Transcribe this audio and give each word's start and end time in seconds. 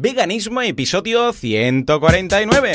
Veganismo, 0.00 0.62
episodio 0.62 1.32
149. 1.32 2.72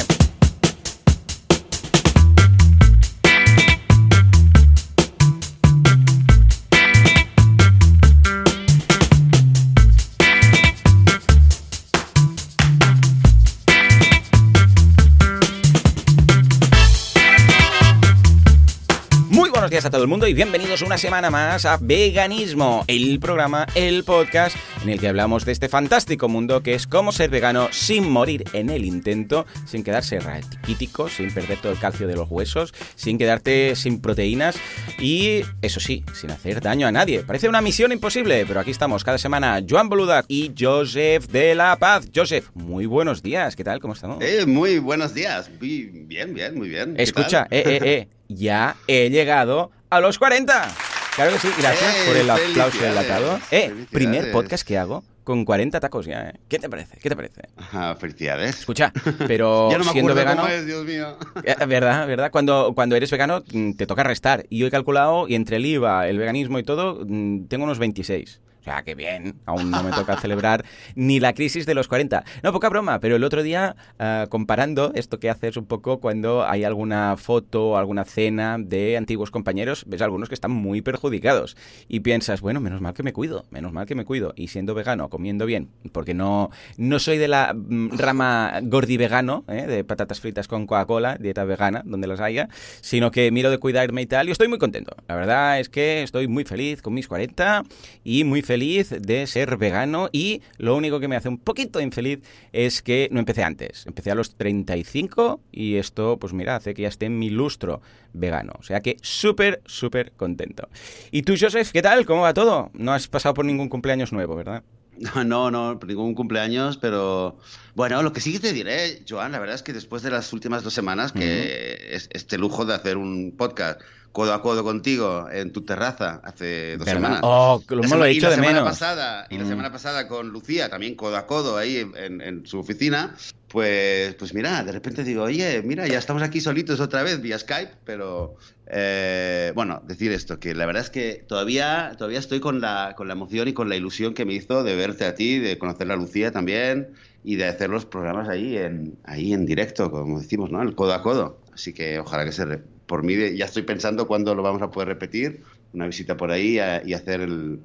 Muy 19.30 19.50
buenos 19.50 19.70
días 19.70 19.86
a 19.86 19.90
todo 19.90 20.02
el 20.02 20.10
mundo 20.10 20.28
y 20.28 20.34
bienvenidos 20.34 20.82
una 20.82 20.98
semana 20.98 21.30
más 21.30 21.64
a 21.64 21.78
Veganismo, 21.80 22.84
el 22.88 23.18
programa, 23.22 23.66
el 23.76 24.04
podcast 24.04 24.58
en 24.84 24.90
el 24.90 25.00
que 25.00 25.08
hablamos 25.08 25.46
de 25.46 25.54
este 25.54 25.70
fantástico 25.70 26.28
mundo 26.28 26.62
que 26.62 26.74
es 26.74 26.88
cómo 26.88 27.12
ser 27.12 27.30
vegano 27.30 27.70
sin 27.72 28.10
morir 28.10 28.44
en 28.54 28.70
el 28.70 28.84
intento, 28.84 29.46
sin 29.66 29.84
quedarse 29.84 30.20
raquítico, 30.20 31.08
sin 31.08 31.34
perder 31.34 31.60
todo 31.60 31.72
el 31.72 31.80
calcio 31.80 32.08
de 32.08 32.16
los 32.16 32.30
huesos, 32.30 32.74
sin 32.96 33.18
quedarte 33.18 33.76
sin 33.76 34.02
proteínas 34.02 34.56
y, 35.00 35.42
eso 35.62 35.80
sí, 35.80 36.04
sin 36.14 36.32
hacer 36.32 36.62
daño 36.62 36.88
a 36.88 36.92
nadie. 36.92 37.24
Parece 37.24 37.48
una 37.48 37.62
misión 37.62 37.92
imposible, 37.92 38.46
pero 38.46 38.60
aquí 38.60 38.72
estamos 38.72 39.04
cada 39.04 39.18
semana 39.18 39.62
Joan 39.68 39.90
Boluda 39.90 40.26
y 40.28 40.54
Joseph 40.58 41.28
de 41.28 41.56
la 41.56 41.78
Paz. 41.78 42.10
Joseph, 42.14 42.50
muy 42.54 42.86
buenos 42.86 43.24
días, 43.24 43.56
¿qué 43.56 43.64
tal? 43.64 43.80
¿Cómo 43.80 43.94
estamos? 43.94 44.18
Eh, 44.22 44.46
muy 44.46 44.80
buenos 44.80 45.14
días. 45.14 45.50
Bien, 45.60 46.34
bien, 46.34 46.56
muy 46.56 46.70
bien. 46.70 46.96
¿Qué 46.96 47.04
Escucha, 47.04 47.48
eh, 47.50 47.64
eh, 47.66 47.80
eh, 47.84 48.08
ya 48.28 48.76
he 48.88 49.10
llegado 49.10 49.72
a 49.90 50.00
los 50.02 50.20
40. 50.20 50.93
Claro 51.16 51.32
que 51.34 51.40
sí, 51.40 51.48
gracias 51.60 51.96
Eh, 51.96 52.04
por 52.08 52.18
el 52.18 52.30
aplauso 52.30 52.78
felicidades, 52.80 52.90
enlatado. 52.90 53.40
Eh, 53.52 53.86
primer 53.92 54.32
podcast 54.32 54.68
que 54.68 54.78
hago 54.78 55.04
con 55.24 55.46
40 55.46 55.80
tacos 55.80 56.06
ya, 56.06 56.30
¿eh? 56.30 56.40
¿Qué 56.50 56.60
te 56.60 56.70
parece? 56.70 56.98
¿Qué 57.02 57.08
te 57.10 57.16
parece? 57.16 57.42
Ajá, 57.56 57.96
felicidades. 57.96 58.60
Escucha, 58.60 58.92
pero 59.28 59.70
ya 59.72 59.78
no 59.78 59.86
me 59.86 59.92
siendo 59.92 60.16
vegano... 60.16 60.42
cómo 60.42 60.54
es, 60.54 60.66
Dios 60.66 60.84
mío. 60.86 61.18
Eh, 61.44 61.56
¿Verdad? 61.68 62.08
¿Verdad? 62.08 62.32
Cuando, 62.32 62.74
cuando 62.74 62.96
eres 62.96 63.12
vegano 63.12 63.44
mm, 63.54 63.74
te 63.74 63.86
toca 63.86 64.04
restar. 64.04 64.46
Y 64.50 64.58
yo 64.58 64.68
he 64.68 64.72
calculado, 64.72 65.28
y 65.28 65.36
entre 65.36 65.58
el 65.58 65.66
IVA, 65.66 66.08
el 66.08 66.18
veganismo 66.18 66.58
y 66.60 66.64
todo, 66.64 67.04
mm, 67.06 67.46
tengo 67.48 67.66
unos 67.66 67.80
26. 67.80 68.42
O 68.64 68.66
sea, 68.66 68.82
que 68.84 68.96
bien, 68.96 69.36
aún 69.46 69.72
no 69.72 69.84
me 69.84 69.92
toca 69.92 70.16
celebrar 70.16 70.64
ni 70.96 71.20
la 71.20 71.34
crisis 71.34 71.66
de 71.66 71.74
los 71.74 71.90
40. 71.90 72.24
No, 72.44 72.54
poca 72.54 72.70
broma, 72.70 73.02
pero 73.02 73.18
el 73.18 73.26
otro 73.26 73.44
día, 73.44 73.76
ah, 74.00 74.28
comparando 74.30 74.94
esto 74.96 75.20
que 75.20 75.30
haces 75.30 75.58
un 75.58 75.66
poco 75.66 76.00
cuando 76.00 76.46
hay 76.46 76.64
alguna 76.64 77.18
foto 77.18 77.72
o 77.72 77.78
alguna 77.78 78.06
cena 78.06 78.56
de 78.58 78.96
antiguos 78.96 79.32
compañeros, 79.32 79.84
ves 79.86 80.02
algunos 80.02 80.30
que 80.30 80.36
están 80.36 80.52
muy 80.52 80.82
perjudicados. 80.82 81.58
Y 81.90 82.00
piensas, 82.00 82.40
bueno, 82.40 82.62
menos 82.62 82.80
mal 82.80 82.94
que 82.94 83.04
me 83.04 83.12
cuido, 83.12 83.44
menos 83.52 83.74
mal 83.74 83.86
que 83.86 83.96
me 83.96 84.06
cuido. 84.06 84.32
Y 84.38 84.48
siendo 84.48 84.74
vegano, 84.74 85.10
comiendo 85.10 85.46
bien, 85.46 85.68
porque 85.92 86.14
no, 86.14 86.50
no 86.78 87.00
soy 87.00 87.18
de 87.18 87.28
la 87.28 87.54
mm, 87.54 87.98
rama 87.98 88.62
gordi 88.64 88.96
vegano, 88.96 89.44
¿eh? 89.50 89.68
de 89.68 89.84
patatas 89.84 90.22
fritas 90.22 90.48
con 90.48 90.68
Coca-Cola, 90.68 91.18
dieta 91.20 91.44
vegana, 91.44 91.82
donde 91.84 92.08
las 92.08 92.22
haya, 92.22 92.48
sino 92.80 93.12
que 93.12 93.30
miro 93.30 93.52
de 93.52 93.58
cuidarme 93.58 94.04
y 94.04 94.06
tal, 94.06 94.30
y 94.30 94.32
estoy 94.32 94.48
muy 94.48 94.58
contento. 94.58 94.96
La 95.10 95.16
verdad 95.16 95.60
es 95.60 95.68
que 95.68 96.02
estoy 96.02 96.30
muy 96.30 96.46
feliz 96.46 96.82
con 96.82 96.94
mis 96.94 97.10
40 97.10 97.64
y 98.06 98.24
muy 98.24 98.42
feliz 98.42 98.53
de 98.58 99.28
ser 99.28 99.58
vegano 99.58 100.10
y 100.12 100.42
lo 100.58 100.76
único 100.76 101.00
que 101.00 101.08
me 101.08 101.16
hace 101.16 101.30
un 101.30 101.38
poquito 101.38 101.82
infeliz 101.82 102.20
es 102.52 102.82
que 102.82 103.10
no 103.12 103.20
empecé 103.20 103.44
antes. 103.44 103.86
Empecé 103.88 104.12
a 104.12 104.16
los 104.16 104.36
35 104.36 105.42
y 105.52 105.76
esto, 105.76 106.18
pues 106.18 106.34
mira, 106.34 106.56
hace 106.56 106.74
que 106.74 106.84
ya 106.84 106.88
esté 106.88 107.08
en 107.08 107.18
mi 107.18 107.30
lustro 107.30 107.82
vegano. 108.14 108.54
O 108.60 108.64
sea 108.64 108.82
que 108.82 108.98
súper, 109.02 109.62
súper 109.66 110.12
contento. 110.12 110.70
¿Y 111.12 111.24
tú, 111.24 111.36
Joseph, 111.40 111.72
qué 111.72 111.82
tal? 111.82 112.06
¿Cómo 112.06 112.22
va 112.22 112.34
todo? 112.34 112.70
No 112.74 112.94
has 112.94 113.08
pasado 113.08 113.34
por 113.34 113.46
ningún 113.46 113.70
cumpleaños 113.70 114.12
nuevo, 114.14 114.36
¿verdad? 114.36 114.64
No, 114.98 115.24
no, 115.24 115.52
no, 115.52 115.80
ningún 115.88 116.14
cumpleaños, 116.14 116.78
pero 116.78 117.38
bueno, 117.74 118.04
lo 118.04 118.14
que 118.14 118.22
sí 118.22 118.32
que 118.34 118.40
te 118.40 118.54
diré, 118.54 119.04
Joan, 119.10 119.32
la 119.32 119.40
verdad 119.40 119.56
es 119.56 119.64
que 119.64 119.74
después 119.74 120.04
de 120.04 120.12
las 120.12 120.32
últimas 120.34 120.64
dos 120.64 120.74
semanas, 120.74 121.12
que 121.12 121.96
es 121.96 122.10
este 122.12 122.38
lujo 122.38 122.64
de 122.66 122.76
hacer 122.76 122.98
un 122.98 123.34
podcast 123.36 123.82
codo 124.14 124.32
a 124.34 124.42
codo 124.44 124.64
contigo 124.64 125.28
en 125.32 125.52
tu 125.52 125.62
terraza 125.66 126.22
hace 126.24 126.78
dos 126.78 126.86
¿Verdad? 126.86 126.94
semanas. 126.94 127.20
Oh, 127.24 127.62
lo 127.68 127.78
La 127.82 127.88
hemos 127.88 127.98
lo 128.00 128.06
he 128.06 128.14
la 128.14 128.30
de 128.30 128.36
semana 128.36 128.54
menos. 128.54 128.70
Pasada, 128.70 129.28
y 129.30 129.38
la 129.40 129.44
Mm. 129.44 129.48
semana 129.50 129.72
pasada 129.72 130.08
con 130.08 130.30
Lucía, 130.30 130.70
también 130.70 130.94
codo 130.96 131.18
a 131.18 131.26
codo 131.26 131.58
ahí 131.58 131.78
en, 131.78 131.98
en- 131.98 132.22
en 132.22 132.46
su 132.46 132.60
oficina, 132.60 133.16
pues, 133.48 134.14
pues 134.16 134.34
mira, 134.36 134.64
de 134.64 134.72
repente 134.72 135.04
digo, 135.04 135.24
oye, 135.24 135.62
mira, 135.64 135.88
ya 135.88 135.98
estamos 135.98 136.22
aquí 136.24 136.42
solitos 136.42 136.80
otra 136.80 137.02
vez 137.04 137.22
vía 137.22 137.38
Skype, 137.40 137.72
pero 137.86 138.36
eh, 138.68 139.52
bueno, 139.56 139.82
decir 139.86 140.12
esto, 140.12 140.40
que 140.40 140.54
la 140.54 140.66
verdad 140.68 140.84
es 140.84 140.90
que 140.92 141.26
todavía, 141.28 141.94
todavía 141.98 142.20
estoy 142.20 142.40
con 142.40 142.62
la, 142.62 142.94
con 142.96 143.08
la 143.08 143.14
emoción 143.14 143.48
y 143.48 143.54
con 143.54 143.68
la 143.68 143.76
ilusión 143.76 144.14
que 144.14 144.26
me 144.26 144.34
hizo 144.34 144.64
de 144.64 144.76
verte 144.76 145.06
a 145.06 145.16
ti, 145.16 145.40
de 145.40 145.58
conocer 145.58 145.92
a 145.92 145.96
Lucía 145.96 146.32
también 146.32 146.94
y 147.24 147.36
de 147.36 147.46
hacer 147.46 147.70
los 147.72 147.86
programas 147.86 148.30
ahí 148.30 148.58
en, 148.58 148.96
ahí 149.06 149.34
en 149.34 149.46
directo, 149.48 149.90
como 149.90 150.20
decimos, 150.20 150.52
¿no? 150.52 150.62
El 150.62 150.76
codo 150.76 150.94
a 150.94 151.02
codo. 151.02 151.40
Así 151.52 151.74
que 151.74 151.98
ojalá 152.00 152.26
que 152.26 152.32
se... 152.32 152.46
re- 152.46 152.73
Por 152.86 153.04
mí 153.04 153.16
de- 153.16 153.36
ya 153.38 153.46
estoy 153.46 153.64
pensando 153.64 154.08
cuándo 154.08 154.36
lo 154.36 154.44
vamos 154.44 154.62
a 154.62 154.70
poder 154.72 154.88
repetir, 154.90 155.42
una 155.74 155.86
visita 155.88 156.18
por 156.18 156.32
ahí 156.32 156.60
a- 156.60 156.82
y 156.86 156.94
hacer, 156.94 157.22
el, 157.22 157.60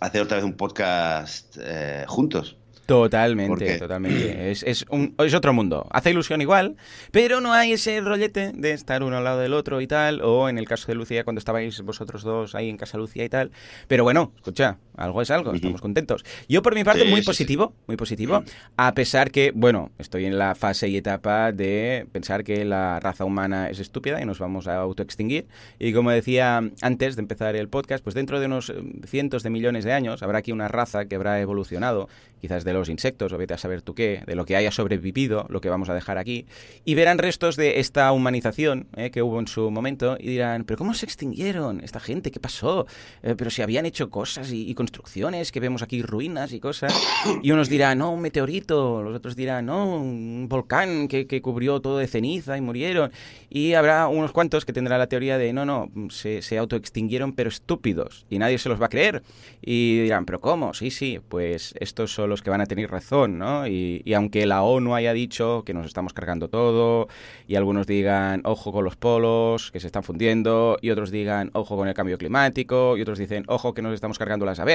hacer 0.00 0.22
otra 0.22 0.36
vez 0.38 0.44
un 0.44 0.54
podcast 0.54 1.56
eh, 1.60 2.04
juntos. 2.08 2.56
Totalmente, 2.86 3.78
totalmente. 3.78 4.32
Es, 4.50 4.62
es, 4.64 4.84
un- 4.90 5.14
es 5.18 5.34
otro 5.34 5.52
mundo. 5.52 5.86
Hace 5.90 6.10
ilusión 6.10 6.40
igual, 6.42 6.76
pero 7.10 7.40
no 7.40 7.52
hay 7.52 7.72
ese 7.72 8.00
rollete 8.00 8.52
de 8.54 8.72
estar 8.72 9.02
uno 9.02 9.16
al 9.18 9.24
lado 9.24 9.38
del 9.40 9.54
otro 9.54 9.80
y 9.80 9.86
tal. 9.86 10.20
O 10.22 10.48
en 10.48 10.58
el 10.58 10.66
caso 10.66 10.88
de 10.88 10.96
Lucía, 10.96 11.24
cuando 11.24 11.38
estabais 11.38 11.80
vosotros 11.82 12.22
dos 12.22 12.54
ahí 12.54 12.68
en 12.68 12.76
casa 12.76 12.98
Lucía 12.98 13.24
y 13.24 13.28
tal. 13.28 13.50
Pero 13.88 14.02
bueno, 14.04 14.32
escucha, 14.36 14.78
algo 14.96 15.22
es 15.22 15.30
algo, 15.30 15.52
estamos 15.54 15.80
contentos. 15.80 16.24
Yo 16.48 16.62
por 16.62 16.74
mi 16.74 16.84
parte, 16.84 17.02
Sí, 17.02 17.08
muy 17.08 17.20
sí, 17.20 17.26
positivo, 17.26 17.72
muy 17.86 17.96
positivo. 17.96 18.44
A 18.76 18.94
pesar 18.94 19.30
que, 19.30 19.52
bueno, 19.54 19.90
estoy 19.98 20.26
en 20.26 20.38
la 20.38 20.54
fase 20.54 20.88
y 20.88 20.96
etapa 20.96 21.52
de 21.52 22.06
pensar 22.12 22.44
que 22.44 22.64
la 22.64 23.00
raza 23.00 23.24
humana 23.24 23.70
es 23.70 23.78
estúpida 23.78 24.20
y 24.20 24.24
nos 24.24 24.38
vamos 24.38 24.68
a 24.68 24.76
autoextinguir. 24.76 25.46
Y 25.78 25.92
como 25.92 26.10
decía 26.10 26.62
antes 26.80 27.16
de 27.16 27.22
empezar 27.22 27.56
el 27.56 27.68
podcast, 27.68 28.04
pues 28.04 28.14
dentro 28.14 28.40
de 28.40 28.46
unos 28.46 28.70
eh, 28.70 28.74
cientos 29.06 29.42
de 29.42 29.50
millones 29.50 29.84
de 29.84 29.92
años 29.92 30.22
habrá 30.22 30.38
aquí 30.38 30.52
una 30.52 30.68
raza 30.68 31.06
que 31.06 31.16
habrá 31.16 31.40
evolucionado, 31.40 32.08
quizás 32.40 32.64
de 32.64 32.72
los 32.72 32.88
insectos, 32.88 33.32
o 33.32 33.38
vete 33.38 33.54
a 33.54 33.58
saber 33.58 33.82
tú 33.82 33.94
qué, 33.94 34.22
de 34.26 34.34
lo 34.34 34.44
que 34.44 34.56
haya 34.56 34.70
sobrevivido, 34.70 35.46
lo 35.48 35.60
que 35.60 35.68
vamos 35.68 35.88
a 35.88 35.94
dejar 35.94 36.18
aquí, 36.18 36.46
y 36.84 36.94
verán 36.94 37.18
restos 37.18 37.56
de 37.56 37.80
esta 37.80 38.10
humanización 38.12 38.88
eh, 38.96 39.10
que 39.10 39.22
hubo 39.22 39.38
en 39.40 39.46
su 39.46 39.70
momento 39.70 40.16
y 40.18 40.28
dirán, 40.28 40.64
pero 40.64 40.78
¿cómo 40.78 40.94
se 40.94 41.06
extinguieron 41.06 41.82
esta 41.82 42.00
gente? 42.00 42.30
¿Qué 42.30 42.40
pasó? 42.40 42.86
Eh, 43.22 43.34
pero 43.36 43.50
si 43.50 43.62
habían 43.62 43.86
hecho 43.86 44.10
cosas 44.10 44.50
y, 44.52 44.68
y 44.68 44.74
construcciones, 44.82 45.52
que 45.52 45.60
vemos 45.60 45.80
aquí 45.82 46.02
ruinas 46.02 46.52
y 46.52 46.58
cosas, 46.58 46.92
y 47.40 47.52
unos 47.52 47.68
dirán, 47.68 47.98
no, 47.98 48.10
un 48.10 48.20
meteorito, 48.20 49.00
los 49.00 49.14
otros 49.14 49.36
dirán, 49.36 49.66
no, 49.66 49.96
un 49.96 50.48
volcán 50.48 51.06
que, 51.06 51.28
que 51.28 51.40
cubrió 51.40 51.80
todo 51.80 51.98
de 51.98 52.08
ceniza 52.08 52.56
y 52.56 52.60
murieron, 52.60 53.12
y 53.48 53.74
habrá 53.74 54.08
unos 54.08 54.32
cuantos 54.32 54.64
que 54.64 54.72
tendrán 54.72 54.98
la 54.98 55.06
teoría 55.06 55.38
de, 55.38 55.52
no, 55.52 55.64
no, 55.64 55.88
se, 56.10 56.42
se 56.42 56.58
autoextinguieron 56.58 57.32
pero 57.32 57.48
estúpidos, 57.48 58.26
y 58.28 58.40
nadie 58.40 58.58
se 58.58 58.68
los 58.68 58.82
va 58.82 58.86
a 58.86 58.88
creer, 58.88 59.22
y 59.60 60.00
dirán, 60.00 60.24
pero 60.24 60.40
¿cómo? 60.40 60.74
Sí, 60.74 60.90
sí, 60.90 61.20
pues 61.28 61.74
estos 61.78 62.12
son 62.12 62.28
los 62.28 62.42
que 62.42 62.50
van 62.50 62.60
a 62.60 62.66
tener 62.66 62.90
razón, 62.90 63.38
¿no? 63.38 63.68
Y, 63.68 64.02
y 64.04 64.14
aunque 64.14 64.46
la 64.46 64.62
ONU 64.62 64.96
haya 64.96 65.12
dicho 65.12 65.62
que 65.64 65.74
nos 65.74 65.86
estamos 65.86 66.12
cargando 66.12 66.48
todo, 66.48 67.06
y 67.46 67.54
algunos 67.54 67.86
digan, 67.86 68.40
ojo 68.44 68.72
con 68.72 68.84
los 68.84 68.96
polos, 68.96 69.70
que 69.70 69.78
se 69.78 69.86
están 69.86 70.02
fundiendo, 70.02 70.76
y 70.80 70.90
otros 70.90 71.12
digan, 71.12 71.50
ojo 71.52 71.76
con 71.76 71.86
el 71.86 71.94
cambio 71.94 72.18
climático, 72.18 72.96
y 72.96 73.02
otros 73.02 73.20
dicen, 73.20 73.44
ojo 73.46 73.74
que 73.74 73.82
nos 73.82 73.94
estamos 73.94 74.18
cargando 74.18 74.44
las 74.44 74.58
abejas, 74.58 74.71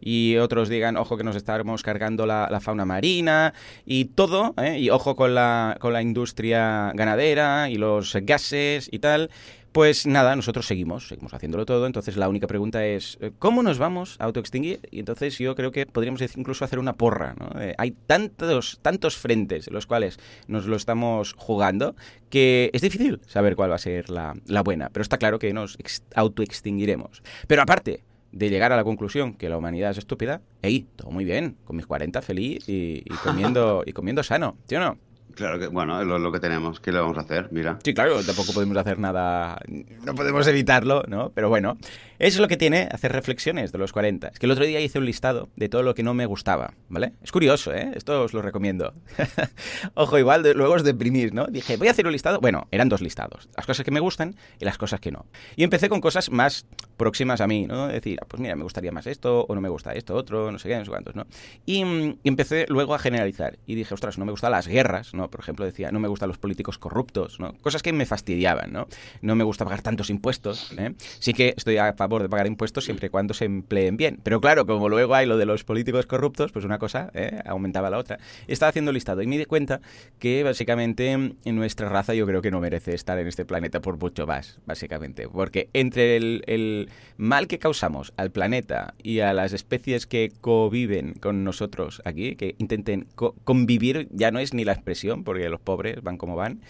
y 0.00 0.36
otros 0.36 0.68
digan, 0.68 0.96
ojo 0.96 1.16
que 1.16 1.24
nos 1.24 1.36
estamos 1.36 1.82
cargando 1.82 2.26
la, 2.26 2.60
fauna 2.60 2.84
marina, 2.84 3.54
y 3.84 4.06
todo, 4.06 4.54
¿eh? 4.58 4.78
y 4.78 4.90
ojo 4.90 5.16
con 5.16 5.34
la, 5.34 5.76
con 5.80 5.92
la 5.92 6.02
industria 6.02 6.92
ganadera, 6.94 7.70
y 7.70 7.76
los 7.76 8.16
gases 8.22 8.88
y 8.92 8.98
tal. 8.98 9.30
Pues 9.72 10.04
nada, 10.04 10.34
nosotros 10.34 10.66
seguimos, 10.66 11.06
seguimos 11.06 11.32
haciéndolo 11.32 11.64
todo. 11.64 11.86
Entonces 11.86 12.16
la 12.16 12.28
única 12.28 12.48
pregunta 12.48 12.84
es, 12.84 13.18
eh, 13.20 13.30
¿cómo 13.38 13.62
nos 13.62 13.78
vamos 13.78 14.16
a 14.18 14.24
autoextinguir? 14.24 14.80
Y 14.90 14.98
entonces 14.98 15.38
yo 15.38 15.54
creo 15.54 15.70
que 15.70 15.86
podríamos 15.86 16.20
incluso 16.36 16.64
hacer 16.64 16.80
una 16.80 16.94
porra. 16.94 17.36
¿no? 17.38 17.60
Eh, 17.60 17.76
hay 17.78 17.92
tantos, 17.92 18.80
tantos 18.82 19.16
frentes 19.16 19.68
en 19.68 19.74
los 19.74 19.86
cuales 19.86 20.18
nos 20.48 20.66
lo 20.66 20.74
estamos 20.74 21.34
jugando 21.34 21.94
que 22.30 22.70
es 22.72 22.82
difícil 22.82 23.20
saber 23.28 23.54
cuál 23.54 23.70
va 23.70 23.76
a 23.76 23.78
ser 23.78 24.10
la, 24.10 24.34
la 24.46 24.64
buena. 24.64 24.90
Pero 24.92 25.02
está 25.02 25.18
claro 25.18 25.38
que 25.38 25.52
nos 25.52 25.76
ex- 25.78 26.02
autoextinguiremos. 26.16 27.22
Pero 27.46 27.62
aparte 27.62 28.02
de 28.32 28.50
llegar 28.50 28.72
a 28.72 28.76
la 28.76 28.84
conclusión 28.84 29.34
que 29.34 29.48
la 29.48 29.56
humanidad 29.56 29.90
es 29.90 29.98
estúpida, 29.98 30.42
ey, 30.62 30.86
todo 30.96 31.10
muy 31.10 31.24
bien, 31.24 31.56
con 31.64 31.76
mis 31.76 31.86
40 31.86 32.22
feliz 32.22 32.68
y, 32.68 33.02
y 33.04 33.16
comiendo, 33.24 33.82
y 33.86 33.92
comiendo 33.92 34.22
sano, 34.22 34.56
¿sí 34.66 34.76
o 34.76 34.80
no? 34.80 34.98
Claro 35.34 35.58
que, 35.58 35.68
bueno, 35.68 36.00
es 36.00 36.06
lo, 36.06 36.32
que 36.32 36.40
tenemos. 36.40 36.80
¿Qué 36.80 36.92
le 36.92 37.00
vamos 37.00 37.16
a 37.18 37.22
hacer? 37.22 37.48
Mira. 37.50 37.78
Sí, 37.82 37.94
claro, 37.94 38.22
tampoco 38.22 38.52
podemos 38.52 38.76
hacer 38.76 38.98
nada. 38.98 39.58
No 40.04 40.14
podemos 40.14 40.46
evitarlo, 40.46 41.04
¿no? 41.08 41.30
Pero 41.34 41.48
bueno, 41.48 41.78
eso 42.18 42.36
es 42.36 42.40
lo 42.40 42.48
que 42.48 42.56
tiene 42.56 42.88
hacer 42.90 43.12
reflexiones 43.12 43.72
de 43.72 43.78
los 43.78 43.92
40. 43.92 44.28
Es 44.28 44.38
que 44.38 44.46
el 44.46 44.52
otro 44.52 44.64
día 44.64 44.80
hice 44.80 44.98
un 44.98 45.06
listado 45.06 45.48
de 45.56 45.68
todo 45.68 45.82
lo 45.82 45.94
que 45.94 46.02
no 46.02 46.14
me 46.14 46.26
gustaba, 46.26 46.74
¿vale? 46.88 47.14
Es 47.22 47.32
curioso, 47.32 47.72
¿eh? 47.72 47.90
Esto 47.94 48.22
os 48.22 48.32
lo 48.32 48.42
recomiendo. 48.42 48.92
Ojo, 49.94 50.18
igual 50.18 50.42
luego 50.54 50.74
os 50.74 50.84
deprimís, 50.84 51.32
¿no? 51.32 51.46
Dije, 51.46 51.76
voy 51.76 51.88
a 51.88 51.92
hacer 51.92 52.06
un 52.06 52.12
listado. 52.12 52.40
Bueno, 52.40 52.66
eran 52.70 52.88
dos 52.88 53.00
listados. 53.00 53.48
Las 53.56 53.66
cosas 53.66 53.84
que 53.84 53.90
me 53.90 54.00
gustan 54.00 54.36
y 54.58 54.64
las 54.64 54.78
cosas 54.78 55.00
que 55.00 55.10
no. 55.10 55.26
Y 55.56 55.64
empecé 55.64 55.88
con 55.88 56.00
cosas 56.00 56.30
más 56.30 56.66
próximas 57.00 57.40
a 57.40 57.46
mí, 57.46 57.66
¿no? 57.66 57.88
Decir, 57.88 58.18
pues 58.28 58.42
mira, 58.42 58.54
me 58.56 58.62
gustaría 58.62 58.92
más 58.92 59.06
esto, 59.06 59.46
o 59.48 59.54
no 59.54 59.62
me 59.62 59.70
gusta 59.70 59.94
esto, 59.94 60.14
otro, 60.14 60.52
no 60.52 60.58
sé 60.58 60.68
qué, 60.68 60.76
no 60.76 60.84
sé 60.84 60.90
cuántos, 60.90 61.16
¿no? 61.16 61.24
Y, 61.64 61.82
y 61.82 62.28
empecé 62.28 62.66
luego 62.68 62.94
a 62.94 62.98
generalizar. 62.98 63.58
Y 63.66 63.74
dije, 63.74 63.94
ostras, 63.94 64.18
no 64.18 64.26
me 64.26 64.32
gustan 64.32 64.52
las 64.52 64.68
guerras, 64.68 65.14
¿no? 65.14 65.30
Por 65.30 65.40
ejemplo, 65.40 65.64
decía, 65.64 65.90
no 65.92 65.98
me 65.98 66.08
gustan 66.08 66.28
los 66.28 66.36
políticos 66.36 66.76
corruptos, 66.76 67.40
¿no? 67.40 67.54
Cosas 67.62 67.82
que 67.82 67.94
me 67.94 68.04
fastidiaban, 68.04 68.70
¿no? 68.70 68.86
No 69.22 69.34
me 69.34 69.44
gusta 69.44 69.64
pagar 69.64 69.80
tantos 69.80 70.10
impuestos, 70.10 70.74
¿eh? 70.76 70.92
Sí 71.20 71.32
que 71.32 71.54
estoy 71.56 71.78
a 71.78 71.94
favor 71.94 72.20
de 72.20 72.28
pagar 72.28 72.46
impuestos 72.46 72.84
siempre 72.84 73.06
y 73.06 73.08
cuando 73.08 73.32
se 73.32 73.46
empleen 73.46 73.96
bien. 73.96 74.20
Pero 74.22 74.42
claro, 74.42 74.66
como 74.66 74.90
luego 74.90 75.14
hay 75.14 75.24
lo 75.24 75.38
de 75.38 75.46
los 75.46 75.64
políticos 75.64 76.04
corruptos, 76.04 76.52
pues 76.52 76.66
una 76.66 76.78
cosa 76.78 77.10
¿eh? 77.14 77.40
aumentaba 77.46 77.88
la 77.88 77.96
otra. 77.96 78.18
Estaba 78.46 78.68
haciendo 78.68 78.92
listado 78.92 79.22
y 79.22 79.26
me 79.26 79.38
di 79.38 79.46
cuenta 79.46 79.80
que 80.18 80.42
básicamente 80.44 81.12
en 81.12 81.56
nuestra 81.56 81.88
raza 81.88 82.12
yo 82.12 82.26
creo 82.26 82.42
que 82.42 82.50
no 82.50 82.60
merece 82.60 82.94
estar 82.94 83.18
en 83.18 83.26
este 83.26 83.46
planeta 83.46 83.80
por 83.80 83.98
mucho 83.98 84.26
más, 84.26 84.58
básicamente. 84.66 85.28
Porque 85.28 85.70
entre 85.72 86.16
el, 86.16 86.89
mal 87.16 87.48
que 87.48 87.58
causamos 87.58 88.12
al 88.16 88.30
planeta 88.30 88.94
y 89.02 89.20
a 89.20 89.32
las 89.32 89.52
especies 89.52 90.06
que 90.06 90.32
conviven 90.40 91.14
con 91.14 91.44
nosotros 91.44 92.00
aquí, 92.04 92.36
que 92.36 92.54
intenten 92.58 93.06
convivir, 93.44 94.08
ya 94.10 94.30
no 94.30 94.38
es 94.38 94.54
ni 94.54 94.64
la 94.64 94.72
expresión, 94.72 95.24
porque 95.24 95.48
los 95.48 95.60
pobres 95.60 96.02
van 96.02 96.16
como 96.16 96.36
van, 96.36 96.60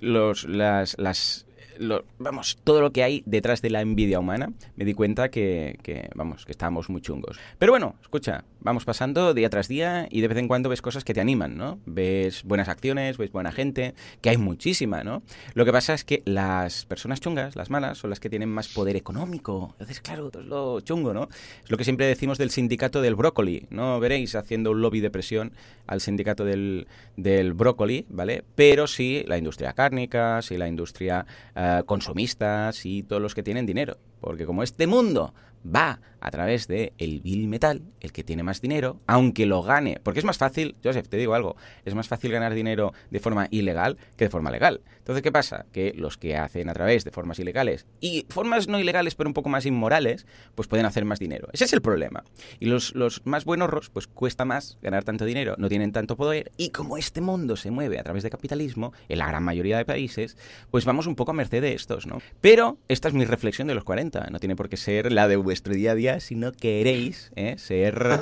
los, 0.00 0.44
las, 0.44 0.98
las 0.98 1.45
vamos, 2.18 2.58
todo 2.64 2.80
lo 2.80 2.92
que 2.92 3.02
hay 3.02 3.22
detrás 3.26 3.62
de 3.62 3.70
la 3.70 3.80
envidia 3.80 4.18
humana, 4.18 4.52
me 4.76 4.84
di 4.84 4.94
cuenta 4.94 5.30
que, 5.30 6.08
vamos, 6.14 6.44
que 6.44 6.52
estábamos 6.52 6.90
muy 6.90 7.00
chungos. 7.00 7.38
Pero 7.58 7.72
bueno, 7.72 7.96
escucha, 8.02 8.44
vamos 8.60 8.84
pasando 8.84 9.34
día 9.34 9.50
tras 9.50 9.68
día 9.68 10.08
y 10.10 10.20
de 10.20 10.28
vez 10.28 10.38
en 10.38 10.48
cuando 10.48 10.68
ves 10.68 10.82
cosas 10.82 11.04
que 11.04 11.14
te 11.14 11.20
animan, 11.20 11.56
¿no? 11.56 11.78
Ves 11.86 12.42
buenas 12.44 12.68
acciones, 12.68 13.18
ves 13.18 13.32
buena 13.32 13.52
gente, 13.52 13.94
que 14.20 14.30
hay 14.30 14.36
muchísima, 14.36 15.04
¿no? 15.04 15.22
Lo 15.54 15.64
que 15.64 15.72
pasa 15.72 15.94
es 15.94 16.04
que 16.04 16.22
las 16.24 16.86
personas 16.86 17.20
chungas, 17.20 17.56
las 17.56 17.70
malas, 17.70 17.98
son 17.98 18.10
las 18.10 18.20
que 18.20 18.30
tienen 18.30 18.48
más 18.48 18.68
poder 18.68 18.96
económico. 18.96 19.70
Entonces, 19.72 20.00
claro, 20.00 20.30
es 20.32 20.46
lo 20.46 20.80
chungo, 20.80 21.14
¿no? 21.14 21.28
Es 21.64 21.70
lo 21.70 21.76
que 21.76 21.84
siempre 21.84 22.06
decimos 22.06 22.38
del 22.38 22.50
sindicato 22.50 23.00
del 23.00 23.14
brócoli, 23.14 23.66
¿no? 23.70 24.00
Veréis 24.00 24.34
haciendo 24.34 24.70
un 24.70 24.80
lobby 24.80 25.00
de 25.00 25.10
presión 25.10 25.52
al 25.86 26.00
sindicato 26.00 26.44
del, 26.44 26.86
del 27.16 27.52
brócoli, 27.52 28.06
¿vale? 28.08 28.44
Pero 28.54 28.86
sí 28.86 29.24
la 29.26 29.38
industria 29.38 29.72
cárnica, 29.72 30.42
sí 30.42 30.56
la 30.56 30.68
industria 30.68 31.26
eh, 31.66 31.82
consumista, 31.84 32.72
sí 32.72 33.02
todos 33.02 33.20
los 33.20 33.34
que 33.34 33.42
tienen 33.42 33.66
dinero. 33.66 33.96
Porque 34.20 34.46
como 34.46 34.62
este 34.62 34.86
mundo 34.86 35.34
va 35.74 36.00
a 36.20 36.30
través 36.30 36.66
de 36.66 36.92
el 36.98 37.20
Bill 37.20 37.46
Metal, 37.46 37.82
el 38.00 38.12
que 38.12 38.24
tiene 38.24 38.42
más 38.42 38.60
dinero, 38.60 39.00
aunque 39.06 39.46
lo 39.46 39.62
gane, 39.62 40.00
porque 40.02 40.18
es 40.18 40.24
más 40.24 40.38
fácil, 40.38 40.74
Joseph, 40.82 41.08
te 41.08 41.16
digo 41.16 41.34
algo, 41.34 41.56
es 41.84 41.94
más 41.94 42.08
fácil 42.08 42.32
ganar 42.32 42.54
dinero 42.54 42.92
de 43.10 43.20
forma 43.20 43.46
ilegal 43.50 43.96
que 44.16 44.24
de 44.24 44.30
forma 44.30 44.50
legal. 44.50 44.80
Entonces, 44.98 45.22
¿qué 45.22 45.30
pasa? 45.30 45.66
Que 45.72 45.94
los 45.96 46.18
que 46.18 46.36
hacen 46.36 46.68
a 46.68 46.74
través 46.74 47.04
de 47.04 47.12
formas 47.12 47.38
ilegales 47.38 47.86
y 48.00 48.26
formas 48.28 48.66
no 48.66 48.80
ilegales 48.80 49.14
pero 49.14 49.30
un 49.30 49.34
poco 49.34 49.48
más 49.48 49.66
inmorales, 49.66 50.26
pues 50.56 50.66
pueden 50.66 50.84
hacer 50.84 51.04
más 51.04 51.20
dinero. 51.20 51.48
Ese 51.52 51.64
es 51.64 51.72
el 51.72 51.80
problema. 51.80 52.24
Y 52.58 52.66
los, 52.66 52.94
los 52.96 53.24
más 53.24 53.44
buenos, 53.44 53.90
pues 53.90 54.08
cuesta 54.08 54.44
más 54.44 54.78
ganar 54.82 55.04
tanto 55.04 55.24
dinero, 55.24 55.54
no 55.58 55.68
tienen 55.68 55.92
tanto 55.92 56.16
poder 56.16 56.50
y 56.56 56.70
como 56.70 56.96
este 56.96 57.20
mundo 57.20 57.54
se 57.54 57.70
mueve 57.70 58.00
a 58.00 58.02
través 58.02 58.24
de 58.24 58.30
capitalismo, 58.30 58.92
en 59.08 59.18
la 59.18 59.28
gran 59.28 59.44
mayoría 59.44 59.78
de 59.78 59.84
países, 59.84 60.36
pues 60.72 60.84
vamos 60.84 61.06
un 61.06 61.14
poco 61.14 61.30
a 61.30 61.34
merced 61.34 61.62
de 61.62 61.74
estos, 61.74 62.06
¿no? 62.06 62.20
Pero 62.40 62.78
esta 62.88 63.06
es 63.06 63.14
mi 63.14 63.24
reflexión 63.24 63.68
de 63.68 63.74
los 63.74 63.84
40, 63.84 64.28
no 64.30 64.40
tiene 64.40 64.56
por 64.56 64.68
qué 64.68 64.76
ser 64.76 65.12
la 65.12 65.28
de 65.28 65.36
vuestro 65.56 65.72
día 65.72 65.92
a 65.92 65.94
día 65.94 66.20
si 66.20 66.34
no 66.34 66.52
queréis 66.52 67.32
¿eh? 67.34 67.54
ser, 67.56 68.20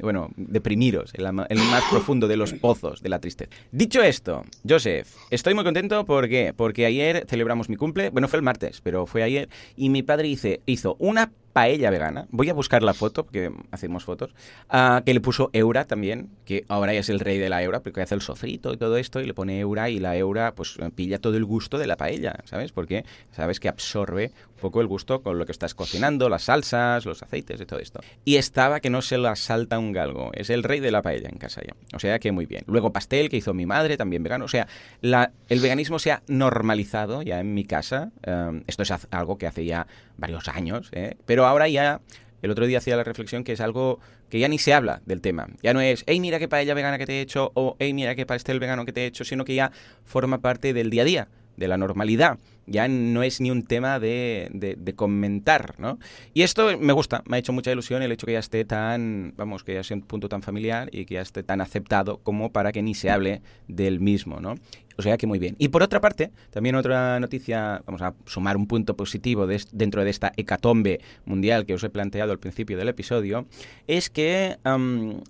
bueno, 0.00 0.30
deprimiros 0.36 1.12
en, 1.14 1.26
el 1.26 1.58
más 1.58 1.82
profundo 1.90 2.28
de 2.28 2.36
los 2.36 2.52
pozos 2.52 3.02
de 3.02 3.08
la 3.08 3.18
tristeza. 3.18 3.50
Dicho 3.72 4.02
esto, 4.02 4.44
Joseph, 4.68 5.08
estoy 5.30 5.54
muy 5.54 5.64
contento 5.64 6.04
porque, 6.06 6.54
porque 6.56 6.86
ayer 6.86 7.26
celebramos 7.28 7.68
mi 7.68 7.74
cumple, 7.74 8.10
bueno, 8.10 8.28
fue 8.28 8.36
el 8.36 8.44
martes, 8.44 8.80
pero 8.84 9.04
fue 9.06 9.24
ayer, 9.24 9.48
y 9.76 9.88
mi 9.88 10.04
padre 10.04 10.28
hizo 10.66 10.94
una 11.00 11.32
paella 11.56 11.88
vegana. 11.88 12.26
Voy 12.32 12.50
a 12.50 12.52
buscar 12.52 12.82
la 12.82 12.92
foto, 12.92 13.24
porque 13.24 13.50
hacemos 13.70 14.04
fotos. 14.04 14.34
Ah, 14.68 15.00
que 15.06 15.14
le 15.14 15.22
puso 15.22 15.48
Eura 15.54 15.86
también, 15.86 16.28
que 16.44 16.66
ahora 16.68 16.92
ya 16.92 17.00
es 17.00 17.08
el 17.08 17.18
rey 17.18 17.38
de 17.38 17.48
la 17.48 17.62
Eura, 17.62 17.80
porque 17.80 18.02
hace 18.02 18.14
el 18.14 18.20
sofrito 18.20 18.74
y 18.74 18.76
todo 18.76 18.98
esto, 18.98 19.22
y 19.22 19.26
le 19.26 19.32
pone 19.32 19.58
Eura, 19.58 19.88
y 19.88 19.98
la 19.98 20.14
Eura 20.18 20.54
pues 20.54 20.76
pilla 20.94 21.18
todo 21.18 21.34
el 21.38 21.46
gusto 21.46 21.78
de 21.78 21.86
la 21.86 21.96
paella, 21.96 22.40
¿sabes? 22.44 22.72
Porque 22.72 23.06
sabes 23.32 23.58
que 23.58 23.70
absorbe 23.70 24.32
un 24.50 24.60
poco 24.60 24.82
el 24.82 24.86
gusto 24.86 25.22
con 25.22 25.38
lo 25.38 25.46
que 25.46 25.52
estás 25.52 25.74
cocinando, 25.74 26.28
las 26.28 26.42
salsas, 26.42 27.06
los 27.06 27.22
aceites 27.22 27.58
y 27.58 27.64
todo 27.64 27.78
esto. 27.78 28.00
Y 28.26 28.36
estaba 28.36 28.80
que 28.80 28.90
no 28.90 29.00
se 29.00 29.16
la 29.16 29.34
salta 29.34 29.78
un 29.78 29.92
galgo. 29.92 30.32
Es 30.34 30.50
el 30.50 30.62
rey 30.62 30.80
de 30.80 30.90
la 30.90 31.00
paella 31.00 31.30
en 31.30 31.38
casa 31.38 31.62
ya. 31.66 31.74
O 31.94 31.98
sea 31.98 32.18
que 32.18 32.32
muy 32.32 32.44
bien. 32.44 32.64
Luego 32.66 32.92
pastel 32.92 33.30
que 33.30 33.38
hizo 33.38 33.54
mi 33.54 33.64
madre, 33.64 33.96
también 33.96 34.22
vegano. 34.22 34.44
O 34.44 34.48
sea, 34.48 34.68
el 35.00 35.60
veganismo 35.60 35.98
se 35.98 36.12
ha 36.12 36.22
normalizado 36.26 37.22
ya 37.22 37.40
en 37.40 37.54
mi 37.54 37.64
casa. 37.64 38.10
Em, 38.22 38.62
esto 38.66 38.82
es 38.82 38.92
algo 39.10 39.38
que 39.38 39.46
hace 39.46 39.64
ya 39.64 39.86
varios 40.16 40.48
años, 40.48 40.90
¿eh? 40.92 41.16
pero 41.26 41.46
ahora 41.46 41.68
ya, 41.68 42.00
el 42.42 42.50
otro 42.50 42.66
día 42.66 42.78
hacía 42.78 42.96
la 42.96 43.04
reflexión 43.04 43.44
que 43.44 43.52
es 43.52 43.60
algo 43.60 44.00
que 44.28 44.38
ya 44.38 44.48
ni 44.48 44.58
se 44.58 44.74
habla 44.74 45.02
del 45.06 45.20
tema. 45.20 45.48
Ya 45.62 45.72
no 45.72 45.80
es, 45.80 46.04
hey, 46.06 46.20
mira 46.20 46.38
qué 46.38 46.48
paella 46.48 46.74
vegana 46.74 46.98
que 46.98 47.06
te 47.06 47.14
he 47.14 47.20
hecho, 47.20 47.52
o 47.54 47.76
hey, 47.78 47.92
mira 47.94 48.14
qué 48.14 48.26
pastel 48.26 48.60
vegano 48.60 48.84
que 48.84 48.92
te 48.92 49.02
he 49.02 49.06
hecho, 49.06 49.24
sino 49.24 49.44
que 49.44 49.54
ya 49.54 49.72
forma 50.04 50.40
parte 50.40 50.72
del 50.72 50.90
día 50.90 51.02
a 51.02 51.04
día, 51.04 51.28
de 51.56 51.68
la 51.68 51.76
normalidad. 51.76 52.38
Ya 52.68 52.88
no 52.88 53.22
es 53.22 53.40
ni 53.40 53.52
un 53.52 53.62
tema 53.62 54.00
de, 54.00 54.48
de, 54.52 54.94
comentar, 54.94 55.76
¿no? 55.78 56.00
Y 56.34 56.42
esto 56.42 56.76
me 56.78 56.92
gusta, 56.92 57.22
me 57.26 57.36
ha 57.36 57.38
hecho 57.38 57.52
mucha 57.52 57.70
ilusión 57.70 58.02
el 58.02 58.10
hecho 58.10 58.26
que 58.26 58.32
ya 58.32 58.40
esté 58.40 58.64
tan, 58.64 59.34
vamos, 59.36 59.62
que 59.62 59.74
ya 59.74 59.84
sea 59.84 59.96
un 59.96 60.02
punto 60.02 60.28
tan 60.28 60.42
familiar 60.42 60.88
y 60.90 61.04
que 61.04 61.14
ya 61.14 61.20
esté 61.20 61.44
tan 61.44 61.60
aceptado 61.60 62.18
como 62.18 62.50
para 62.50 62.72
que 62.72 62.82
ni 62.82 62.94
se 62.94 63.10
hable 63.10 63.40
del 63.68 64.00
mismo, 64.00 64.40
¿no? 64.40 64.56
O 64.96 65.02
sea 65.02 65.16
que 65.16 65.26
muy 65.26 65.38
bien. 65.38 65.56
Y 65.58 65.68
por 65.68 65.82
otra 65.82 66.00
parte, 66.00 66.30
también 66.50 66.74
otra 66.74 67.20
noticia, 67.20 67.82
vamos 67.86 68.02
a 68.02 68.14
sumar 68.24 68.56
un 68.56 68.66
punto 68.66 68.96
positivo 68.96 69.46
dentro 69.46 70.04
de 70.04 70.10
esta 70.10 70.32
hecatombe 70.36 71.00
mundial 71.24 71.66
que 71.66 71.74
os 71.74 71.84
he 71.84 71.90
planteado 71.90 72.32
al 72.32 72.38
principio 72.38 72.76
del 72.76 72.88
episodio, 72.88 73.46
es 73.86 74.10
que 74.10 74.56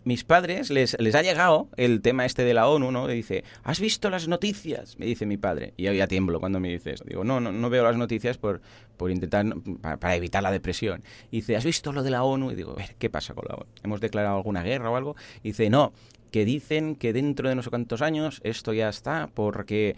mis 0.04 0.24
padres 0.24 0.70
les, 0.70 0.96
les 1.00 1.14
ha 1.14 1.22
llegado 1.22 1.68
el 1.76 2.00
tema 2.00 2.24
este 2.24 2.44
de 2.44 2.54
la 2.54 2.68
ONU, 2.68 2.90
¿no? 2.92 3.06
dice, 3.06 3.44
¿has 3.62 3.80
visto 3.80 4.10
las 4.10 4.28
noticias? 4.28 4.98
Me 4.98 5.06
dice 5.06 5.26
mi 5.26 5.36
padre. 5.36 5.74
Y 5.76 5.84
yo 5.84 5.92
ya 5.92 6.06
tiemblo 6.06 6.40
cuando 6.40 6.60
me 6.60 6.69
dice 6.69 6.92
eso. 6.92 7.04
Digo, 7.06 7.24
no, 7.24 7.40
no, 7.40 7.52
no 7.52 7.70
veo 7.70 7.84
las 7.84 7.96
noticias 7.96 8.38
por, 8.38 8.60
por 8.96 9.10
intentar, 9.10 9.44
para, 9.81 10.16
evitar 10.16 10.43
la 10.43 10.50
depresión. 10.50 11.02
Y 11.31 11.37
dice, 11.37 11.56
¿has 11.56 11.64
visto 11.64 11.93
lo 11.93 12.02
de 12.02 12.10
la 12.10 12.22
ONU? 12.25 12.50
Y 12.52 12.54
digo, 12.54 12.76
¿qué 12.98 13.10
pasa 13.10 13.34
con 13.34 13.44
la 13.48 13.54
ONU? 13.56 13.66
¿Hemos 13.82 14.00
declarado 14.00 14.37
alguna 14.37 14.62
guerra 14.62 14.90
o 14.90 14.96
algo? 14.96 15.16
Y 15.43 15.48
dice, 15.48 15.70
no, 15.70 15.93
que 16.31 16.44
dicen 16.44 16.96
que 16.96 17.12
dentro 17.12 17.48
de 17.48 17.54
no 17.54 17.62
sé 17.62 17.70
cuántos 17.70 18.02
años 18.02 18.40
esto 18.44 18.72
ya 18.72 18.88
está, 18.88 19.31
porque 19.32 19.96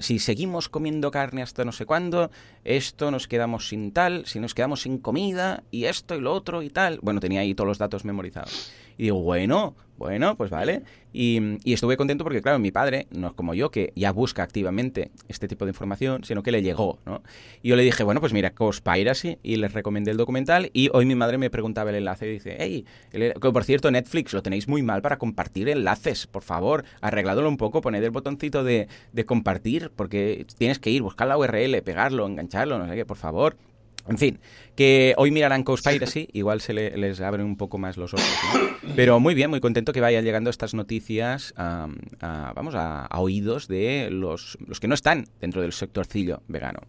si 0.00 0.18
seguimos 0.18 0.68
comiendo 0.68 1.10
carne 1.10 1.42
hasta 1.42 1.64
no 1.64 1.72
sé 1.72 1.86
cuándo, 1.86 2.30
esto 2.64 3.10
nos 3.10 3.28
quedamos 3.28 3.68
sin 3.68 3.92
tal, 3.92 4.26
si 4.26 4.40
nos 4.40 4.54
quedamos 4.54 4.82
sin 4.82 4.98
comida, 4.98 5.62
y 5.70 5.84
esto 5.84 6.16
y 6.16 6.20
lo 6.20 6.32
otro 6.32 6.62
y 6.62 6.70
tal. 6.70 6.98
Bueno, 7.02 7.20
tenía 7.20 7.40
ahí 7.40 7.54
todos 7.54 7.68
los 7.68 7.78
datos 7.78 8.04
memorizados. 8.04 8.72
Y 8.98 9.04
digo, 9.04 9.20
bueno, 9.20 9.74
bueno, 9.96 10.36
pues 10.36 10.50
vale. 10.50 10.82
Y, 11.12 11.40
estuve 11.72 11.96
contento 11.96 12.24
porque, 12.24 12.42
claro, 12.42 12.58
mi 12.58 12.72
padre, 12.72 13.06
no 13.10 13.28
es 13.28 13.32
como 13.34 13.54
yo, 13.54 13.70
que 13.70 13.92
ya 13.94 14.10
busca 14.10 14.42
activamente 14.42 15.12
este 15.28 15.46
tipo 15.46 15.64
de 15.64 15.70
información, 15.70 16.24
sino 16.24 16.42
que 16.42 16.50
le 16.50 16.62
llegó, 16.62 16.98
¿no? 17.06 17.22
Y 17.62 17.68
yo 17.68 17.76
le 17.76 17.84
dije, 17.84 18.02
bueno, 18.02 18.20
pues 18.20 18.32
mira, 18.32 18.54
Cospiracy, 18.54 19.38
y 19.42 19.56
les 19.56 19.72
recomendé 19.72 20.10
el 20.10 20.16
documental, 20.16 20.70
y 20.72 20.90
hoy 20.92 21.06
mi 21.06 21.14
madre 21.14 21.38
me 21.38 21.50
preguntaba 21.50 21.90
el 21.90 21.96
enlace 21.96 22.26
y 22.26 22.32
dice, 22.32 22.56
hey, 22.58 22.84
por 23.40 23.64
cierto, 23.64 23.90
Netflix, 23.90 24.32
lo 24.32 24.42
tenéis 24.42 24.66
muy 24.66 24.82
mal 24.82 25.02
para 25.02 25.18
compartir 25.18 25.68
enlaces, 25.68 26.26
por 26.26 26.42
favor, 26.42 26.84
arregladlo 27.00 27.48
un 27.48 27.56
poco, 27.56 27.80
poned 27.80 28.02
el 28.02 28.10
botoncito 28.10 28.64
de, 28.64 28.88
de 29.12 29.24
compartir, 29.24 29.92
porque 29.94 30.46
tienes 30.58 30.80
que 30.80 30.90
ir, 30.90 31.02
buscar 31.02 31.28
la 31.28 31.38
URL, 31.38 31.80
pegarlo, 31.82 32.26
engancharlo, 32.26 32.78
no 32.78 32.88
sé 32.88 32.96
qué, 32.96 33.06
por 33.06 33.16
favor. 33.16 33.56
En 34.06 34.18
fin, 34.18 34.38
que 34.76 35.14
hoy 35.16 35.30
mirarán 35.30 35.62
Conspiracy, 35.62 36.28
igual 36.32 36.60
se 36.60 36.74
les 36.74 37.20
abren 37.20 37.46
un 37.46 37.56
poco 37.56 37.78
más 37.78 37.96
los 37.96 38.12
ojos. 38.12 38.26
Pero 38.96 39.18
muy 39.18 39.34
bien, 39.34 39.48
muy 39.48 39.60
contento 39.60 39.92
que 39.92 40.00
vayan 40.00 40.24
llegando 40.24 40.50
estas 40.50 40.74
noticias 40.74 41.54
a, 41.56 41.88
vamos, 42.54 42.74
a, 42.74 43.08
oídos 43.18 43.66
de 43.66 44.08
los, 44.10 44.58
los 44.66 44.78
que 44.78 44.88
no 44.88 44.94
están 44.94 45.26
dentro 45.40 45.62
del 45.62 45.72
sectorcillo 45.72 46.42
vegano. 46.48 46.80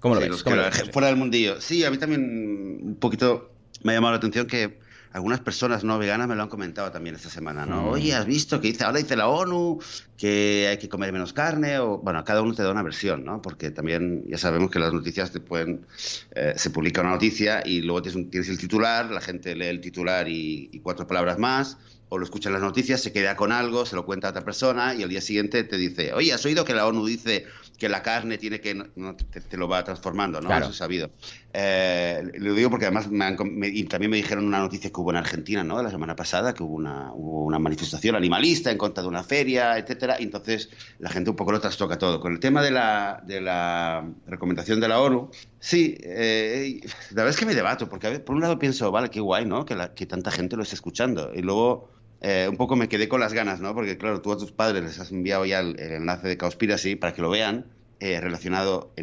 ¿Cómo 0.00 0.14
lo 0.16 0.20
ves? 0.20 0.44
fuera 0.92 1.08
del 1.08 1.16
mundillo. 1.16 1.60
Sí, 1.60 1.84
a 1.84 1.90
mí 1.90 1.96
también 1.96 2.80
un 2.82 2.96
poquito 2.96 3.52
me 3.82 3.92
ha 3.92 3.94
llamado 3.94 4.12
la 4.12 4.18
atención 4.18 4.46
que 4.46 4.78
algunas 5.12 5.40
personas 5.40 5.84
no 5.84 5.98
veganas 5.98 6.28
me 6.28 6.34
lo 6.34 6.42
han 6.42 6.48
comentado 6.48 6.90
también 6.90 7.14
esta 7.14 7.28
semana, 7.28 7.66
¿no? 7.66 7.82
Mm. 7.82 7.88
Oye, 7.88 8.14
¿has 8.14 8.26
visto 8.26 8.60
que 8.60 8.68
dice, 8.68 8.84
ahora 8.84 8.98
dice 8.98 9.16
la 9.16 9.28
ONU 9.28 9.78
que 10.16 10.68
hay 10.68 10.78
que 10.78 10.88
comer 10.88 11.12
menos 11.12 11.32
carne? 11.32 11.78
O, 11.78 11.98
bueno, 11.98 12.24
cada 12.24 12.42
uno 12.42 12.54
te 12.54 12.62
da 12.62 12.70
una 12.70 12.82
versión, 12.82 13.24
¿no? 13.24 13.42
Porque 13.42 13.70
también 13.70 14.24
ya 14.26 14.38
sabemos 14.38 14.70
que 14.70 14.78
las 14.78 14.92
noticias 14.92 15.30
te 15.30 15.40
pueden, 15.40 15.86
eh, 16.34 16.54
se 16.56 16.70
publica 16.70 17.02
una 17.02 17.10
noticia 17.10 17.62
y 17.64 17.82
luego 17.82 18.02
tienes, 18.02 18.48
el 18.48 18.58
titular, 18.58 19.10
la 19.10 19.20
gente 19.20 19.54
lee 19.54 19.66
el 19.66 19.80
titular 19.80 20.28
y, 20.28 20.80
cuatro 20.82 21.06
palabras 21.06 21.38
más, 21.38 21.76
o 22.08 22.18
lo 22.18 22.24
escucha 22.24 22.48
en 22.48 22.54
las 22.54 22.62
noticias, 22.62 23.00
se 23.00 23.12
queda 23.12 23.36
con 23.36 23.52
algo, 23.52 23.86
se 23.86 23.96
lo 23.96 24.04
cuenta 24.04 24.28
a 24.28 24.30
otra 24.30 24.44
persona 24.44 24.94
y 24.94 25.02
al 25.02 25.08
día 25.08 25.20
siguiente 25.20 25.62
te 25.64 25.76
dice, 25.76 26.12
oye, 26.12 26.32
¿has 26.32 26.44
oído 26.44 26.64
que 26.64 26.74
la 26.74 26.86
ONU 26.86 27.06
dice 27.06 27.46
que 27.78 27.88
la 27.88 28.02
carne 28.02 28.38
tiene 28.38 28.60
que... 28.60 28.74
No, 28.74 29.16
te, 29.16 29.56
lo 29.56 29.68
va 29.68 29.82
transformando, 29.84 30.40
¿no? 30.40 30.56
Eso 30.56 30.70
es 30.70 30.76
sabido. 30.76 31.10
Eh, 31.52 32.22
lo 32.38 32.54
digo 32.54 32.70
porque 32.70 32.86
además 32.86 33.08
y 33.10 33.84
también 33.84 34.10
me 34.10 34.16
dijeron 34.16 34.46
una 34.46 34.60
noticia 34.60 34.90
que 34.90 35.00
hubo 35.00 35.10
en 35.10 35.16
Argentina, 35.16 35.62
¿no? 35.62 35.82
La 35.82 35.90
semana 35.90 36.16
pasada, 36.16 36.54
que 36.54 36.62
hubo 36.62 36.74
una, 36.74 37.12
hubo 37.12 37.44
una 37.44 37.58
manifestación 37.58 38.16
animalista 38.16 38.70
en 38.70 38.78
contra 38.78 39.02
de 39.02 39.08
una 39.08 39.22
feria, 39.22 39.76
etcétera, 39.76 40.16
y 40.18 40.24
entonces 40.24 40.70
la 40.98 41.10
gente 41.10 41.30
un 41.30 41.36
poco 41.36 41.52
lo 41.52 41.60
trastoca 41.60 41.98
todo. 41.98 42.20
Con 42.20 42.32
el 42.32 42.40
tema 42.40 42.62
de 42.62 42.70
la, 42.70 43.22
de 43.26 43.40
la 43.40 44.08
recomendación 44.26 44.80
de 44.80 44.88
la 44.88 45.00
ONU, 45.00 45.30
sí, 45.58 45.96
eh, 46.02 46.80
la 47.10 47.22
verdad 47.22 47.30
es 47.30 47.36
que 47.36 47.46
me 47.46 47.54
debato, 47.54 47.88
porque 47.88 48.20
por 48.20 48.36
un 48.36 48.42
lado 48.42 48.58
pienso, 48.58 48.90
vale, 48.90 49.10
qué 49.10 49.20
guay, 49.20 49.44
¿no? 49.44 49.66
Que, 49.66 49.76
que 49.94 50.06
tanta 50.06 50.30
gente 50.30 50.56
lo 50.56 50.62
esté 50.62 50.76
escuchando, 50.76 51.32
y 51.34 51.42
luego 51.42 51.90
eh, 52.24 52.46
un 52.48 52.56
poco 52.56 52.76
me 52.76 52.88
quedé 52.88 53.08
con 53.08 53.18
las 53.18 53.32
ganas, 53.32 53.60
¿no? 53.60 53.74
Porque 53.74 53.98
claro, 53.98 54.22
tú 54.22 54.30
a 54.30 54.38
tus 54.38 54.52
padres 54.52 54.84
les 54.84 54.98
has 55.00 55.10
enviado 55.10 55.44
ya 55.44 55.58
el, 55.58 55.78
enlace 55.78 56.28
de 56.28 56.38
Cowspiracy 56.38 56.94
para 56.94 57.12
que 57.12 57.20
lo 57.20 57.28
vean 57.28 57.66
eh, 57.98 58.20
relacionado 58.20 58.94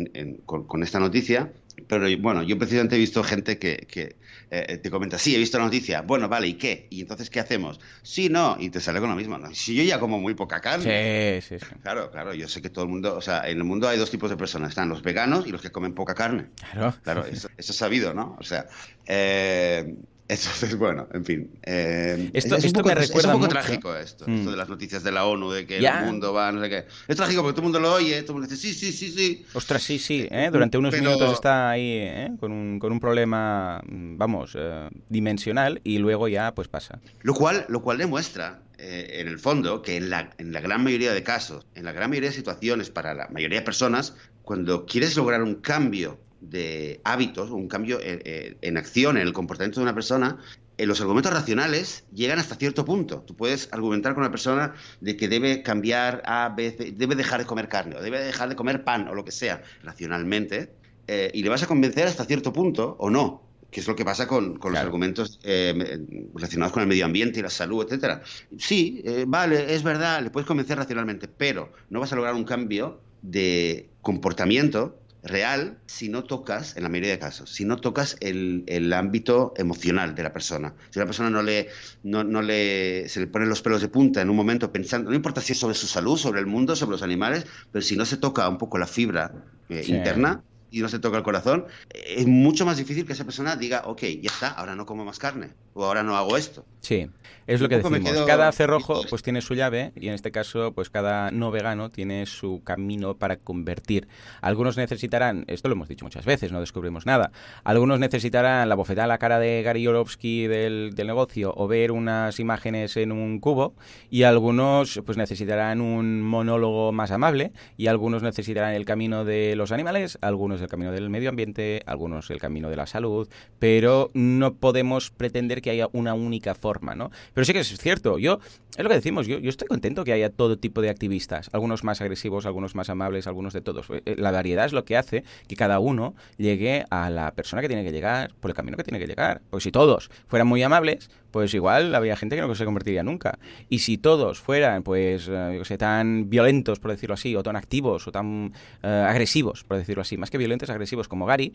con, 0.45 0.83
esta 0.83 1.01
noticia. 1.01 1.51
Pero 1.87 2.07
bueno, 2.19 2.43
yo 2.43 2.57
precisamente 2.57 2.95
he 2.95 2.99
visto 2.99 3.21
gente 3.23 3.57
que, 3.57 4.15
eh, 4.51 4.77
te 4.77 4.89
comenta, 4.89 5.17
sí, 5.17 5.35
he 5.35 5.37
visto 5.37 5.57
la 5.57 5.65
noticia, 5.65 6.01
bueno, 6.01 6.29
vale, 6.29 6.47
¿y 6.47 6.53
qué? 6.53 6.87
¿Y 6.89 7.01
entonces 7.01 7.29
qué 7.29 7.41
hacemos? 7.41 7.81
Sí, 8.03 8.29
no, 8.29 8.55
y 8.57 8.69
te 8.69 8.79
sale 8.79 9.01
con 9.01 9.09
lo 9.09 9.15
mismo. 9.17 9.37
¿no? 9.37 9.53
Si 9.53 9.75
yo 9.75 9.83
ya 9.83 9.99
como 9.99 10.19
muy 10.19 10.33
poca 10.33 10.61
carne. 10.61 11.41
Sí, 11.41 11.57
sí, 11.57 11.65
sí. 11.65 11.75
Claro, 11.81 12.11
claro, 12.11 12.33
yo 12.33 12.47
sé 12.47 12.61
que 12.61 12.69
todo 12.69 12.85
el 12.85 12.89
mundo, 12.89 13.15
o 13.15 13.21
sea, 13.21 13.49
en 13.49 13.57
el 13.57 13.63
mundo 13.65 13.89
hay 13.89 13.97
dos 13.97 14.11
tipos 14.11 14.29
de 14.29 14.37
personas, 14.37 14.69
están 14.69 14.87
los 14.87 15.03
veganos 15.03 15.45
y 15.45 15.51
los 15.51 15.61
que 15.61 15.71
comen 15.71 15.93
poca 15.93 16.15
carne. 16.15 16.47
Claro. 16.71 16.95
Claro, 17.03 17.25
eso, 17.25 17.49
eso 17.57 17.71
es 17.73 17.77
sabido, 17.77 18.13
¿no? 18.13 18.37
O 18.39 18.43
sea, 18.43 18.67
eh, 19.05 19.93
entonces, 20.29 20.77
bueno, 20.77 21.07
en 21.11 21.25
fin. 21.25 21.59
Eh, 21.63 22.29
esto, 22.33 22.55
es, 22.55 22.63
me 22.75 22.93
recuerda 22.93 23.29
es 23.29 23.35
un 23.35 23.41
poco 23.41 23.47
trágico 23.47 23.95
esto, 23.95 24.25
esto 24.27 24.49
mm. 24.49 24.51
de 24.51 24.57
las 24.57 24.69
noticias 24.69 25.03
de 25.03 25.11
la 25.11 25.25
ONU, 25.25 25.49
de 25.49 25.65
que 25.65 25.79
el 25.79 26.05
mundo 26.05 26.33
va, 26.33 26.51
no 26.51 26.61
sé 26.61 26.69
qué. 26.69 26.85
Es 27.07 27.17
trágico 27.17 27.41
porque 27.41 27.53
todo 27.53 27.61
el 27.61 27.71
mundo 27.71 27.79
lo 27.79 27.93
oye, 27.95 28.21
todo 28.21 28.33
el 28.33 28.41
mundo 28.41 28.47
dice, 28.47 28.61
sí, 28.61 28.75
sí, 28.75 28.91
sí, 28.91 29.11
sí. 29.11 29.45
Ostras, 29.55 29.81
sí, 29.81 29.97
sí, 29.97 30.27
¿eh? 30.29 30.49
durante 30.51 30.77
unos 30.77 30.93
minutos 30.93 31.33
está 31.33 31.71
ahí 31.71 31.93
¿eh? 31.93 32.31
con, 32.39 32.51
un, 32.51 32.77
con 32.77 32.91
un 32.91 32.99
problema, 32.99 33.81
vamos, 33.87 34.55
eh, 34.55 34.87
dimensional 35.09 35.81
y 35.83 35.97
luego 35.97 36.27
ya 36.27 36.53
pues 36.53 36.67
pasa. 36.67 36.99
Lo 37.23 37.33
cual, 37.33 37.65
lo 37.67 37.81
cual 37.81 37.97
demuestra 37.97 38.61
en 38.77 39.27
el 39.27 39.39
fondo 39.39 39.81
que 39.81 39.97
en 39.97 40.11
la, 40.11 40.29
en 40.37 40.53
la 40.53 40.61
gran 40.61 40.83
mayoría 40.83 41.11
de 41.11 41.23
casos, 41.23 41.65
en 41.73 41.85
la 41.85 41.91
gran 41.91 42.11
mayoría 42.11 42.29
de 42.29 42.35
situaciones, 42.35 42.91
para 42.91 43.15
la 43.15 43.27
mayoría 43.29 43.59
de 43.59 43.65
personas, 43.65 44.13
cuando 44.43 44.85
quieres 44.85 45.17
lograr 45.17 45.41
un 45.41 45.55
cambio 45.55 46.19
de 46.41 47.01
hábitos, 47.03 47.51
un 47.51 47.67
cambio 47.67 47.99
eh, 47.99 48.21
eh, 48.23 48.57
en, 48.61 48.77
acción, 48.77 49.17
en 49.17 49.27
el 49.27 49.33
comportamiento 49.33 49.79
de 49.79 49.83
una 49.83 49.93
persona, 49.93 50.37
en 50.77 50.87
los 50.87 51.01
argumentos 51.01 51.33
racionales 51.33 52.05
llegan 52.13 52.39
hasta 52.39 52.55
cierto 52.55 52.85
punto. 52.85 53.21
Tú 53.21 53.35
puedes 53.35 53.69
argumentar 53.71 54.13
con 54.13 54.23
una 54.23 54.31
persona 54.31 54.73
de 55.01 55.17
que 55.17 55.27
debe 55.27 55.61
cambiar 55.61 56.21
A, 56.25 56.55
C, 56.57 56.93
debe 56.95 57.15
dejar 57.15 57.39
de 57.41 57.45
comer 57.45 57.67
carne, 57.67 57.97
o 57.97 58.01
debe 58.01 58.19
dejar 58.19 58.49
de 58.49 58.55
comer 58.55 58.83
pan, 58.83 59.07
o 59.09 59.13
lo 59.13 59.25
que 59.25 59.31
sea, 59.31 59.61
racionalmente, 59.83 60.71
eh, 61.07 61.31
y 61.33 61.43
le 61.43 61.49
vas 61.49 61.63
a 61.63 61.67
convencer 61.67 62.07
hasta 62.07 62.23
cierto 62.23 62.53
punto, 62.53 62.95
o 62.99 63.09
no, 63.09 63.43
que 63.69 63.81
es 63.81 63.87
lo 63.87 63.95
que 63.95 64.05
pasa 64.05 64.27
con, 64.27 64.57
los 64.61 64.77
argumentos 64.77 65.39
relacionados 65.43 66.71
con 66.71 66.81
el 66.81 66.87
medio 66.87 67.05
ambiente 67.05 67.39
y 67.39 67.43
la 67.43 67.49
salud, 67.49 67.85
etcétera. 67.85 68.23
Sí, 68.57 69.03
vale, 69.27 69.75
es 69.75 69.83
verdad, 69.83 70.23
le 70.23 70.31
puedes 70.31 70.47
convencer 70.47 70.77
racionalmente, 70.77 71.27
pero 71.27 71.71
no 71.89 71.99
vas 71.99 72.11
a 72.13 72.15
lograr 72.15 72.33
un 72.33 72.45
cambio 72.45 72.99
de 73.21 73.89
comportamiento 74.01 74.99
real 75.23 75.77
si 75.85 76.09
no 76.09 76.23
tocas, 76.23 76.77
en 76.77 76.83
la 76.83 76.89
mayoría 76.89 77.11
de 77.11 77.19
casos, 77.19 77.49
si 77.51 77.65
no 77.65 77.77
tocas 77.77 78.17
el, 78.21 78.63
el 78.67 78.91
ámbito 78.93 79.53
emocional 79.57 80.15
de 80.15 80.23
la 80.23 80.33
persona. 80.33 80.73
Si 80.89 80.99
a 80.99 81.03
la 81.03 81.05
persona 81.05 81.29
no 81.29 81.43
le, 81.43 81.69
no, 82.03 82.23
no, 82.23 82.41
le, 82.41 83.09
se 83.09 83.19
le 83.19 83.27
ponen 83.27 83.49
los 83.49 83.61
pelos 83.61 83.81
de 83.81 83.87
punta 83.89 84.21
en 84.21 84.29
un 84.29 84.35
momento 84.35 84.71
pensando, 84.71 85.09
no 85.09 85.15
importa 85.15 85.41
si 85.41 85.53
es 85.53 85.59
sobre 85.59 85.75
su 85.75 85.87
salud, 85.87 86.17
sobre 86.17 86.39
el 86.39 86.45
mundo, 86.45 86.75
sobre 86.75 86.91
los 86.91 87.03
animales, 87.03 87.45
pero 87.71 87.81
si 87.81 87.95
no 87.95 88.05
se 88.05 88.17
toca 88.17 88.47
un 88.47 88.57
poco 88.57 88.77
la 88.77 88.87
fibra 88.87 89.33
eh, 89.69 89.83
interna, 89.87 90.43
y 90.71 90.81
no 90.81 90.89
se 90.89 90.99
toca 90.99 91.17
el 91.17 91.23
corazón, 91.23 91.65
es 91.89 92.27
mucho 92.27 92.65
más 92.65 92.77
difícil 92.77 93.05
que 93.05 93.13
esa 93.13 93.25
persona 93.25 93.55
diga, 93.55 93.83
ok, 93.85 94.01
ya 94.21 94.29
está, 94.31 94.49
ahora 94.49 94.75
no 94.75 94.85
como 94.85 95.05
más 95.05 95.19
carne, 95.19 95.49
o 95.73 95.83
ahora 95.83 96.03
no 96.03 96.15
hago 96.15 96.37
esto. 96.37 96.65
Sí, 96.81 97.09
es 97.47 97.61
lo 97.61 97.67
que 97.67 97.77
decimos. 97.77 98.25
Cada 98.27 98.51
cerrojo 98.51 99.01
pues 99.09 99.23
tiene 99.23 99.41
su 99.41 99.55
llave 99.55 99.91
y 99.95 100.07
en 100.07 100.13
este 100.13 100.31
caso 100.31 100.71
pues 100.73 100.89
cada 100.89 101.31
no 101.31 101.51
vegano 101.51 101.89
tiene 101.89 102.25
su 102.25 102.61
camino 102.63 103.15
para 103.15 103.37
convertir. 103.37 104.07
Algunos 104.41 104.77
necesitarán, 104.77 105.45
esto 105.47 105.67
lo 105.67 105.73
hemos 105.73 105.87
dicho 105.87 106.05
muchas 106.05 106.25
veces, 106.25 106.51
no 106.51 106.59
descubrimos 106.59 107.05
nada, 107.05 107.31
algunos 107.63 107.99
necesitarán 107.99 108.69
la 108.69 108.75
bofetada 108.75 109.05
a 109.05 109.07
la 109.07 109.17
cara 109.17 109.39
de 109.39 109.63
Gary 109.63 109.81
Yorovsky 109.81 110.47
del, 110.47 110.91
del 110.95 111.07
negocio 111.07 111.53
o 111.55 111.67
ver 111.67 111.91
unas 111.91 112.39
imágenes 112.39 112.95
en 112.97 113.11
un 113.11 113.39
cubo 113.39 113.73
y 114.09 114.23
algunos 114.23 115.01
pues 115.05 115.17
necesitarán 115.17 115.81
un 115.81 116.21
monólogo 116.21 116.91
más 116.91 117.11
amable 117.11 117.51
y 117.77 117.87
algunos 117.87 118.21
necesitarán 118.21 118.73
el 118.73 118.85
camino 118.85 119.25
de 119.25 119.55
los 119.55 119.71
animales, 119.71 120.17
algunos 120.21 120.58
el 120.61 120.67
camino 120.67 120.91
del 120.91 121.09
medio 121.09 121.29
ambiente, 121.29 121.81
algunos 121.85 122.29
el 122.29 122.39
camino 122.39 122.69
de 122.69 122.75
la 122.75 122.87
salud, 122.87 123.27
pero 123.59 124.11
no 124.13 124.55
podemos 124.55 125.11
pretender 125.11 125.61
que 125.61 125.69
haya 125.69 125.87
una 125.93 126.13
única 126.13 126.55
forma, 126.55 126.95
¿no? 126.95 127.11
Pero 127.33 127.45
sí 127.45 127.53
que 127.53 127.59
es 127.59 127.77
cierto, 127.77 128.17
yo, 128.17 128.39
es 128.75 128.83
lo 128.83 128.89
que 128.89 128.95
decimos, 128.95 129.27
yo, 129.27 129.39
yo 129.39 129.49
estoy 129.49 129.67
contento 129.67 130.03
que 130.03 130.13
haya 130.13 130.29
todo 130.29 130.57
tipo 130.57 130.81
de 130.81 130.89
activistas, 130.89 131.49
algunos 131.53 131.83
más 131.83 132.01
agresivos, 132.01 132.45
algunos 132.45 132.75
más 132.75 132.89
amables, 132.89 133.27
algunos 133.27 133.53
de 133.53 133.61
todos. 133.61 133.87
Eh, 133.89 134.15
la 134.17 134.31
variedad 134.31 134.65
es 134.65 134.73
lo 134.73 134.85
que 134.85 134.97
hace 134.97 135.23
que 135.47 135.55
cada 135.55 135.79
uno 135.79 136.15
llegue 136.37 136.85
a 136.89 137.09
la 137.09 137.31
persona 137.31 137.61
que 137.61 137.67
tiene 137.67 137.83
que 137.83 137.91
llegar, 137.91 138.31
por 138.39 138.51
el 138.51 138.55
camino 138.55 138.77
que 138.77 138.83
tiene 138.83 138.99
que 138.99 139.07
llegar. 139.07 139.41
Porque 139.49 139.63
si 139.63 139.71
todos 139.71 140.09
fueran 140.27 140.47
muy 140.47 140.63
amables, 140.63 141.09
pues 141.31 141.53
igual 141.53 141.95
habría 141.95 142.15
gente 142.15 142.35
que 142.35 142.41
no 142.41 142.55
se 142.55 142.65
convertiría 142.65 143.03
nunca. 143.03 143.39
Y 143.69 143.79
si 143.79 143.97
todos 143.97 144.39
fueran, 144.39 144.83
pues, 144.83 145.27
eh, 145.29 145.55
yo 145.57 145.65
sé, 145.65 145.77
tan 145.77 146.29
violentos, 146.29 146.79
por 146.79 146.91
decirlo 146.91 147.13
así, 147.13 147.35
o 147.35 147.43
tan 147.43 147.55
activos, 147.55 148.07
o 148.07 148.11
tan 148.11 148.53
eh, 148.83 148.87
agresivos, 148.87 149.63
por 149.63 149.77
decirlo 149.77 150.01
así, 150.01 150.17
más 150.17 150.29
que 150.29 150.37
violentos, 150.37 150.69
agresivos 150.69 151.07
como 151.07 151.25
Gary, 151.25 151.53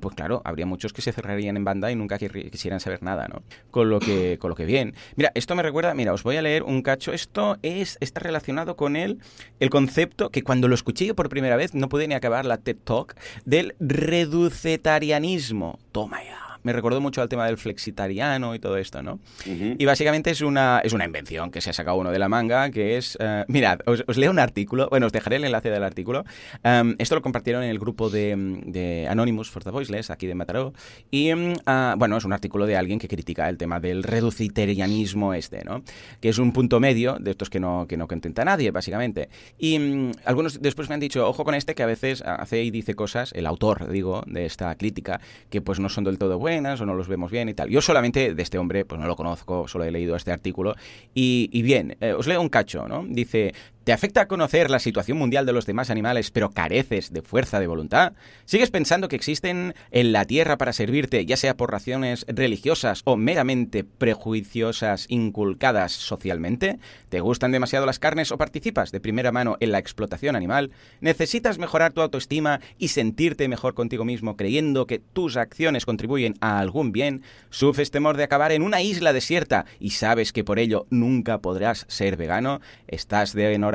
pues 0.00 0.14
claro, 0.14 0.40
habría 0.44 0.66
muchos 0.66 0.92
que 0.92 1.02
se 1.02 1.12
cerrarían 1.12 1.56
en 1.56 1.64
banda 1.64 1.90
y 1.90 1.96
nunca 1.96 2.18
quisieran 2.18 2.80
saber 2.80 3.02
nada, 3.02 3.28
¿no? 3.28 3.42
Con 3.70 3.90
lo 3.90 4.00
que, 4.00 4.38
con 4.38 4.50
lo 4.50 4.56
que 4.56 4.64
bien. 4.64 4.94
Mira, 5.16 5.32
esto 5.34 5.54
me 5.54 5.62
recuerda, 5.62 5.94
mira, 5.94 6.12
os 6.12 6.22
voy 6.22 6.36
a 6.36 6.42
leer 6.42 6.62
un 6.62 6.82
cacho. 6.82 7.12
Esto 7.12 7.58
es, 7.62 7.98
está 8.00 8.20
relacionado 8.20 8.76
con 8.76 8.96
el, 8.96 9.18
el 9.60 9.70
concepto 9.70 10.30
que 10.30 10.42
cuando 10.42 10.68
lo 10.68 10.74
escuché 10.74 11.06
yo 11.06 11.14
por 11.14 11.28
primera 11.28 11.56
vez 11.56 11.74
no 11.74 11.88
pude 11.88 12.08
ni 12.08 12.14
acabar 12.14 12.46
la 12.46 12.58
TED 12.58 12.76
Talk 12.84 13.14
del 13.44 13.74
reducetarianismo. 13.80 15.78
Toma 15.92 16.22
ya 16.22 16.53
me 16.64 16.72
recordó 16.72 17.00
mucho 17.00 17.22
al 17.22 17.28
tema 17.28 17.46
del 17.46 17.58
flexitariano 17.58 18.54
y 18.54 18.58
todo 18.58 18.78
esto, 18.78 19.02
¿no? 19.02 19.20
Y 19.44 19.84
básicamente 19.84 20.30
es 20.30 20.40
una, 20.40 20.80
es 20.82 20.92
una 20.92 21.04
invención 21.04 21.50
que 21.50 21.60
se 21.60 21.70
ha 21.70 21.72
sacado 21.72 21.98
uno 21.98 22.10
de 22.10 22.18
la 22.18 22.28
manga, 22.28 22.70
que 22.70 22.96
es, 22.96 23.16
uh, 23.20 23.44
mirad, 23.48 23.80
os, 23.86 24.16
leo 24.16 24.30
un 24.30 24.38
artículo, 24.38 24.88
bueno, 24.88 25.06
os 25.06 25.12
dejaré 25.12 25.36
el 25.36 25.44
enlace 25.44 25.70
del 25.70 25.84
artículo. 25.84 26.24
Um, 26.64 26.94
esto 26.98 27.14
lo 27.14 27.22
compartieron 27.22 27.62
en 27.62 27.70
el 27.70 27.78
grupo 27.78 28.08
de, 28.08 28.34
de, 28.64 29.06
Anonymous 29.08 29.50
for 29.50 29.62
the 29.62 29.70
Voiceless, 29.70 30.10
aquí 30.10 30.26
de 30.26 30.34
Mataró, 30.34 30.72
y 31.10 31.32
uh, 31.34 31.54
bueno, 31.98 32.16
es 32.16 32.24
un 32.24 32.32
artículo 32.32 32.66
de 32.66 32.76
alguien 32.78 32.98
que 32.98 33.08
critica 33.08 33.48
el 33.50 33.58
tema 33.58 33.78
del 33.78 34.02
reducitarianismo 34.02 35.34
este, 35.34 35.64
¿no? 35.64 35.82
Que 36.20 36.30
es 36.30 36.38
un 36.38 36.52
punto 36.52 36.80
medio 36.80 37.18
de 37.20 37.32
estos 37.32 37.50
que 37.50 37.60
no, 37.60 37.86
que 37.86 37.98
no 37.98 38.08
contenta 38.08 38.42
a 38.42 38.46
nadie, 38.46 38.70
básicamente. 38.70 39.28
Y 39.58 39.78
um, 39.78 40.12
algunos 40.24 40.62
después 40.62 40.88
me 40.88 40.94
han 40.94 41.00
dicho, 41.00 41.28
ojo 41.28 41.44
con 41.44 41.54
este 41.54 41.74
que 41.74 41.82
a 41.82 41.86
veces 41.86 42.22
hace 42.22 42.62
y 42.62 42.70
dice 42.70 42.94
cosas, 42.94 43.32
el 43.34 43.46
autor, 43.46 43.90
digo, 43.90 44.22
de 44.26 44.46
esta 44.46 44.74
crítica, 44.76 45.20
que 45.50 45.60
pues 45.60 45.78
no 45.78 45.90
son 45.90 46.04
del 46.04 46.16
todo 46.16 46.38
buenas 46.38 46.53
o 46.60 46.86
no 46.86 46.94
los 46.94 47.08
vemos 47.08 47.30
bien 47.30 47.48
y 47.48 47.54
tal. 47.54 47.68
Yo 47.68 47.80
solamente 47.80 48.34
de 48.34 48.42
este 48.42 48.58
hombre, 48.58 48.84
pues 48.84 49.00
no 49.00 49.06
lo 49.06 49.16
conozco, 49.16 49.66
solo 49.66 49.84
he 49.84 49.90
leído 49.90 50.16
este 50.16 50.32
artículo. 50.32 50.74
Y, 51.14 51.62
bien, 51.62 51.96
eh, 52.00 52.12
os 52.12 52.26
leo 52.26 52.40
un 52.40 52.48
cacho, 52.48 52.86
¿no? 52.86 53.04
Dice, 53.08 53.54
¿Te 53.84 53.92
afecta 53.92 54.28
conocer 54.28 54.70
la 54.70 54.78
situación 54.78 55.18
mundial 55.18 55.44
de 55.44 55.52
los 55.52 55.66
demás 55.66 55.90
animales 55.90 56.30
pero 56.30 56.48
careces 56.48 57.12
de 57.12 57.20
fuerza 57.20 57.60
de 57.60 57.66
voluntad? 57.66 58.14
¿Sigues 58.46 58.70
pensando 58.70 59.08
que 59.08 59.16
existen 59.16 59.74
en 59.90 60.12
la 60.12 60.24
Tierra 60.24 60.56
para 60.56 60.72
servirte, 60.72 61.26
ya 61.26 61.36
sea 61.36 61.54
por 61.54 61.70
razones 61.70 62.24
religiosas 62.26 63.02
o 63.04 63.18
meramente 63.18 63.84
prejuiciosas 63.84 65.04
inculcadas 65.10 65.92
socialmente? 65.92 66.78
¿Te 67.10 67.20
gustan 67.20 67.52
demasiado 67.52 67.84
las 67.84 67.98
carnes 67.98 68.32
o 68.32 68.38
participas 68.38 68.90
de 68.90 69.00
primera 69.00 69.32
mano 69.32 69.58
en 69.60 69.70
la 69.70 69.80
explotación 69.80 70.34
animal? 70.34 70.70
¿Necesitas 71.02 71.58
mejorar 71.58 71.92
tu 71.92 72.00
autoestima 72.00 72.60
y 72.78 72.88
sentirte 72.88 73.48
mejor 73.48 73.74
contigo 73.74 74.06
mismo 74.06 74.34
creyendo 74.38 74.86
que 74.86 74.98
tus 74.98 75.36
acciones 75.36 75.84
contribuyen 75.84 76.36
a 76.40 76.58
algún 76.58 76.90
bien? 76.90 77.20
¿Sufres 77.50 77.90
temor 77.90 78.16
de 78.16 78.24
acabar 78.24 78.50
en 78.52 78.62
una 78.62 78.80
isla 78.80 79.12
desierta 79.12 79.66
y 79.78 79.90
sabes 79.90 80.32
que 80.32 80.42
por 80.42 80.58
ello 80.58 80.86
nunca 80.88 81.36
podrás 81.42 81.84
ser 81.90 82.16
vegano? 82.16 82.62
¿Estás 82.88 83.34
de 83.34 83.52
enhorabuena? 83.52 83.73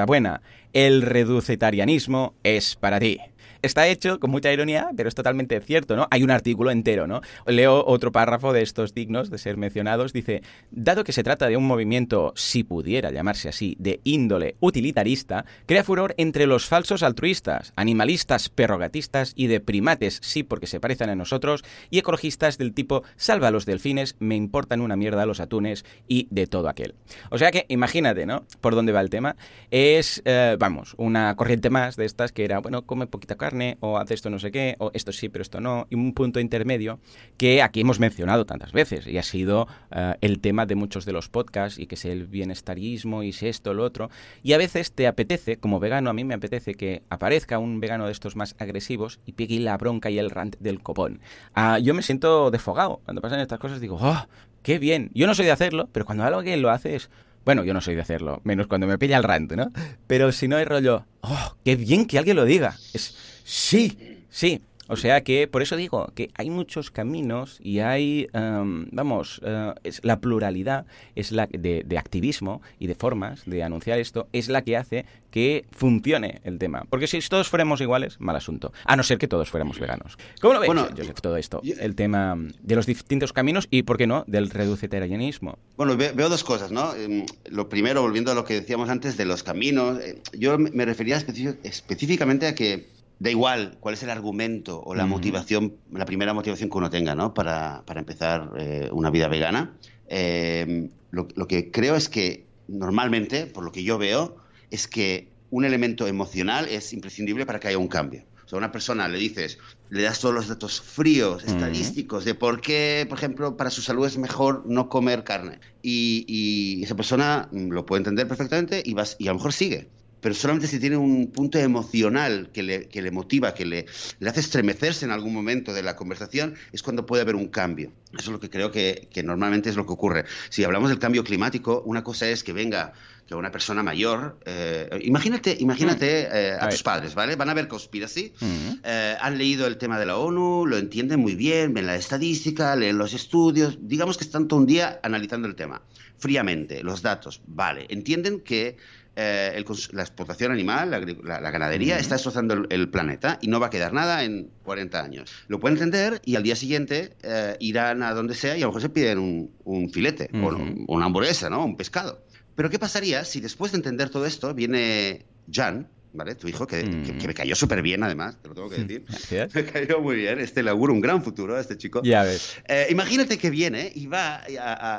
El 0.74 1.02
reducetarianismo 1.02 2.34
es 2.44 2.76
para 2.76 3.00
ti. 3.00 3.20
Está 3.62 3.88
hecho 3.88 4.20
con 4.20 4.32
mucha 4.32 4.52
ironía, 4.52 4.90
pero 4.96 5.10
es 5.10 5.16
totalmente 5.16 5.60
cierto, 5.62 5.96
¿no? 5.96 6.08
Hay 6.12 6.24
un 6.24 6.32
artículo 6.32 6.72
entero, 6.72 7.08
¿no? 7.08 7.22
Leo 7.46 7.84
otro 7.86 8.12
párrafo 8.12 8.54
de 8.54 8.62
estos 8.62 8.94
dignos 8.94 9.30
de 9.30 9.38
ser 9.38 9.58
mencionados. 9.58 10.14
Dice, 10.14 10.42
dado 10.72 11.04
que 11.04 11.12
se 11.12 11.24
trata 11.24 11.48
de 11.48 11.58
un 11.58 11.66
movimiento, 11.66 12.34
si 12.36 12.64
pudiera 12.64 13.12
llamarse 13.12 13.50
así, 13.50 13.76
de 13.80 14.00
índole 14.04 14.56
utilitarista, 14.60 15.46
crea 15.66 15.84
furor 15.84 16.14
entre 16.18 16.48
los 16.48 16.66
falsos 16.66 17.04
altruistas, 17.04 17.74
animalistas 17.76 18.50
perrogatistas 18.50 19.34
y 19.36 19.48
de 19.48 19.60
primates, 19.60 20.20
sí 20.24 20.44
porque 20.44 20.68
se 20.68 20.80
parecen 20.80 21.10
a 21.10 21.16
nosotros, 21.16 21.64
y 21.90 22.00
ecologistas 22.00 22.58
del 22.58 22.74
tipo 22.74 23.04
salva 23.16 23.50
a 23.50 23.52
los 23.52 23.66
delfines, 23.66 24.16
me 24.20 24.36
importan 24.36 24.82
una 24.82 24.96
mierda 24.96 25.26
los 25.26 25.40
atunes 25.40 25.86
y 26.08 26.28
de 26.32 26.48
todo 26.48 26.70
aquel. 26.70 26.96
O 27.30 27.38
sea 27.38 27.52
que 27.52 27.66
imagínate, 27.70 28.26
¿no? 28.26 28.46
Por 28.62 28.76
dónde 28.76 28.92
va 28.92 29.02
el 29.02 29.10
tema. 29.10 29.36
Es, 29.72 30.22
eh, 30.26 30.56
vamos, 30.60 30.94
una 30.98 31.36
corriente 31.36 31.70
más 31.70 31.96
de 31.96 32.06
estas 32.06 32.32
que 32.32 32.46
era, 32.46 32.60
bueno, 32.60 32.86
come 32.86 33.08
poquita 33.08 33.36
carne, 33.36 33.49
o 33.80 33.98
hace 33.98 34.14
esto 34.14 34.30
no 34.30 34.40
sé 34.40 34.52
qué, 34.52 34.76
o 34.80 34.92
esto 34.94 35.12
sí, 35.12 35.30
pero 35.30 35.42
esto 35.42 35.60
no, 35.60 35.88
y 35.90 35.96
un 35.96 36.14
punto 36.14 36.40
intermedio 36.40 37.00
que 37.38 37.62
aquí 37.62 37.82
hemos 37.82 38.00
mencionado 38.00 38.46
tantas 38.46 38.72
veces 38.72 39.08
y 39.08 39.18
ha 39.18 39.24
sido 39.24 39.68
eh, 39.92 40.16
el 40.22 40.40
tema 40.40 40.66
de 40.66 40.76
muchos 40.76 41.06
de 41.06 41.14
los 41.14 41.30
podcasts 41.30 41.80
y 41.80 41.88
que 41.88 41.96
es 41.96 42.06
el 42.06 42.28
bienestarismo 42.28 43.24
y 43.24 43.30
es 43.30 43.44
esto, 43.44 43.74
lo 43.74 43.84
otro. 43.84 44.10
Y 44.44 44.54
a 44.54 44.58
veces 44.58 44.92
te 44.92 45.08
apetece, 45.08 45.58
como 45.58 45.80
vegano, 45.80 46.10
a 46.10 46.14
mí 46.14 46.24
me 46.24 46.34
apetece 46.34 46.76
que 46.76 47.04
aparezca 47.10 47.60
un 47.60 47.80
vegano 47.80 48.06
de 48.06 48.12
estos 48.12 48.36
más 48.36 48.56
agresivos 48.60 49.20
y 49.26 49.34
pegue 49.34 49.60
la 49.60 49.78
bronca 49.78 50.10
y 50.10 50.20
el 50.20 50.30
rant 50.30 50.56
del 50.60 50.82
copón. 50.82 51.20
Ah, 51.54 51.80
yo 51.80 51.94
me 51.94 52.02
siento 52.02 52.52
defogado. 52.52 53.02
Cuando 53.06 53.22
pasan 53.22 53.40
estas 53.40 53.60
cosas 53.60 53.80
digo, 53.80 53.98
¡oh! 54.00 54.26
¡Qué 54.64 54.78
bien! 54.80 55.10
Yo 55.14 55.28
no 55.28 55.34
soy 55.34 55.46
de 55.46 55.52
hacerlo, 55.52 55.90
pero 55.92 56.06
cuando 56.06 56.24
alguien 56.24 56.62
lo 56.62 56.70
hace 56.70 56.96
es... 56.96 57.10
Bueno, 57.46 57.64
yo 57.64 57.74
no 57.74 57.82
soy 57.82 57.96
de 57.96 58.02
hacerlo, 58.02 58.42
menos 58.44 58.68
cuando 58.68 58.86
me 58.86 58.98
pilla 58.98 59.18
el 59.18 59.24
rant, 59.24 59.54
¿no? 59.54 59.72
Pero 60.08 60.32
si 60.32 60.48
no 60.48 60.58
hay 60.58 60.66
rollo, 60.66 61.06
¡oh! 61.22 61.56
¡Qué 61.64 61.76
bien 61.76 62.06
que 62.06 62.20
alguien 62.20 62.36
lo 62.36 62.46
diga! 62.46 62.76
Es... 62.94 63.29
Sí, 63.52 63.98
sí, 64.30 64.62
o 64.90 64.96
sea 64.96 65.24
que 65.24 65.48
por 65.48 65.64
eso 65.64 65.76
digo 65.76 66.12
que 66.14 66.30
hay 66.36 66.52
muchos 66.52 66.92
caminos 66.92 67.58
y 67.64 67.80
hay, 67.80 68.28
em, 68.32 68.88
vamos, 68.92 69.42
eh, 69.44 69.74
es 69.84 70.02
la 70.04 70.20
pluralidad 70.20 70.86
es 71.16 71.32
la 71.32 71.48
de, 71.48 71.98
activismo 71.98 72.62
y 72.78 72.86
de 72.86 72.94
formas 72.94 73.42
de 73.48 73.64
anunciar 73.64 73.98
esto 73.98 74.28
es 74.34 74.50
la 74.50 74.62
que 74.62 74.78
hace 74.78 75.06
que 75.32 75.66
funcione 75.72 76.42
el 76.44 76.60
tema. 76.60 76.86
Porque 76.92 77.08
si 77.08 77.20
todos 77.22 77.50
fuéramos 77.50 77.82
iguales, 77.82 78.20
mal 78.20 78.36
asunto. 78.36 78.72
A 78.86 78.96
no 78.96 79.02
ser 79.02 79.18
que 79.18 79.28
todos 79.28 79.50
fuéramos 79.50 79.80
veganos. 79.80 80.16
¿Cómo 80.42 80.54
lo 80.54 80.60
ves, 80.60 80.68
bueno, 80.68 80.88
Joseph, 80.96 81.20
todo 81.20 81.38
esto? 81.38 81.60
El 81.64 81.96
tema 81.96 82.38
de 82.62 82.76
los 82.76 82.86
distintos 82.86 83.34
caminos 83.34 83.68
y, 83.72 83.82
¿por 83.82 83.98
qué 83.98 84.06
no?, 84.06 84.26
del 84.28 84.52
reducetarianismo. 84.52 85.58
Bueno, 85.76 85.98
veo, 85.98 86.30
dos 86.30 86.44
cosas, 86.44 86.72
¿no? 86.72 86.94
Em, 86.94 87.26
lo 87.50 87.68
primero, 87.68 88.04
volviendo 88.04 88.32
a 88.32 88.36
lo 88.36 88.44
que 88.44 88.54
decíamos 88.54 88.90
antes 88.90 89.18
de 89.18 89.26
los 89.26 89.42
caminos, 89.42 90.00
eh, 90.00 90.22
yo 90.38 90.60
me 90.60 90.86
refería 90.86 91.18
específicamente 91.64 92.46
a 92.46 92.54
que 92.54 92.99
da 93.20 93.30
igual 93.30 93.78
cuál 93.80 93.94
es 93.94 94.04
el 94.04 94.10
argumento 94.10 94.82
o 94.82 94.96
la 94.96 95.06
motivación, 95.06 95.76
la 95.92 96.06
primera 96.06 96.34
motivación 96.34 96.70
que 96.70 96.78
uno 96.78 96.90
tenga, 96.90 97.16
¿no? 97.16 97.34
Para, 97.34 97.84
empezar 97.96 98.52
eh, 98.58 98.90
una 98.92 99.10
vida 99.10 99.28
vegana. 99.28 99.74
Em, 100.08 100.90
lo, 101.12 101.28
que 101.28 101.70
creo 101.70 101.96
es 101.96 102.08
que 102.08 102.46
normalmente, 102.68 103.46
por 103.46 103.64
lo 103.64 103.72
que 103.72 103.84
yo 103.84 103.98
veo, 103.98 104.38
es 104.72 104.88
que 104.88 105.28
un 105.52 105.66
elemento 105.66 106.08
emocional 106.08 106.68
es 106.70 106.94
imprescindible 106.94 107.46
para 107.46 107.60
que 107.60 107.68
haya 107.68 107.78
un 107.78 107.90
cambio. 107.90 108.24
O 108.46 108.48
sea, 108.48 108.58
a 108.58 108.60
una 108.60 108.72
persona 108.72 109.08
le 109.08 109.20
dices, 109.20 109.60
le 109.90 110.04
das 110.04 110.20
todos 110.20 110.34
los 110.34 110.48
datos 110.48 110.82
fríos, 110.82 111.44
estadísticos, 111.44 112.26
de 112.26 112.36
por 112.36 112.62
qué, 112.62 113.06
por 113.10 113.18
ejemplo, 113.18 113.58
para 113.58 113.70
su 113.70 113.82
salud 113.82 114.08
es 114.08 114.18
mejor 114.18 114.64
no 114.66 114.88
comer 114.88 115.24
carne. 115.24 115.60
Y, 115.82 116.26
y 116.28 116.84
esa 116.84 116.96
persona 116.96 117.50
lo 117.52 117.86
puede 117.86 118.00
entender 118.00 118.28
perfectamente 118.28 118.82
y, 118.84 118.94
vas, 118.94 119.18
y 119.20 119.28
a 119.28 119.32
lo 119.32 119.36
mejor 119.36 119.54
sigue 119.54 119.90
pero 120.22 120.36
solamente 120.36 120.68
si 120.68 120.80
tiene 120.80 120.98
un 120.98 121.32
punto 121.32 121.60
emocional 121.60 122.50
que 122.54 122.64
le, 122.64 122.88
que 122.88 123.02
le 123.02 123.12
motiva, 123.12 123.54
que 123.54 123.66
le, 123.66 123.86
hace 124.28 124.40
estremecerse 124.40 125.06
en 125.06 125.12
algún 125.12 125.34
momento 125.34 125.74
de 125.74 125.84
la 125.84 125.96
conversación, 125.96 126.56
es 126.72 126.84
cuando 126.84 127.06
puede 127.06 127.22
haber 127.22 127.36
un 127.36 127.48
cambio. 127.48 127.92
Eso 128.14 128.30
es 128.30 128.30
lo 128.30 128.40
que 128.40 128.50
creo 128.50 128.72
que, 128.72 129.08
que 129.12 129.24
normalmente 129.24 129.70
es 129.70 129.76
lo 129.76 129.86
que 129.86 129.94
ocurre. 129.94 130.26
Si 130.50 130.64
hablamos 130.64 130.90
del 130.90 131.00
cambio 131.00 131.24
climático, 131.24 131.82
una 131.86 132.04
cosa 132.04 132.28
es 132.30 132.44
que 132.44 132.54
venga 132.54 132.94
que 133.30 133.36
una 133.36 133.52
persona 133.52 133.84
mayor, 133.84 134.40
eh, 134.44 134.90
imagínate, 135.04 135.56
imagínate 135.60 136.28
mm. 136.28 136.36
eh, 136.36 136.58
a, 136.60 136.68
tus 136.68 136.82
padres, 136.82 137.14
¿vale? 137.14 137.36
Van 137.36 137.48
a 137.48 137.54
ver 137.54 137.68
Conspiracy, 137.68 138.34
mm. 138.40 138.80
eh, 138.84 139.16
han 139.22 139.38
leído 139.38 139.68
el 139.68 139.78
tema 139.78 140.00
de 140.00 140.08
la 140.08 140.18
ONU, 140.18 140.66
lo 140.66 140.78
entienden 140.78 141.20
muy 141.20 141.36
bien, 141.36 141.76
ven 141.76 141.86
la 141.86 141.96
estadística, 141.96 142.76
leen 142.76 142.98
los 142.98 143.14
estudios, 143.14 143.78
digamos 143.82 144.18
que 144.18 144.24
están 144.24 144.48
todo 144.48 144.60
un 144.60 144.66
día 144.66 145.00
analizando 145.04 145.48
el 145.48 145.54
tema, 145.54 145.84
fríamente, 146.18 146.82
los 146.82 147.04
datos, 147.04 147.44
vale, 147.46 147.86
entienden 147.90 148.40
que 148.40 148.78
la 149.16 150.02
explotación 150.02 150.54
animal, 150.54 150.90
la, 150.90 151.52
ganadería, 151.52 152.00
está 152.00 152.16
destrozando 152.16 152.54
el, 152.70 152.90
planeta 152.90 153.38
y 153.42 153.50
no 153.50 153.60
va 153.60 153.68
a 153.68 153.70
quedar 153.70 153.92
nada 153.92 154.24
en 154.24 154.50
40 154.64 155.04
años. 155.04 155.30
Lo 155.50 155.60
pueden 155.60 155.76
entender 155.76 156.22
y 156.24 156.38
al 156.38 156.44
día 156.44 156.56
siguiente 156.56 157.18
irán 157.60 158.02
a 158.02 158.14
donde 158.14 158.34
sea 158.34 158.56
y 158.56 158.62
a 158.62 158.62
lo 158.62 158.68
mejor 158.68 158.82
se 158.82 158.88
piden 158.88 159.52
un, 159.66 159.90
filete 159.90 160.30
o 160.34 160.96
una 160.96 161.08
hamburguesa, 161.08 161.50
¿no? 161.50 161.66
Un 161.66 161.76
pescado. 161.76 162.24
Pero 162.56 162.70
¿qué 162.70 162.80
pasaría 162.80 163.24
si 163.26 163.40
después 163.40 163.72
de 163.72 163.78
entender 163.78 164.10
todo 164.10 164.26
esto 164.26 164.54
viene 164.54 165.26
Jan, 165.52 165.88
¿vale? 166.14 166.36
Tu 166.36 166.48
hijo, 166.48 166.68
que, 166.68 166.82
que, 166.82 167.28
me 167.28 167.34
cayó 167.34 167.56
súper 167.56 167.82
bien, 167.82 168.04
además, 168.04 168.38
te 168.42 168.50
lo 168.50 168.56
tengo 168.56 168.70
que 168.70 168.84
decir. 168.84 169.06
Me 169.54 169.66
cayó 169.66 170.02
muy 170.02 170.16
bien. 170.16 170.40
Este 170.40 170.64
le 170.64 170.70
auguro 170.70 170.94
un 170.94 171.02
gran 171.02 171.24
futuro 171.24 171.56
a 171.56 171.62
este 171.62 171.78
chico. 171.78 172.02
Ya 172.04 172.24
ves. 172.24 172.58
Eh, 172.68 172.88
imagínate 172.90 173.38
que 173.38 173.50
viene 173.50 173.92
y 173.94 174.08
va 174.08 174.44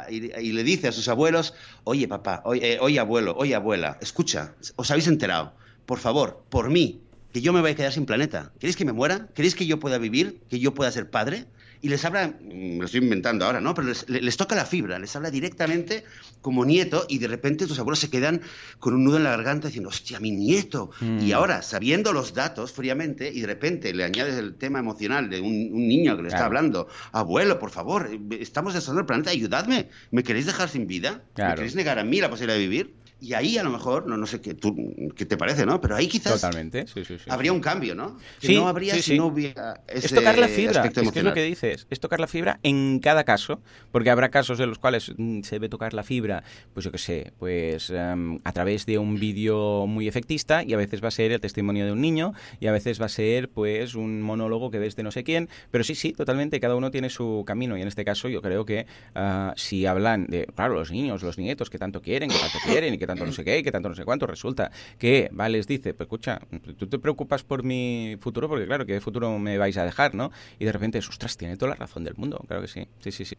y, 0.09 0.53
le 0.53 0.65
dice 0.65 0.89
a 0.89 0.93
sus 0.93 1.09
abuelos: 1.09 1.55
Oye, 1.85 2.09
papá, 2.09 2.43
oye, 2.45 2.75
eh, 2.75 2.79
oye, 2.81 2.99
abuelo, 2.99 3.35
oye, 3.37 3.55
abuela, 3.55 3.99
escucha, 4.01 4.55
os 4.77 4.91
habéis 4.91 5.09
enterado. 5.09 5.55
Por 5.87 5.99
favor, 5.99 6.45
por 6.49 6.71
mí, 6.71 7.03
que 7.33 7.41
yo 7.41 7.53
me 7.53 7.61
voy 7.61 7.73
a 7.73 7.75
quedar 7.75 7.93
sin 7.93 8.07
planeta. 8.07 8.53
¿Queréis 8.59 8.77
que 8.77 8.85
me 8.85 8.93
muera? 8.93 9.29
¿Queréis 9.35 9.55
que 9.55 9.67
yo 9.67 9.81
pueda 9.81 9.99
vivir? 9.99 10.41
¿Que 10.49 10.59
yo 10.59 10.75
pueda 10.75 10.91
ser 10.93 11.11
padre? 11.11 11.47
Y 11.83 11.89
les 11.89 12.05
habla, 12.05 12.29
mm, 12.29 12.73
me 12.73 12.79
lo 12.79 12.85
estoy 12.85 13.01
inventando 13.01 13.45
ahora, 13.45 13.61
¿no? 13.61 13.75
Pero 13.75 13.89
les, 13.89 14.37
toca 14.37 14.55
la 14.55 14.67
fibra, 14.67 14.99
les 14.99 15.15
habla 15.17 15.31
directamente 15.31 16.05
como 16.43 16.65
nieto 16.65 17.07
y 17.09 17.19
de 17.19 17.29
repente 17.29 17.67
tus 17.67 17.79
abuelos 17.79 17.99
se 17.99 18.11
quedan 18.11 18.43
con 18.79 18.95
un 18.95 19.05
nudo 19.05 19.17
en 19.17 19.25
la 19.25 19.31
garganta 19.31 19.69
diciendo, 19.69 19.89
hostia, 19.89 20.21
mi 20.21 20.31
nieto. 20.31 20.91
Y 21.01 21.05
mm. 21.05 21.33
ahora, 21.33 21.63
sabiendo 21.63 22.13
los 22.13 22.35
datos 22.35 22.73
fríamente 22.73 23.31
y 23.33 23.41
de 23.41 23.47
repente 23.47 23.95
le 23.95 24.05
añades 24.05 24.37
el 24.37 24.55
tema 24.55 24.79
emocional 24.79 25.31
de 25.31 25.41
un, 25.41 25.71
niño 25.89 26.17
que 26.17 26.23
le 26.23 26.29
está 26.29 26.45
hablando, 26.45 26.89
abuelo, 27.13 27.59
por 27.59 27.71
favor, 27.71 28.11
estamos 28.39 28.75
destrozando 28.75 29.01
el 29.01 29.07
planeta, 29.07 29.31
ayudadme, 29.31 29.89
¿me 30.11 30.23
queréis 30.23 30.47
dejar 30.47 30.69
sin 30.69 30.87
vida? 30.87 31.23
¿Me 31.37 31.55
queréis 31.55 31.75
negar 31.75 31.99
a 31.99 32.05
mí 32.05 32.21
la 32.21 32.29
posibilidad 32.29 32.59
de 32.59 32.67
vivir? 32.69 32.95
Y 33.21 33.35
ahí 33.35 33.59
a 33.59 33.63
lo 33.63 33.71
mejor, 33.71 34.07
no, 34.07 34.17
no 34.17 34.27
sé 34.27 34.41
qué, 34.41 34.55
tú, 34.55 34.75
qué 35.15 35.27
te 35.27 35.37
parece, 35.37 35.67
¿no? 35.67 35.81
Pero 35.81 35.95
ahí 35.95 36.09
quizás 36.09 36.41
Totalmente. 36.41 36.87
Sí, 36.87 37.05
sí, 37.05 37.17
habría 37.29 37.53
un 37.53 37.61
cambio, 37.61 37.95
¿no? 37.95 38.17
Que 38.41 38.55
no 38.55 38.67
habría 38.67 38.95
si 38.95 39.19
no 39.19 39.27
hubiera 39.27 39.83
ese 39.89 40.07
Es 40.07 40.15
tocar 40.15 40.39
la 40.39 40.49
fibra, 40.49 40.85
es, 40.87 40.93
que 41.13 41.19
es 41.19 41.25
lo 41.25 41.35
que 41.35 41.43
dices, 41.43 41.87
es 41.91 42.01
tocar 42.01 42.19
la 42.19 42.27
fibra 42.27 42.61
en 42.63 42.99
cada 42.99 43.25
caso, 43.25 43.61
porque 43.93 44.11
habrá 44.11 44.31
casos 44.31 44.59
en 44.61 44.71
los 44.71 44.79
cuales 44.79 45.13
mm, 45.17 45.43
se 45.43 45.57
debe 45.57 45.69
tocar 45.69 45.93
la 45.93 46.03
fibra, 46.03 46.45
pues 46.73 46.85
yo 46.85 46.93
qué 46.93 46.99
sé, 46.99 47.33
pues 47.39 47.91
em, 47.91 48.41
a 48.45 48.53
través 48.53 48.87
de 48.87 48.99
un 48.99 49.21
vídeo 49.21 49.87
muy 49.87 50.09
efectista 50.09 50.63
y 50.63 50.73
a 50.73 50.77
veces 50.79 51.03
va 51.03 51.09
a 51.09 51.13
ser 51.13 51.33
el 51.33 51.41
testimonio 51.41 51.85
de 51.85 51.93
un 51.93 52.01
niño 52.01 52.33
y 52.59 52.69
a 52.69 52.73
veces 52.73 53.01
va 53.01 53.07
a 53.07 53.11
ser 53.11 53.51
pues 53.51 53.95
un 53.95 54.23
monólogo 54.23 54.71
que 54.71 54.79
ves 54.79 54.97
de 54.97 55.03
no 55.03 55.11
sé 55.11 55.25
quién, 55.25 55.49
pero 55.71 55.85
sí, 55.85 55.95
sí, 55.95 56.13
totalmente, 56.13 56.59
cada 56.59 56.75
uno 56.75 56.91
tiene 56.91 57.11
su 57.11 57.45
camino 57.47 57.77
y 57.77 57.83
en 57.83 57.89
este 57.89 58.05
caso 58.05 58.29
yo 58.29 58.41
creo 58.41 58.65
que 58.65 58.87
ah, 59.15 59.53
si 59.57 59.85
hablan 59.85 60.27
de, 60.27 60.47
claro, 60.47 60.75
los 60.75 60.91
niños, 60.91 61.23
los 61.23 61.37
nietos 61.37 61.69
que 61.69 61.79
tanto 61.79 62.01
quieren, 62.01 62.31
que 62.31 62.39
tanto 62.39 62.59
quieren 62.65 62.95
y 62.95 62.99
que 62.99 63.07
tanto 63.11 63.27
no 63.27 63.33
sé 63.33 63.45
qué, 63.45 63.63
que 63.63 63.73
tanto 63.73 63.89
no 63.89 63.95
sé 63.95 64.05
cuánto, 64.05 64.27
resulta 64.27 64.71
que, 64.99 65.29
vale, 65.33 65.59
les 65.59 65.67
dice, 65.67 65.95
pues 65.95 66.07
escucha, 66.07 66.41
tú 66.79 66.87
te 66.87 66.99
preocupas 66.99 67.43
por 67.43 67.63
mi 67.63 68.17
futuro, 68.21 68.49
porque 68.49 68.67
claro, 68.67 68.87
¿qué 68.87 69.01
futuro 69.01 69.39
me 69.39 69.59
vais 69.59 69.77
a 69.77 69.85
dejar, 69.85 70.15
no? 70.15 70.31
Y 70.59 70.65
de 70.65 70.73
repente, 70.73 70.99
ostras, 70.99 71.37
tiene 71.37 71.57
toda 71.57 71.71
la 71.71 71.77
razón 71.77 72.05
del 72.05 72.15
mundo, 72.17 72.43
claro 72.47 72.63
que 72.63 72.69
sí, 72.69 72.87
sí, 73.01 73.13
sí, 73.13 73.25
sí. 73.25 73.37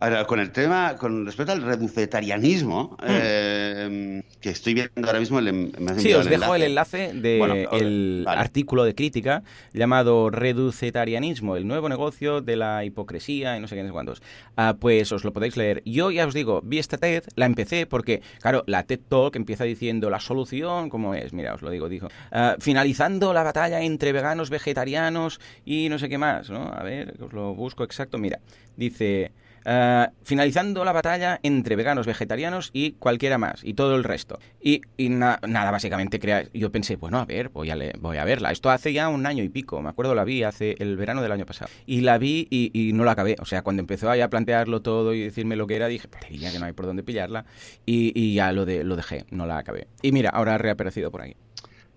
Ahora, 0.00 0.26
con 0.26 0.40
el 0.40 0.50
tema, 0.50 0.96
con 0.96 1.24
respecto 1.24 1.52
al 1.52 1.62
reducetarianismo, 1.62 2.96
hmm. 3.00 3.06
eh, 3.08 4.22
que 4.40 4.50
estoy 4.50 4.74
viendo 4.74 4.92
ahora 5.06 5.20
mismo, 5.20 5.38
el, 5.38 5.72
sí, 5.98 6.12
os 6.12 6.26
dejo 6.26 6.54
el 6.54 6.62
enlace 6.62 7.12
del 7.14 8.26
artículo 8.28 8.84
de 8.84 8.94
crítica 8.94 9.42
llamado 9.72 10.30
Reducetarianismo, 10.30 11.56
el 11.56 11.66
nuevo 11.66 11.88
negocio 11.88 12.40
de 12.40 12.56
la 12.56 12.84
hipocresía 12.84 13.56
y 13.56 13.60
no 13.60 13.68
sé 13.68 13.76
qué, 13.76 13.82
no 13.82 13.88
sé 13.88 13.92
cuántos. 13.92 14.22
Ah, 14.56 14.76
pues 14.78 15.12
os 15.12 15.24
lo 15.24 15.32
podéis 15.32 15.56
leer. 15.56 15.82
Yo 15.84 16.10
ya 16.10 16.26
os 16.26 16.34
digo, 16.34 16.60
vi 16.62 16.78
esta 16.78 16.98
TED, 16.98 17.24
la 17.36 17.46
empecé 17.46 17.86
porque, 17.86 18.20
claro, 18.40 18.64
la 18.66 18.82
TED 18.82 19.00
Talk 19.08 19.36
empieza 19.36 19.64
diciendo 19.64 20.10
la 20.10 20.20
solución, 20.20 20.90
¿cómo 20.90 21.14
es? 21.14 21.32
Mira, 21.32 21.54
os 21.54 21.62
lo 21.62 21.70
digo, 21.70 21.88
dijo. 21.88 22.08
Ah, 22.30 22.56
finalizando 22.58 23.32
la 23.32 23.42
batalla 23.42 23.80
entre 23.80 24.12
veganos, 24.12 24.50
vegetarianos 24.50 25.40
y 25.64 25.88
no 25.88 25.98
sé 25.98 26.08
qué 26.08 26.18
más, 26.18 26.50
¿no? 26.50 26.72
A 26.72 26.82
ver, 26.82 27.14
os 27.20 27.32
lo 27.32 27.54
busco 27.54 27.84
exacto. 27.84 28.18
Mira, 28.18 28.40
dice... 28.76 29.32
Eh, 29.64 30.06
finalizando 30.22 30.84
la 30.84 30.92
batalla 30.92 31.40
entre 31.42 31.76
veganos, 31.76 32.06
vegetarianos 32.06 32.70
y 32.72 32.92
cualquiera 32.92 33.38
más, 33.38 33.64
y 33.64 33.74
todo 33.74 33.96
el 33.96 34.04
resto. 34.04 34.38
Y, 34.60 34.82
nada, 34.98 35.70
básicamente 35.70 36.18
crea, 36.18 36.44
yo 36.52 36.70
pensé, 36.70 36.96
bueno, 36.96 37.18
a 37.18 37.24
ver, 37.24 37.48
voy 37.48 37.70
a, 37.70 37.76
voy 37.98 38.16
a 38.18 38.24
verla. 38.24 38.50
Esto 38.50 38.70
hace 38.70 38.92
ya 38.92 39.08
un 39.08 39.26
año 39.26 39.42
y 39.42 39.48
pico, 39.48 39.80
me 39.80 39.88
acuerdo, 39.88 40.14
la 40.14 40.24
vi 40.24 40.42
hace 40.42 40.76
el 40.78 40.96
verano 40.96 41.22
del 41.22 41.32
año 41.32 41.46
pasado. 41.46 41.70
Y 41.86 42.02
la 42.02 42.18
vi 42.18 42.46
y, 42.50 42.92
no 42.94 43.04
la 43.04 43.12
acabé. 43.12 43.36
O 43.40 43.44
sea, 43.44 43.62
cuando 43.62 43.80
empezó 43.80 44.10
a 44.10 44.28
plantearlo 44.28 44.82
todo 44.82 45.14
y 45.14 45.22
decirme 45.22 45.56
lo 45.56 45.66
que 45.66 45.76
era, 45.76 45.88
dije, 45.88 46.08
ya 46.30 46.52
que 46.52 46.58
no 46.58 46.66
hay 46.66 46.72
por 46.72 46.86
dónde 46.86 47.02
pillarla. 47.02 47.44
Y, 47.86 48.34
ya 48.34 48.52
lo, 48.52 48.64
de, 48.66 48.84
lo 48.84 48.96
dejé, 48.96 49.24
no 49.30 49.46
la 49.46 49.58
acabé. 49.58 49.88
Y 50.02 50.12
mira, 50.12 50.30
ahora 50.30 50.54
ha 50.54 50.58
reaparecido 50.58 51.10
por 51.10 51.22
ahí. 51.22 51.36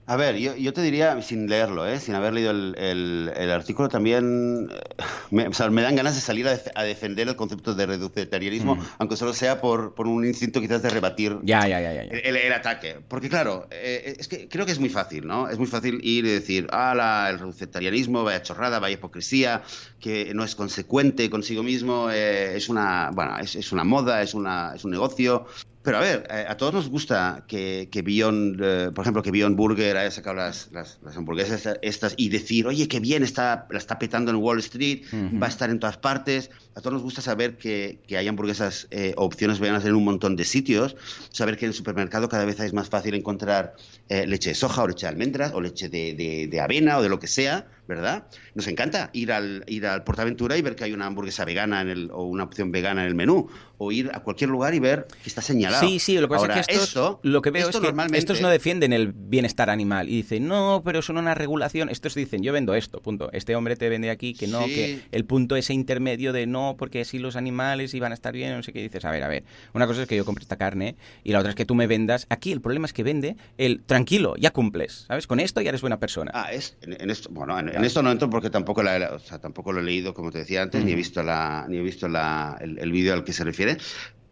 A 0.10 0.16
ver, 0.16 0.38
yo, 0.38 0.72
te 0.72 0.82
diría, 0.82 1.22
sin 1.22 1.50
leerlo, 1.50 1.86
¿eh? 1.86 2.00
sin 2.00 2.16
haber 2.16 2.32
leído 2.32 2.52
el, 2.52 3.30
el, 3.36 3.52
artículo, 3.52 3.90
también 3.90 4.70
eh, 4.72 5.10
me, 5.32 5.50
me, 5.70 5.82
dan 5.82 5.98
ganas 5.98 6.16
de 6.16 6.22
salir 6.22 6.48
a, 6.48 6.84
defender 6.84 7.28
el 7.28 7.36
concepto 7.36 7.76
de 7.76 7.86
reducetarianismo, 7.86 8.78
mm. 8.78 8.86
aunque 9.00 9.18
solo 9.18 9.34
sea 9.34 9.60
por, 9.60 9.96
por, 9.96 10.08
un 10.08 10.26
instinto 10.26 10.62
quizás 10.62 10.82
de 10.82 10.92
rebatir 10.92 11.38
ya, 11.44 11.68
ya, 11.68 11.82
ya, 11.82 11.92
el, 11.92 12.38
el, 12.38 12.54
ataque. 12.54 13.02
Porque 13.06 13.28
claro, 13.28 13.68
eh, 13.70 14.16
es 14.18 14.30
que 14.30 14.48
creo 14.48 14.66
que 14.66 14.72
es 14.72 14.80
muy 14.80 14.88
fácil, 14.88 15.28
¿no? 15.28 15.50
Es 15.50 15.58
muy 15.58 15.68
fácil 15.68 16.00
ir 16.02 16.24
y 16.24 16.30
decir, 16.30 16.68
ah, 16.72 17.28
el 17.30 17.40
reducetarianismo, 17.40 18.24
vaya 18.24 18.42
chorrada, 18.42 18.80
vaya 18.80 18.94
hipocresía, 18.94 19.64
que 20.00 20.32
no 20.34 20.46
es 20.46 20.56
consecuente 20.56 21.30
consigo 21.30 21.64
mismo, 21.64 22.10
eh, 22.10 22.56
es, 22.56 22.70
una, 22.70 23.12
bueno, 23.14 23.40
es, 23.40 23.58
es, 23.58 23.74
una 23.74 23.84
moda, 23.84 24.22
es, 24.22 24.34
una, 24.34 24.74
es 24.74 24.86
un 24.86 24.92
negocio, 24.92 25.48
pero 25.88 26.00
a 26.00 26.02
ver, 26.02 26.28
eh, 26.30 26.46
a 26.46 26.58
todos 26.58 26.74
nos 26.74 26.90
gusta 26.90 27.46
que, 27.48 27.88
que 27.90 28.02
Beyond, 28.02 28.60
eh, 28.62 28.92
por 28.94 29.06
ejemplo, 29.06 29.24
que 29.24 29.32
Beyond 29.32 29.56
Burger 29.56 29.96
haya 29.96 30.12
sacado 30.12 30.36
las, 30.36 30.70
las, 30.74 31.00
hamburguesas 31.16 31.78
estas 31.82 32.14
y 32.18 32.28
decir, 32.28 32.68
oye, 32.68 32.90
qué 32.90 33.00
bien, 33.00 33.24
está, 33.24 33.68
la 33.70 33.78
está 33.78 33.98
petando 33.98 34.30
en 34.30 34.36
Wall 34.36 34.60
Street, 34.60 35.06
va 35.42 35.46
a 35.46 35.50
estar 35.50 35.70
en 35.70 35.80
todas 35.80 35.96
partes. 35.96 36.52
A 36.76 36.82
todos 36.82 36.96
nos 36.96 37.04
gusta 37.04 37.22
saber 37.22 37.58
que, 37.58 38.00
que 38.06 38.18
hay 38.18 38.28
hamburguesas 38.28 38.88
eh, 38.92 39.14
opciones 39.16 39.62
veganas 39.62 39.86
en 39.86 39.96
un 39.96 40.04
montón 40.04 40.36
de 40.36 40.44
sitios, 40.44 40.98
saber 41.32 41.56
que 41.56 41.64
en 41.64 41.70
el 41.70 41.74
supermercado 41.74 42.28
cada 42.28 42.44
vez 42.44 42.60
es 42.60 42.74
más 42.74 42.90
fácil 42.90 43.14
encontrar 43.14 43.78
leche 44.10 44.50
de 44.50 44.56
soja 44.56 44.84
o 44.84 44.90
leche 44.90 45.06
de 45.06 45.12
almendras 45.12 45.54
o 45.54 45.62
leche 45.62 45.88
de, 45.88 46.48
de, 46.52 46.60
avena 46.60 46.98
o 46.98 47.02
de 47.02 47.08
lo 47.08 47.18
que 47.18 47.28
sea, 47.28 47.66
¿verdad? 47.88 48.28
Nos 48.54 48.68
encanta 48.68 49.10
ir 49.14 49.32
al, 49.32 49.64
ir 49.68 49.86
al 49.86 50.04
Portaventura 50.04 50.58
y 50.58 50.62
ver 50.62 50.76
que 50.76 50.84
hay 50.84 50.94
una 50.94 51.06
hamburguesa 51.06 51.46
vegana 51.46 51.82
en 51.82 51.90
el, 51.90 52.12
o 52.12 52.24
una 52.24 52.44
opción 52.44 52.72
vegana 52.72 53.02
en 53.02 53.08
el 53.08 53.16
menú, 53.16 53.48
o 53.78 53.92
ir 53.92 54.10
a 54.14 54.22
cualquier 54.22 54.50
lugar 54.50 54.74
y 54.74 54.80
ver 54.80 55.08
que 55.24 55.30
está 55.30 55.42
señalado 55.42 55.88
Sí, 55.88 56.00
sí, 56.00 56.16
lo 56.16 56.28
que 56.28 56.36
pasa 56.36 56.60
es 56.60 56.68
que 56.68 56.74
esto, 56.74 57.20
lo 57.24 57.42
que 57.42 57.52
veo 57.52 57.70
es 57.70 57.78
que 57.78 58.18
estos 58.18 58.42
no 58.42 58.50
defienden 58.50 58.94
el 58.94 59.14
bienestar 59.14 59.70
animal 59.70 60.10
y 60.10 60.18
dicen, 60.18 60.48
no, 60.48 60.82
pero 60.84 61.02
son 61.02 61.18
una 61.18 61.36
regulación. 61.36 61.90
Estos 61.90 62.16
dicen, 62.16 62.42
yo 62.42 62.54
vendo 62.54 62.74
esto, 62.76 63.02
punto. 63.02 63.30
Este 63.34 63.56
hombre 63.56 63.76
te 63.76 63.90
vende 63.90 64.10
aquí 64.10 64.34
que 64.34 64.48
no, 64.48 64.66
que 64.66 65.02
el 65.12 65.26
punto 65.26 65.56
ese 65.56 65.74
intermedio 65.74 66.34
de 66.34 66.48
no, 66.48 66.76
porque 66.78 67.06
si 67.06 67.20
los 67.20 67.36
animales 67.36 67.94
iban 67.94 68.12
a 68.12 68.16
estar 68.16 68.34
bien, 68.34 68.56
no 68.56 68.64
sé 68.64 68.74
qué 68.74 68.82
dices. 68.82 69.06
A 69.06 69.12
ver, 69.12 69.24
a 69.24 69.28
ver. 69.28 69.44
Una 69.74 69.88
cosa 69.88 70.02
es 70.02 70.08
que 70.08 70.16
yo 70.16 70.26
compre 70.26 70.42
esta 70.42 70.58
carne 70.58 70.96
y 71.24 71.32
la 71.32 71.40
otra 71.40 71.52
es 71.52 71.56
que 71.56 71.66
tú 71.66 71.76
me 71.76 71.88
vendas. 71.88 72.26
Aquí 72.30 72.52
el 72.52 72.62
problema 72.62 72.88
es 72.88 72.94
que 72.94 73.04
vende 73.04 73.38
el 73.58 73.84
tranquilo, 73.84 74.36
ya 74.38 74.52
cumples, 74.52 75.06
¿sabes? 75.08 75.28
Con 75.28 75.40
esto 75.40 75.62
ya 75.62 75.70
eres 75.70 75.82
buena 75.82 76.00
persona. 76.00 76.32
Ah, 76.34 76.52
es, 76.52 76.78
en, 76.82 77.10
esto, 77.10 77.30
bueno, 77.32 77.58
en, 77.60 77.77
esto 77.86 78.02
no 78.02 78.12
entro 78.12 78.30
porque 78.30 78.50
tampoco, 78.50 78.84
la, 78.84 79.14
o 79.14 79.20
sea, 79.20 79.40
tampoco 79.40 79.72
lo 79.72 79.80
he 79.80 79.84
leído, 79.84 80.14
como 80.14 80.32
te 80.32 80.40
decía 80.40 80.62
antes, 80.62 80.84
ni 80.84 80.92
he 80.92 80.96
visto, 80.96 81.24
la, 81.24 81.66
ni 81.68 81.78
he 81.78 81.82
visto 81.82 82.08
la, 82.08 82.58
el, 82.60 82.80
el 82.80 82.92
vídeo 82.92 83.14
al 83.14 83.24
que 83.24 83.34
se 83.34 83.44
refiere. 83.44 83.78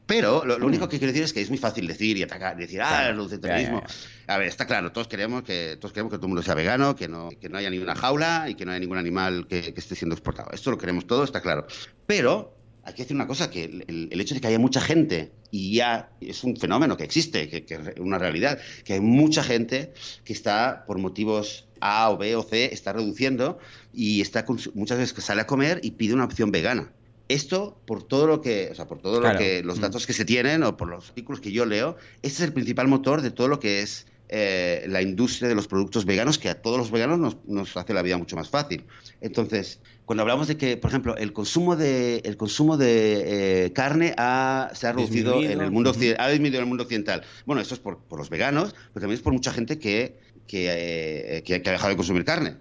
Pero 0.05 0.45
lo, 0.45 0.63
único 0.65 0.87
que 0.87 0.99
quiero 0.99 1.11
decir 1.11 1.23
es 1.23 1.33
que 1.33 1.41
es 1.41 1.49
muy 1.49 1.57
fácil 1.57 1.87
decir 1.87 2.17
y 2.17 2.23
atacar, 2.23 2.55
decir, 2.55 2.81
ah, 2.81 3.09
el 3.09 3.17
vegetarianismo. 3.17 3.81
A 4.27 4.37
ver, 4.37 4.47
está 4.47 4.67
claro, 4.67 4.91
todos 4.91 5.07
queremos 5.07 5.43
que 5.43 5.77
todos 5.79 5.93
queremos 5.93 6.11
que 6.11 6.17
todo 6.17 6.27
el 6.27 6.29
mundo 6.29 6.43
sea 6.43 6.53
vegano, 6.53 6.95
que 6.95 7.07
no, 7.07 7.29
que 7.29 7.49
no 7.49 7.57
haya 7.57 7.69
ninguna 7.71 7.95
jaula 7.95 8.45
y 8.47 8.55
que 8.55 8.65
no 8.65 8.71
haya 8.71 8.79
ningún 8.79 8.97
animal 8.97 9.47
que, 9.47 9.73
esté 9.75 9.95
siendo 9.95 10.13
exportado. 10.13 10.51
Esto 10.51 10.69
lo 10.69 10.77
queremos 10.77 11.07
todos, 11.07 11.25
está 11.29 11.41
claro. 11.41 11.65
Pero 12.05 12.54
hay 12.85 12.93
que 12.93 13.01
decir 13.01 13.15
una 13.15 13.25
cosa, 13.25 13.49
que 13.49 13.63
el, 13.65 14.21
hecho 14.21 14.35
de 14.35 14.41
que 14.41 14.47
haya 14.47 14.59
mucha 14.59 14.79
gente, 14.79 15.31
y 15.49 15.75
ya 15.75 16.11
es 16.21 16.43
un 16.43 16.55
fenómeno 16.55 16.95
que 16.97 17.03
existe, 17.03 17.49
que, 17.49 17.65
es 17.67 17.99
una 17.99 18.19
realidad, 18.19 18.59
que 18.83 18.93
hay 18.93 18.99
mucha 18.99 19.43
gente 19.43 19.91
que 20.23 20.33
está 20.33 20.85
por 20.85 20.99
motivos 20.99 21.67
A 21.81 22.11
o 22.11 22.17
B 22.17 22.35
o 22.35 22.43
C, 22.43 22.71
está 22.71 22.93
reduciendo 22.93 23.57
y 23.91 24.21
está 24.21 24.45
muchas 24.75 24.99
veces 24.99 25.13
que 25.13 25.21
sale 25.21 25.41
a 25.41 25.47
comer 25.47 25.79
y 25.81 25.91
pide 25.91 26.13
una 26.13 26.25
opción 26.25 26.51
vegana. 26.51 26.91
Esto, 27.27 27.75
por 27.87 28.03
todo 28.03 28.27
lo 28.27 28.39
que, 28.39 28.69
o 28.71 28.75
sea, 28.75 28.87
por 28.87 29.01
todo 29.01 29.19
lo 29.19 29.35
que, 29.35 29.63
los 29.63 29.79
mm. 29.79 29.81
datos 29.81 30.05
que 30.05 30.13
se 30.13 30.23
tienen 30.23 30.61
o 30.61 30.77
por 30.77 30.87
los 30.87 31.09
artículos 31.09 31.41
que 31.41 31.51
yo 31.51 31.65
leo, 31.65 31.97
este 32.21 32.43
es 32.43 32.47
el 32.47 32.53
principal 32.53 32.87
motor 32.87 33.23
de 33.23 33.31
todo 33.31 33.47
lo 33.47 33.59
que 33.59 33.81
es 33.81 34.05
eh, 34.29 34.85
la 34.87 35.01
industria 35.01 35.47
de 35.47 35.55
los 35.55 35.67
productos 35.67 36.05
veganos, 36.05 36.37
que 36.37 36.49
a 36.49 36.61
todos 36.61 36.77
los 36.77 36.91
veganos 36.91 37.19
nos, 37.19 37.37
nos 37.45 37.77
hace 37.77 37.93
la 37.93 38.01
vida 38.01 38.17
mucho 38.17 38.35
más 38.35 38.49
fácil. 38.49 38.83
Entonces, 39.21 39.79
cuando 40.05 40.21
hablamos 40.21 40.47
de 40.47 40.57
que, 40.57 40.77
por 40.77 40.89
ejemplo, 40.89 41.17
el 41.17 41.33
consumo 41.33 41.75
de, 41.75 42.17
el 42.25 42.37
consumo 42.37 42.77
de 42.77 43.65
eh, 43.65 43.73
carne 43.73 44.13
ha, 44.17 44.69
se 44.73 44.87
ha 44.87 44.93
reducido 44.93 45.41
en 45.41 45.61
el 45.61 45.71
mundo 45.71 45.91
ha 45.91 46.29
disminuido 46.29 46.57
en 46.57 46.63
el 46.63 46.69
mundo 46.69 46.83
occidental. 46.83 47.23
Bueno, 47.45 47.61
esto 47.61 47.73
es 47.73 47.79
por, 47.79 47.99
por, 47.99 48.19
los 48.19 48.29
veganos, 48.29 48.75
pero 48.93 49.01
también 49.01 49.17
es 49.17 49.21
por 49.21 49.33
mucha 49.33 49.51
gente 49.51 49.79
que 49.79 50.17
eh, 50.49 51.43
que, 51.45 51.61
que, 51.61 51.69
ha 51.69 51.73
dejado 51.73 51.89
de 51.89 51.97
consumir 51.97 52.23
carne. 52.23 52.57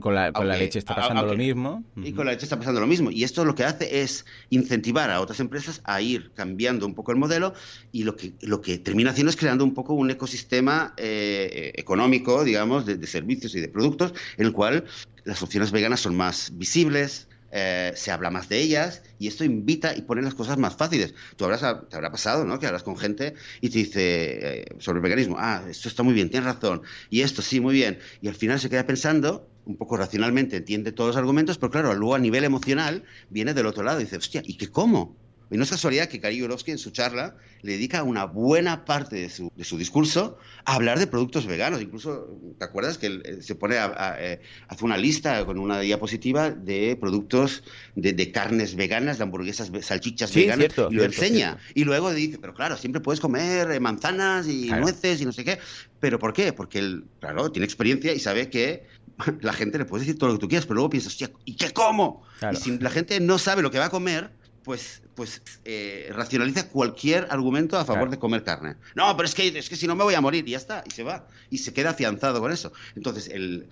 Con, 0.00 0.14
la, 0.14 0.30
leche 0.56 0.78
está 0.78 0.94
pasando 0.94 1.26
lo 1.26 1.36
mismo. 1.36 1.84
Y 1.96 2.12
con 2.12 2.26
la 2.26 2.32
leche 2.32 2.44
está 2.44 2.58
pasando 2.58 2.80
lo 2.80 2.86
mismo. 2.86 3.10
Y 3.10 3.24
esto 3.24 3.44
lo 3.44 3.54
que 3.54 3.64
hace 3.64 4.02
es 4.02 4.26
incentivar 4.50 5.10
a 5.10 5.20
otras 5.20 5.40
empresas 5.40 5.80
a 5.84 6.00
ir 6.00 6.32
cambiando 6.34 6.86
un 6.86 6.94
poco 6.94 7.12
el 7.12 7.18
modelo 7.18 7.54
y 7.92 8.04
lo 8.04 8.16
que, 8.16 8.32
lo 8.42 8.60
que 8.60 8.78
termina 8.78 9.10
haciendo 9.10 9.30
es 9.30 9.36
creando 9.36 9.64
un 9.64 9.74
poco 9.74 9.94
un 9.94 10.10
ecosistema 10.10 10.94
eh, 10.96 11.72
económico, 11.76 12.44
digamos, 12.44 12.86
de, 12.86 12.96
de 12.96 13.06
servicios 13.06 13.54
y 13.54 13.60
de 13.60 13.68
productos 13.68 14.14
en 14.36 14.46
el 14.46 14.52
cual 14.52 14.84
las 15.24 15.42
opciones 15.42 15.70
veganas 15.70 16.00
son 16.00 16.16
más 16.16 16.52
visibles, 16.54 17.28
eh, 17.54 17.92
se 17.94 18.10
habla 18.10 18.30
más 18.30 18.48
de 18.48 18.58
ellas 18.60 19.02
y 19.18 19.28
esto 19.28 19.44
invita 19.44 19.94
y 19.94 20.02
pone 20.02 20.22
las 20.22 20.34
cosas 20.34 20.56
más 20.56 20.74
fáciles. 20.74 21.14
Tú 21.36 21.44
habrás, 21.44 21.60
te 21.88 21.96
habrá 21.96 22.10
pasado, 22.10 22.46
¿no? 22.46 22.58
Que 22.58 22.66
hablas 22.66 22.82
con 22.82 22.96
gente 22.96 23.34
y 23.60 23.68
te 23.68 23.78
dice 23.78 24.60
eh, 24.60 24.64
sobre 24.78 24.98
el 24.98 25.02
veganismo, 25.02 25.36
ah, 25.38 25.62
esto 25.68 25.88
está 25.88 26.02
muy 26.02 26.14
bien, 26.14 26.30
tienes 26.30 26.46
razón, 26.46 26.82
y 27.10 27.20
esto 27.20 27.42
sí, 27.42 27.60
muy 27.60 27.74
bien. 27.74 27.98
Y 28.22 28.28
al 28.28 28.34
final 28.34 28.58
se 28.58 28.70
queda 28.70 28.86
pensando, 28.86 29.50
un 29.66 29.76
poco 29.76 29.96
racionalmente, 29.96 30.56
entiende 30.56 30.92
todos 30.92 31.08
los 31.08 31.16
argumentos, 31.16 31.58
pero 31.58 31.70
claro, 31.70 31.94
luego 31.94 32.14
a 32.14 32.18
nivel 32.18 32.44
emocional 32.44 33.04
viene 33.28 33.54
del 33.54 33.66
otro 33.66 33.82
lado 33.82 34.00
y 34.00 34.04
dice, 34.04 34.16
hostia, 34.16 34.42
¿y 34.44 34.56
qué 34.56 34.68
cómo? 34.70 35.21
Y 35.52 35.58
no 35.58 35.64
es 35.64 35.70
casualidad 35.70 36.08
que 36.08 36.18
Kari 36.18 36.38
Yorovsky 36.38 36.70
en 36.70 36.78
su 36.78 36.90
charla 36.90 37.36
le 37.60 37.72
dedica 37.72 38.02
una 38.02 38.24
buena 38.24 38.86
parte 38.86 39.16
de 39.16 39.28
su, 39.28 39.52
de 39.54 39.64
su, 39.64 39.76
discurso 39.76 40.38
a 40.64 40.74
hablar 40.74 40.98
de 40.98 41.06
productos 41.06 41.46
veganos. 41.46 41.82
Incluso, 41.82 42.40
¿te 42.58 42.64
acuerdas 42.64 42.96
que 42.96 43.06
él 43.06 43.42
se 43.42 43.54
pone 43.54 43.76
a, 43.76 44.16
eh, 44.18 44.40
hace 44.68 44.84
una 44.84 44.96
lista 44.96 45.44
con 45.44 45.58
una 45.58 45.80
diapositiva 45.80 46.50
de 46.50 46.96
productos 46.98 47.62
de, 47.94 48.32
carnes 48.32 48.74
veganas, 48.74 49.18
de 49.18 49.24
hamburguesas, 49.24 49.70
salchichas 49.82 50.34
veganas, 50.34 50.68
y 50.90 50.94
lo 50.94 51.04
enseña. 51.04 51.58
Y 51.74 51.84
luego 51.84 52.12
dice, 52.12 52.38
pero 52.38 52.54
claro, 52.54 52.78
siempre 52.78 53.02
puedes 53.02 53.20
comer 53.20 53.70
eh, 53.70 53.78
manzanas 53.78 54.48
y 54.48 54.70
nueces 54.70 55.20
y 55.20 55.26
no 55.26 55.32
sé 55.32 55.44
qué. 55.44 55.58
¿Pero 56.00 56.18
por 56.18 56.32
qué? 56.32 56.54
Porque 56.54 56.78
él, 56.78 57.04
claro, 57.20 57.52
tiene 57.52 57.66
experiencia 57.66 58.14
y 58.14 58.18
sabe 58.18 58.48
que 58.48 58.86
la 59.42 59.52
gente 59.52 59.78
le 59.78 59.84
puede 59.84 60.04
decir 60.04 60.18
todo 60.18 60.30
lo 60.30 60.36
que 60.36 60.40
tú 60.40 60.48
quieras, 60.48 60.64
pero 60.64 60.76
luego 60.76 60.90
piensas, 60.90 61.12
hostia, 61.12 61.30
¿y 61.44 61.56
qué 61.56 61.72
como? 61.72 62.24
Y 62.50 62.56
si 62.56 62.78
la 62.78 62.90
gente 62.90 63.20
no 63.20 63.38
sabe 63.38 63.62
lo 63.62 63.70
que 63.70 63.78
va 63.78 63.86
a 63.86 63.90
comer, 63.90 64.30
pues, 64.64 65.01
pues 65.14 65.42
eh, 65.64 66.10
racionaliza 66.14 66.68
cualquier 66.68 67.28
argumento 67.30 67.78
a 67.78 67.84
favor 67.84 68.10
de 68.10 68.18
comer 68.18 68.44
carne. 68.44 68.76
No, 68.94 69.16
pero 69.16 69.26
es 69.26 69.34
que, 69.34 69.48
es 69.48 69.68
que 69.68 69.76
si 69.76 69.86
no 69.86 69.94
me 69.94 70.04
voy 70.04 70.14
a 70.14 70.20
morir 70.20 70.46
y 70.46 70.52
ya 70.52 70.58
está, 70.58 70.84
y 70.86 70.90
se 70.90 71.02
va, 71.02 71.26
y 71.50 71.58
se 71.58 71.72
queda 71.72 71.90
afianzado 71.90 72.40
con 72.40 72.52
eso. 72.52 72.72
Entonces, 72.96 73.28
el, 73.28 73.66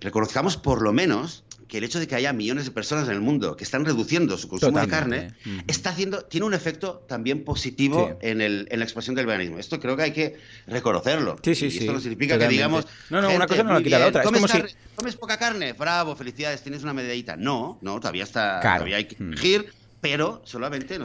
reconozcamos 0.00 0.56
por 0.56 0.82
lo 0.82 0.92
menos 0.92 1.44
que 1.68 1.78
el 1.78 1.84
hecho 1.84 1.98
de 1.98 2.06
que 2.06 2.14
haya 2.14 2.32
millones 2.32 2.64
de 2.64 2.70
personas 2.70 3.08
en 3.08 3.14
el 3.14 3.20
mundo 3.20 3.56
que 3.56 3.64
están 3.64 3.84
reduciendo 3.84 4.38
su 4.38 4.48
consumo 4.48 4.78
de 4.78 4.86
carne 4.86 5.34
está 5.66 5.90
haciendo 5.90 6.22
tiene 6.22 6.46
un 6.46 6.54
efecto 6.54 7.04
también 7.08 7.44
positivo 7.44 8.16
en, 8.22 8.40
el, 8.40 8.68
en 8.70 8.78
la 8.78 8.84
expansión 8.84 9.16
del 9.16 9.26
veganismo. 9.26 9.58
Esto 9.58 9.80
creo 9.80 9.96
que 9.96 10.02
hay 10.04 10.12
que 10.12 10.36
reconocerlo. 10.68 11.36
Sí, 11.42 11.54
sí, 11.54 11.66
y 11.66 11.78
esto 11.78 11.92
no 11.92 12.00
significa 12.00 12.38
que 12.38 12.46
digamos 12.46 12.86
no, 13.10 13.20
no, 13.20 13.30
una 13.30 13.46
cosa 13.48 13.64
no 13.64 13.72
la 13.72 13.82
quita 13.82 13.98
la 13.98 14.06
otra. 14.06 14.22
¿Comes, 14.22 14.44
es 14.44 14.52
como 14.52 14.68
si... 14.68 14.74
¿Comes 14.94 15.16
poca 15.16 15.38
carne? 15.38 15.72
Bravo, 15.72 16.14
felicidades, 16.14 16.62
tienes 16.62 16.84
una 16.84 16.92
medallita. 16.92 17.36
No, 17.36 17.78
no, 17.82 17.98
todavía 17.98 18.22
está, 18.22 18.60
todavía 18.60 18.98
hay 18.98 19.06
que 19.06 19.16
elegir 19.20 19.72
pero 20.08 20.40
solamente 20.44 21.00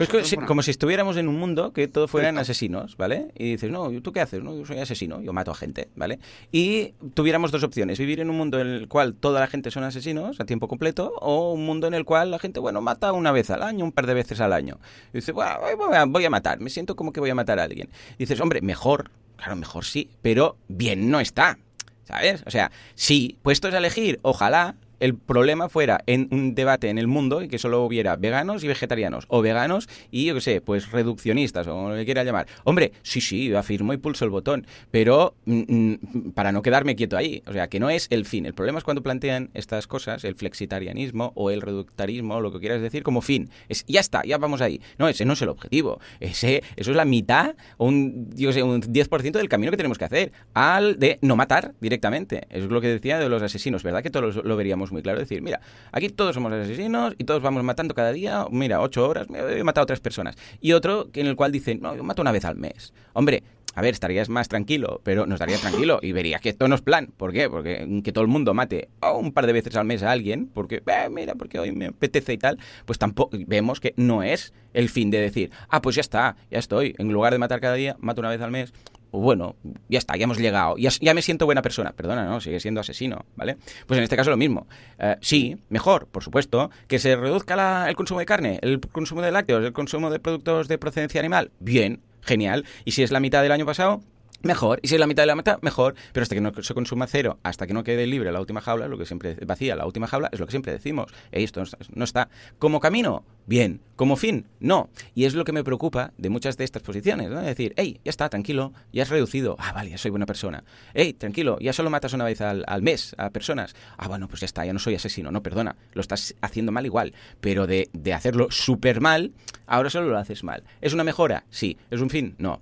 como 0.46 0.62
si 0.62 0.70
estuviéramos 0.70 1.16
en 1.16 1.26
un 1.26 1.36
mundo 1.36 1.72
que 1.72 1.88
todos 1.88 2.08
fueran 2.08 2.38
asesinos, 2.38 2.96
¿vale? 2.96 3.32
Y 3.36 3.52
dices, 3.52 3.68
no, 3.68 3.90
¿tú 4.00 4.12
qué 4.12 4.20
haces? 4.20 4.44
No, 4.44 4.56
yo 4.56 4.64
soy 4.64 4.78
asesino, 4.78 5.20
yo 5.20 5.32
mato 5.32 5.50
a 5.50 5.56
gente, 5.56 5.88
¿vale? 5.96 6.20
Y 6.52 6.94
tuviéramos 7.14 7.50
dos 7.50 7.64
opciones, 7.64 7.98
vivir 7.98 8.20
en 8.20 8.30
un 8.30 8.36
mundo 8.36 8.60
en 8.60 8.68
el 8.68 8.86
cual 8.86 9.14
toda 9.14 9.40
la 9.40 9.48
gente 9.48 9.72
son 9.72 9.82
asesinos 9.82 10.40
a 10.40 10.44
tiempo 10.44 10.68
completo 10.68 11.14
o 11.20 11.52
un 11.52 11.66
mundo 11.66 11.88
en 11.88 11.94
el 11.94 12.04
cual 12.04 12.30
la 12.30 12.38
gente, 12.38 12.60
bueno, 12.60 12.80
mata 12.80 13.12
una 13.12 13.32
vez 13.32 13.50
al 13.50 13.64
año, 13.64 13.84
un 13.84 13.92
par 13.92 14.06
de 14.06 14.14
veces 14.14 14.40
al 14.40 14.52
año. 14.52 14.78
Y 15.12 15.18
dices, 15.18 15.34
bueno, 15.34 15.58
voy 16.06 16.24
a, 16.24 16.30
matar, 16.30 16.60
me 16.60 16.70
siento 16.70 16.94
como 16.94 17.12
que 17.12 17.18
voy 17.18 17.30
a 17.30 17.34
matar 17.34 17.58
a 17.58 17.64
alguien. 17.64 17.88
Y 18.14 18.18
dices, 18.18 18.40
hombre, 18.40 18.60
mejor, 18.62 19.10
claro, 19.36 19.56
mejor 19.56 19.84
sí, 19.84 20.10
pero 20.22 20.56
bien 20.68 21.10
no 21.10 21.18
está. 21.18 21.58
¿Sabes? 22.04 22.42
O 22.46 22.50
sea, 22.50 22.70
sí, 22.94 23.38
puestos 23.42 23.74
a 23.74 23.78
elegir, 23.78 24.18
ojalá 24.22 24.74
el 25.02 25.16
problema 25.16 25.68
fuera 25.68 26.04
en 26.06 26.28
un 26.30 26.54
debate 26.54 26.88
en 26.88 26.96
el 26.96 27.08
mundo 27.08 27.42
y 27.42 27.48
que 27.48 27.58
solo 27.58 27.82
hubiera 27.84 28.14
veganos 28.14 28.62
y 28.62 28.68
vegetarianos, 28.68 29.24
o 29.26 29.42
veganos 29.42 29.88
y, 30.12 30.26
yo 30.26 30.34
qué 30.34 30.40
sé, 30.40 30.60
pues 30.60 30.92
reduccionistas, 30.92 31.66
o 31.66 31.90
lo 31.90 31.96
que 31.96 32.04
quiera 32.04 32.22
llamar. 32.22 32.46
Hombre, 32.62 32.92
sí, 33.02 33.20
sí, 33.20 33.52
afirmo 33.52 33.92
y 33.92 33.96
pulso 33.96 34.24
el 34.24 34.30
botón, 34.30 34.64
pero 34.92 35.34
mm, 35.44 35.62
mm, 35.66 36.30
para 36.34 36.52
no 36.52 36.62
quedarme 36.62 36.94
quieto 36.94 37.16
ahí. 37.16 37.42
O 37.48 37.52
sea, 37.52 37.66
que 37.66 37.80
no 37.80 37.90
es 37.90 38.06
el 38.10 38.24
fin. 38.26 38.46
El 38.46 38.54
problema 38.54 38.78
es 38.78 38.84
cuando 38.84 39.02
plantean 39.02 39.50
estas 39.54 39.88
cosas, 39.88 40.22
el 40.22 40.36
flexitarianismo 40.36 41.32
o 41.34 41.50
el 41.50 41.62
reductarismo, 41.62 42.40
lo 42.40 42.52
que 42.52 42.60
quieras 42.60 42.80
decir, 42.80 43.02
como 43.02 43.22
fin. 43.22 43.50
Es, 43.68 43.84
ya 43.88 43.98
está, 43.98 44.22
ya 44.24 44.38
vamos 44.38 44.60
ahí. 44.60 44.80
No, 44.98 45.08
ese 45.08 45.24
no 45.24 45.32
es 45.32 45.42
el 45.42 45.48
objetivo. 45.48 45.98
Ese, 46.20 46.62
eso 46.76 46.92
es 46.92 46.96
la 46.96 47.04
mitad 47.04 47.56
un, 47.78 48.30
yo 48.36 48.52
sé, 48.52 48.62
un 48.62 48.80
10% 48.80 49.32
del 49.32 49.48
camino 49.48 49.72
que 49.72 49.76
tenemos 49.76 49.98
que 49.98 50.04
hacer, 50.04 50.32
al 50.54 51.00
de 51.00 51.18
no 51.22 51.34
matar 51.34 51.74
directamente. 51.80 52.46
Es 52.50 52.66
lo 52.66 52.80
que 52.80 52.86
decía 52.86 53.18
de 53.18 53.28
los 53.28 53.42
asesinos, 53.42 53.82
¿verdad? 53.82 54.04
Que 54.04 54.10
todos 54.10 54.36
lo 54.44 54.56
veríamos 54.56 54.91
muy 54.92 55.02
claro. 55.02 55.18
decir, 55.18 55.42
mira, 55.42 55.60
aquí 55.90 56.08
todos 56.08 56.34
somos 56.34 56.52
asesinos 56.52 57.14
y 57.18 57.24
todos 57.24 57.42
vamos 57.42 57.62
matando 57.62 57.94
cada 57.94 58.12
día, 58.12 58.46
mira, 58.50 58.80
ocho 58.80 59.08
horas, 59.08 59.26
he 59.30 59.64
matado 59.64 59.84
a 59.84 59.86
tres 59.86 60.00
personas. 60.00 60.36
Y 60.60 60.72
otro 60.72 61.08
en 61.14 61.26
el 61.26 61.36
cual 61.36 61.52
dicen, 61.52 61.80
no, 61.80 61.96
yo 61.96 62.04
mato 62.04 62.22
una 62.22 62.32
vez 62.32 62.44
al 62.44 62.56
mes. 62.56 62.92
Hombre, 63.14 63.42
a 63.74 63.80
ver, 63.80 63.94
estarías 63.94 64.28
más 64.28 64.48
tranquilo, 64.48 65.00
pero 65.02 65.26
nos 65.26 65.38
daría 65.38 65.56
tranquilo 65.56 65.98
y 66.02 66.12
verías 66.12 66.42
que 66.42 66.50
esto 66.50 66.68
no 66.68 66.74
es 66.74 66.82
plan. 66.82 67.08
¿Por 67.16 67.32
qué? 67.32 67.48
Porque 67.48 68.02
que 68.04 68.12
todo 68.12 68.22
el 68.22 68.28
mundo 68.28 68.52
mate 68.52 68.88
un 69.14 69.32
par 69.32 69.46
de 69.46 69.54
veces 69.54 69.74
al 69.76 69.86
mes 69.86 70.02
a 70.02 70.10
alguien, 70.10 70.46
porque, 70.52 70.82
eh, 70.86 71.08
mira, 71.10 71.34
porque 71.34 71.58
hoy 71.58 71.72
me 71.72 71.86
apetece 71.86 72.34
y 72.34 72.38
tal, 72.38 72.58
pues 72.84 72.98
tampoco 72.98 73.36
vemos 73.46 73.80
que 73.80 73.94
no 73.96 74.22
es 74.22 74.52
el 74.74 74.90
fin 74.90 75.10
de 75.10 75.20
decir, 75.20 75.50
ah, 75.70 75.80
pues 75.80 75.96
ya 75.96 76.00
está, 76.00 76.36
ya 76.50 76.58
estoy. 76.58 76.94
En 76.98 77.10
lugar 77.12 77.32
de 77.32 77.38
matar 77.38 77.60
cada 77.60 77.74
día, 77.74 77.96
mato 78.00 78.20
una 78.20 78.30
vez 78.30 78.42
al 78.42 78.50
mes 78.50 78.74
bueno, 79.20 79.56
ya 79.88 79.98
está, 79.98 80.16
ya 80.16 80.24
hemos 80.24 80.38
llegado, 80.38 80.76
ya, 80.78 80.90
ya, 81.00 81.14
me 81.14 81.22
siento 81.22 81.44
buena 81.44 81.62
persona. 81.62 81.92
Perdona, 81.92 82.24
no, 82.24 82.40
sigue 82.40 82.60
siendo 82.60 82.80
asesino, 82.80 83.24
¿vale? 83.36 83.56
Pues 83.86 83.98
en 83.98 84.04
este 84.04 84.16
caso 84.16 84.30
lo 84.30 84.36
mismo. 84.36 84.66
Eh, 84.98 85.16
sí, 85.20 85.58
mejor, 85.68 86.06
por 86.06 86.24
supuesto, 86.24 86.70
que 86.88 86.98
se 86.98 87.14
reduzca 87.16 87.88
el 87.88 87.94
consumo 87.94 88.20
de 88.20 88.26
carne, 88.26 88.58
el 88.62 88.80
consumo 88.80 89.22
de 89.22 89.30
lácteos, 89.30 89.64
el 89.64 89.72
consumo 89.72 90.10
de 90.10 90.18
productos 90.18 90.68
de 90.68 90.78
procedencia 90.78 91.20
animal. 91.20 91.50
Bien, 91.60 92.00
genial. 92.22 92.64
Y 92.84 92.92
si 92.92 93.02
es 93.02 93.10
la 93.10 93.20
mitad 93.20 93.42
del 93.42 93.52
año 93.52 93.66
pasado, 93.66 94.02
Mejor, 94.42 94.80
y 94.82 94.88
si 94.88 94.94
es 94.94 95.00
la 95.00 95.06
mitad 95.06 95.22
de 95.22 95.28
la 95.28 95.36
mitad, 95.36 95.60
mejor, 95.62 95.94
pero 96.12 96.22
hasta 96.22 96.34
que 96.34 96.40
no 96.40 96.52
se 96.62 96.74
consuma 96.74 97.06
cero, 97.06 97.38
hasta 97.42 97.66
que 97.66 97.74
no 97.74 97.84
quede 97.84 98.06
libre 98.06 98.32
la 98.32 98.40
última 98.40 98.60
jaula, 98.60 98.88
lo 98.88 98.98
que 98.98 99.06
siempre 99.06 99.36
vacía 99.46 99.76
la 99.76 99.86
última 99.86 100.06
jaula, 100.08 100.28
es 100.32 100.40
lo 100.40 100.46
que 100.46 100.50
siempre 100.50 100.72
decimos. 100.72 101.12
esto 101.30 101.62
no 101.94 102.04
está. 102.04 102.28
Como 102.58 102.80
camino, 102.80 103.24
bien. 103.46 103.80
Como 103.96 104.16
fin, 104.16 104.46
no. 104.58 104.90
Y 105.14 105.26
es 105.26 105.34
lo 105.34 105.44
que 105.44 105.52
me 105.52 105.62
preocupa 105.62 106.12
de 106.18 106.28
muchas 106.28 106.56
de 106.56 106.64
estas 106.64 106.82
posiciones, 106.82 107.30
¿no? 107.30 107.38
Es 107.38 107.46
decir, 107.46 107.72
hey, 107.76 108.00
ya 108.04 108.10
está, 108.10 108.28
tranquilo, 108.28 108.72
ya 108.92 109.04
has 109.04 109.10
reducido. 109.10 109.54
Ah, 109.60 109.72
vale, 109.72 109.90
ya 109.90 109.98
soy 109.98 110.10
buena 110.10 110.26
persona. 110.26 110.64
Hey, 110.92 111.12
tranquilo, 111.12 111.56
ya 111.60 111.72
solo 111.72 111.88
matas 111.88 112.12
una 112.12 112.24
vez 112.24 112.40
al, 112.40 112.82
mes 112.82 113.14
a 113.18 113.30
personas. 113.30 113.76
Ah, 113.96 114.08
bueno, 114.08 114.26
pues 114.26 114.40
ya 114.40 114.46
está, 114.46 114.64
ya 114.66 114.72
no 114.72 114.80
soy 114.80 114.96
asesino. 114.96 115.30
No, 115.30 115.42
perdona, 115.42 115.76
lo 115.92 116.00
estás 116.00 116.34
haciendo 116.40 116.72
mal 116.72 116.84
igual. 116.84 117.14
Pero 117.40 117.68
de, 117.68 117.90
de 117.92 118.12
hacerlo 118.12 118.50
súper 118.50 119.00
mal, 119.00 119.32
ahora 119.66 119.88
solo 119.88 120.08
lo 120.08 120.18
haces 120.18 120.42
mal. 120.42 120.64
¿Es 120.80 120.94
una 120.94 121.04
mejora? 121.04 121.44
Sí. 121.50 121.76
¿Es 121.90 122.00
un 122.00 122.10
fin? 122.10 122.34
No. 122.38 122.60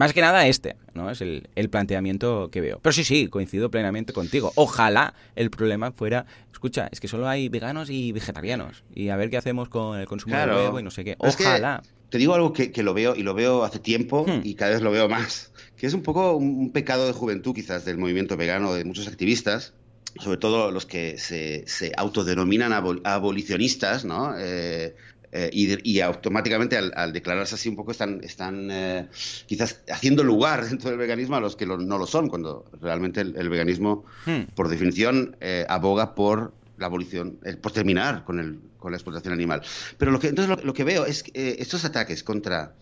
Más 0.00 0.14
que 0.14 0.22
nada 0.22 0.46
este, 0.46 0.76
¿no? 0.94 1.10
Es 1.10 1.20
el, 1.20 1.68
planteamiento 1.70 2.48
que 2.50 2.62
veo. 2.62 2.80
Pero 2.80 2.90
sí, 2.94 3.04
sí, 3.04 3.28
coincido 3.28 3.70
plenamente 3.70 4.14
contigo. 4.14 4.50
Ojalá 4.54 5.12
el 5.36 5.50
problema 5.50 5.92
fuera, 5.92 6.24
escucha, 6.50 6.88
es 6.90 7.00
que 7.00 7.06
solo 7.06 7.28
hay 7.28 7.50
veganos 7.50 7.90
y 7.90 8.10
vegetarianos. 8.12 8.82
Y 8.94 9.10
a 9.10 9.16
ver 9.16 9.28
qué 9.28 9.36
hacemos 9.36 9.68
con 9.68 10.00
el 10.00 10.06
consumo 10.06 10.38
de 10.38 10.46
huevo 10.46 10.80
y 10.80 10.82
no 10.82 10.90
sé 10.90 11.04
qué. 11.04 11.16
Ojalá. 11.18 11.82
te 12.08 12.16
digo 12.16 12.32
algo 12.32 12.54
que, 12.54 12.72
lo 12.82 12.94
veo 12.94 13.14
y 13.14 13.22
lo 13.22 13.34
veo 13.34 13.62
hace 13.62 13.78
tiempo 13.78 14.24
hmm. 14.26 14.40
y 14.42 14.54
cada 14.54 14.70
vez 14.70 14.80
lo 14.80 14.90
veo 14.90 15.06
más, 15.06 15.52
que 15.76 15.86
es 15.86 15.92
un 15.92 16.02
poco 16.02 16.34
un, 16.34 16.72
pecado 16.72 17.06
de 17.06 17.12
juventud 17.12 17.54
quizás 17.54 17.84
del 17.84 17.98
movimiento 17.98 18.38
vegano, 18.38 18.72
de 18.72 18.86
muchos 18.86 19.06
activistas, 19.06 19.74
sobre 20.18 20.38
todo 20.38 20.70
los 20.70 20.86
que 20.86 21.18
se, 21.18 21.64
se 21.66 21.92
autodenominan 21.94 22.72
abolicionistas, 22.72 24.06
¿no? 24.06 24.32
Eh, 24.38 24.96
eh, 25.32 25.48
y, 25.52 26.00
automáticamente 26.00 26.76
al, 26.76 27.12
declararse 27.12 27.54
así 27.54 27.68
un 27.68 27.76
poco 27.76 27.92
están, 27.92 28.20
están 28.24 28.68
eh, 28.70 29.06
quizás 29.46 29.80
haciendo 29.88 30.24
lugar 30.24 30.64
dentro 30.68 30.90
del 30.90 30.98
veganismo 30.98 31.36
a 31.36 31.40
los 31.40 31.54
que 31.54 31.66
no 31.66 31.76
lo 31.76 32.06
son, 32.06 32.28
cuando 32.28 32.64
realmente 32.80 33.20
el, 33.20 33.48
veganismo, 33.48 34.04
hmm. 34.26 34.54
por 34.54 34.68
definición, 34.68 35.36
eh, 35.40 35.64
aboga 35.68 36.14
por 36.14 36.52
la 36.78 36.86
abolición, 36.86 37.38
por 37.60 37.72
terminar 37.72 38.24
con, 38.24 38.40
el, 38.40 38.58
con 38.78 38.90
la 38.90 38.96
explotación 38.96 39.34
animal. 39.34 39.62
Pero 39.98 40.10
lo 40.10 40.18
que, 40.18 40.28
entonces 40.28 40.64
lo, 40.64 40.72
que 40.72 40.82
veo 40.82 41.04
es 41.04 41.22
que 41.22 41.56
estos 41.58 41.84
ataques 41.84 42.24
contra, 42.24 42.74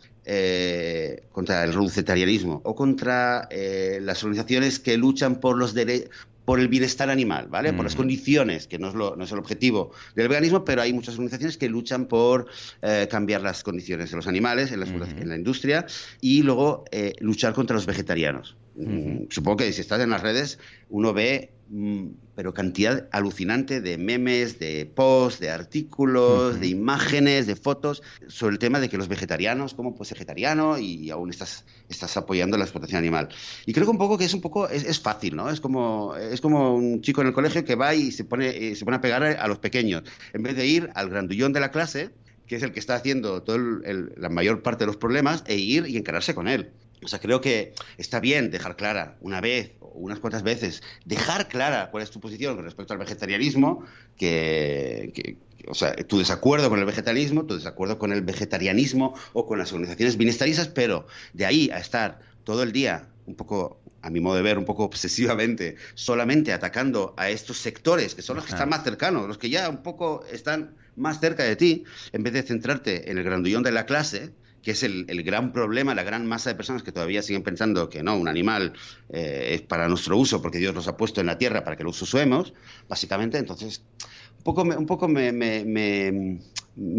contra 1.33 1.65
el 1.65 1.77
vegetarianismo 1.77 2.61
o 2.65 2.77
contra 2.77 3.49
las 3.51 4.23
organizaciones 4.23 4.79
que 4.79 4.97
luchan 4.97 5.41
por 5.41 5.59
los 5.59 5.75
derechos 5.75 6.11
por 6.49 6.61
el 6.61 6.69
bienestar 6.69 7.11
animal, 7.11 7.49
¿vale? 7.51 7.75
Por 7.75 7.85
las 7.85 7.93
mm. 7.95 7.99
condiciones, 7.99 8.67
que 8.67 8.79
no 8.79 8.89
es, 8.89 8.95
lo, 8.95 9.15
no 9.17 9.25
es, 9.25 9.33
el 9.33 9.39
objetivo 9.39 9.93
del 10.15 10.29
veganismo, 10.29 10.65
pero 10.65 10.81
hay 10.81 10.95
muchas 10.95 11.17
organizaciones 11.17 11.59
que 11.59 11.69
luchan 11.69 12.07
por 12.07 12.47
eh, 12.81 13.07
cambiar 13.11 13.43
las 13.43 13.63
condiciones 13.63 14.09
de 14.09 14.17
los 14.17 14.27
animales 14.27 14.73
en 14.73 14.81
la, 14.81 14.87
en 14.87 15.29
la 15.29 15.37
industria 15.37 15.85
y 16.23 16.43
luego 16.43 16.87
eh, 16.91 17.13
luchar 17.21 17.53
contra 17.53 17.75
los 17.75 17.85
vegetarianos. 17.85 18.57
Mm, 18.79 19.25
supongo 19.31 19.59
que 19.59 19.73
si 19.73 19.81
estás 19.81 20.01
en 20.01 20.11
las 20.11 20.23
redes, 20.23 20.59
uno 20.88 21.12
ve 21.12 21.51
Mm, 21.71 22.12
pero 22.35 22.55
cantidad 22.55 23.09
alucinante 23.12 23.83
de 23.83 23.99
memes, 23.99 24.59
de 24.59 24.87
posts, 24.87 25.38
de 25.41 25.51
artículos, 25.51 26.61
de 26.61 26.69
imágenes, 26.69 27.47
de 27.47 27.57
fotos 27.57 28.03
sobre 28.27 28.55
el 28.55 28.59
tema 28.59 28.81
de 28.81 28.88
que 28.88 28.97
los 28.97 29.09
vegetarianos, 29.09 29.75
¿cómo 29.75 29.95
ser 30.05 30.17
vegetariano? 30.17 30.79
Y 30.79 31.11
aún 31.11 31.29
estás, 31.29 31.67
estás 31.91 32.17
apoyando 32.17 32.57
la 32.57 32.64
explotación 32.64 32.99
animal. 32.99 33.29
Y 33.67 33.75
creo 33.75 33.85
que 33.85 33.91
un 33.91 33.99
poco 33.99 34.17
que 34.17 34.25
es 34.25 34.33
un 34.33 34.41
poco, 34.41 34.69
es, 34.69 35.01
fácil, 35.01 35.37
¿no? 35.37 35.51
Es 35.51 35.61
como, 35.61 36.17
es 36.17 36.41
como 36.41 36.75
un 36.75 37.03
chico 37.03 37.21
en 37.21 37.27
el 37.29 37.33
colegio 37.35 37.64
que 37.64 37.75
va 37.75 37.95
y 37.95 38.12
se 38.12 38.25
pone, 38.25 38.49
eh, 38.49 38.75
se 38.75 38.85
pone 38.87 38.97
a 38.97 39.01
pegar 39.03 39.23
a 39.23 39.49
los 39.49 39.59
pequeños. 39.59 40.05
En 40.33 40.43
vez 40.43 40.57
de 40.57 40.67
ir 40.67 40.91
al 40.95 41.11
grandullón 41.11 41.53
de 41.53 41.61
la 41.61 41.71
clase, 41.71 42.11
que 42.47 42.57
es 42.57 42.62
el 42.62 42.73
que 42.73 42.81
está 42.81 42.95
haciendo 42.95 43.43
toda 43.43 43.59
la 44.17 44.29
mayor 44.31 44.62
parte 44.62 44.85
de 44.85 44.87
los 44.87 44.97
problemas, 44.97 45.45
e 45.47 45.59
ir 45.59 45.87
y 45.87 45.99
encararse 45.99 46.35
con 46.35 46.49
él. 46.49 46.71
O 47.03 47.09
sea, 47.09 47.21
creo 47.21 47.41
que 47.41 47.75
está 47.97 48.21
bien 48.21 48.51
dejar 48.51 48.77
clara 48.77 49.17
una 49.21 49.41
vez 49.41 49.73
o 49.81 49.89
unas 49.99 50.19
cuantas 50.19 50.43
veces, 50.43 50.83
dejar 51.05 51.49
clara 51.49 51.91
cuál 51.91 52.03
es 52.03 52.11
tu 52.11 52.21
posición 52.21 52.57
con 52.57 52.65
respecto 52.65 52.93
al 52.93 52.99
vegetarianismo, 52.99 53.85
que, 54.17 55.37
o 55.67 55.75
sea, 55.75 55.95
tu 55.95 56.19
desacuerdo 56.19 56.69
con 56.71 56.79
el 56.79 56.85
vegetarianismo, 56.85 57.45
tu 57.45 57.55
desacuerdo 57.55 57.99
con 57.99 58.13
el 58.13 58.23
vegetarianismo 58.23 59.15
o 59.33 59.47
con 59.47 59.59
las 59.59 59.73
organizaciones 59.73 60.17
bienestaristas, 60.17 60.69
pero 60.69 61.07
de 61.33 61.47
ahí 61.47 61.71
a 61.71 61.79
estar 61.79 62.21
todo 62.45 62.63
el 62.63 62.73
día 62.73 63.09
un 63.27 63.35
poco, 63.35 63.81
a 64.03 64.11
mi 64.11 64.21
modo 64.21 64.37
de 64.37 64.43
ver, 64.43 64.59
un 64.59 64.65
poco 64.65 64.85
obsesivamente, 64.85 65.77
solamente 65.95 66.53
atacando 66.53 67.15
a 67.17 67.29
estos 67.29 67.59
sectores 67.59 68.15
que 68.15 68.23
son 68.23 68.37
los 68.37 68.47
que 68.47 68.53
están 68.53 68.71
más 68.71 68.83
cercanos, 68.83 69.29
los 69.29 69.39
que 69.39 69.51
ya 69.51 69.69
un 69.69 69.83
poco 69.83 70.25
están 70.33 70.75
más 70.97 71.21
cerca 71.21 71.45
de 71.45 71.57
ti, 71.57 71.85
en 72.13 72.23
vez 72.23 72.33
de 72.33 72.43
centrarte 72.43 73.11
en 73.11 73.19
el 73.19 73.25
grandullón 73.25 73.63
de 73.63 73.73
la 73.73 73.87
clase, 73.87 74.31
que 74.68 74.72
es 74.72 74.83
el, 74.83 75.07
gran 75.22 75.54
problema, 75.54 75.94
la 75.94 76.02
gran 76.02 76.26
masa 76.26 76.50
de 76.50 76.54
personas 76.54 76.83
que 76.83 76.92
todavía 76.92 77.22
siguen 77.22 77.42
pensando 77.42 77.88
que 77.88 78.02
no, 78.02 78.18
un 78.18 78.28
animal 78.28 78.74
eh, 79.09 79.52
es 79.54 79.62
para 79.62 79.88
nuestro 79.88 80.18
uso 80.18 80.42
porque 80.42 80.59
Dios 80.59 80.74
los 80.74 80.87
ha 80.88 80.98
puesto 80.98 81.22
en 81.22 81.26
la 81.28 81.38
tierra 81.38 81.64
para 81.64 81.74
que 81.74 81.85
lo 81.85 81.88
usemos, 81.88 82.52
básicamente, 82.87 83.38
entonces 83.38 83.81
un 84.37 84.44
poco 84.44 84.66
me, 84.66 84.76
un 84.76 84.85
poco 84.85 85.09
me, 85.09 86.38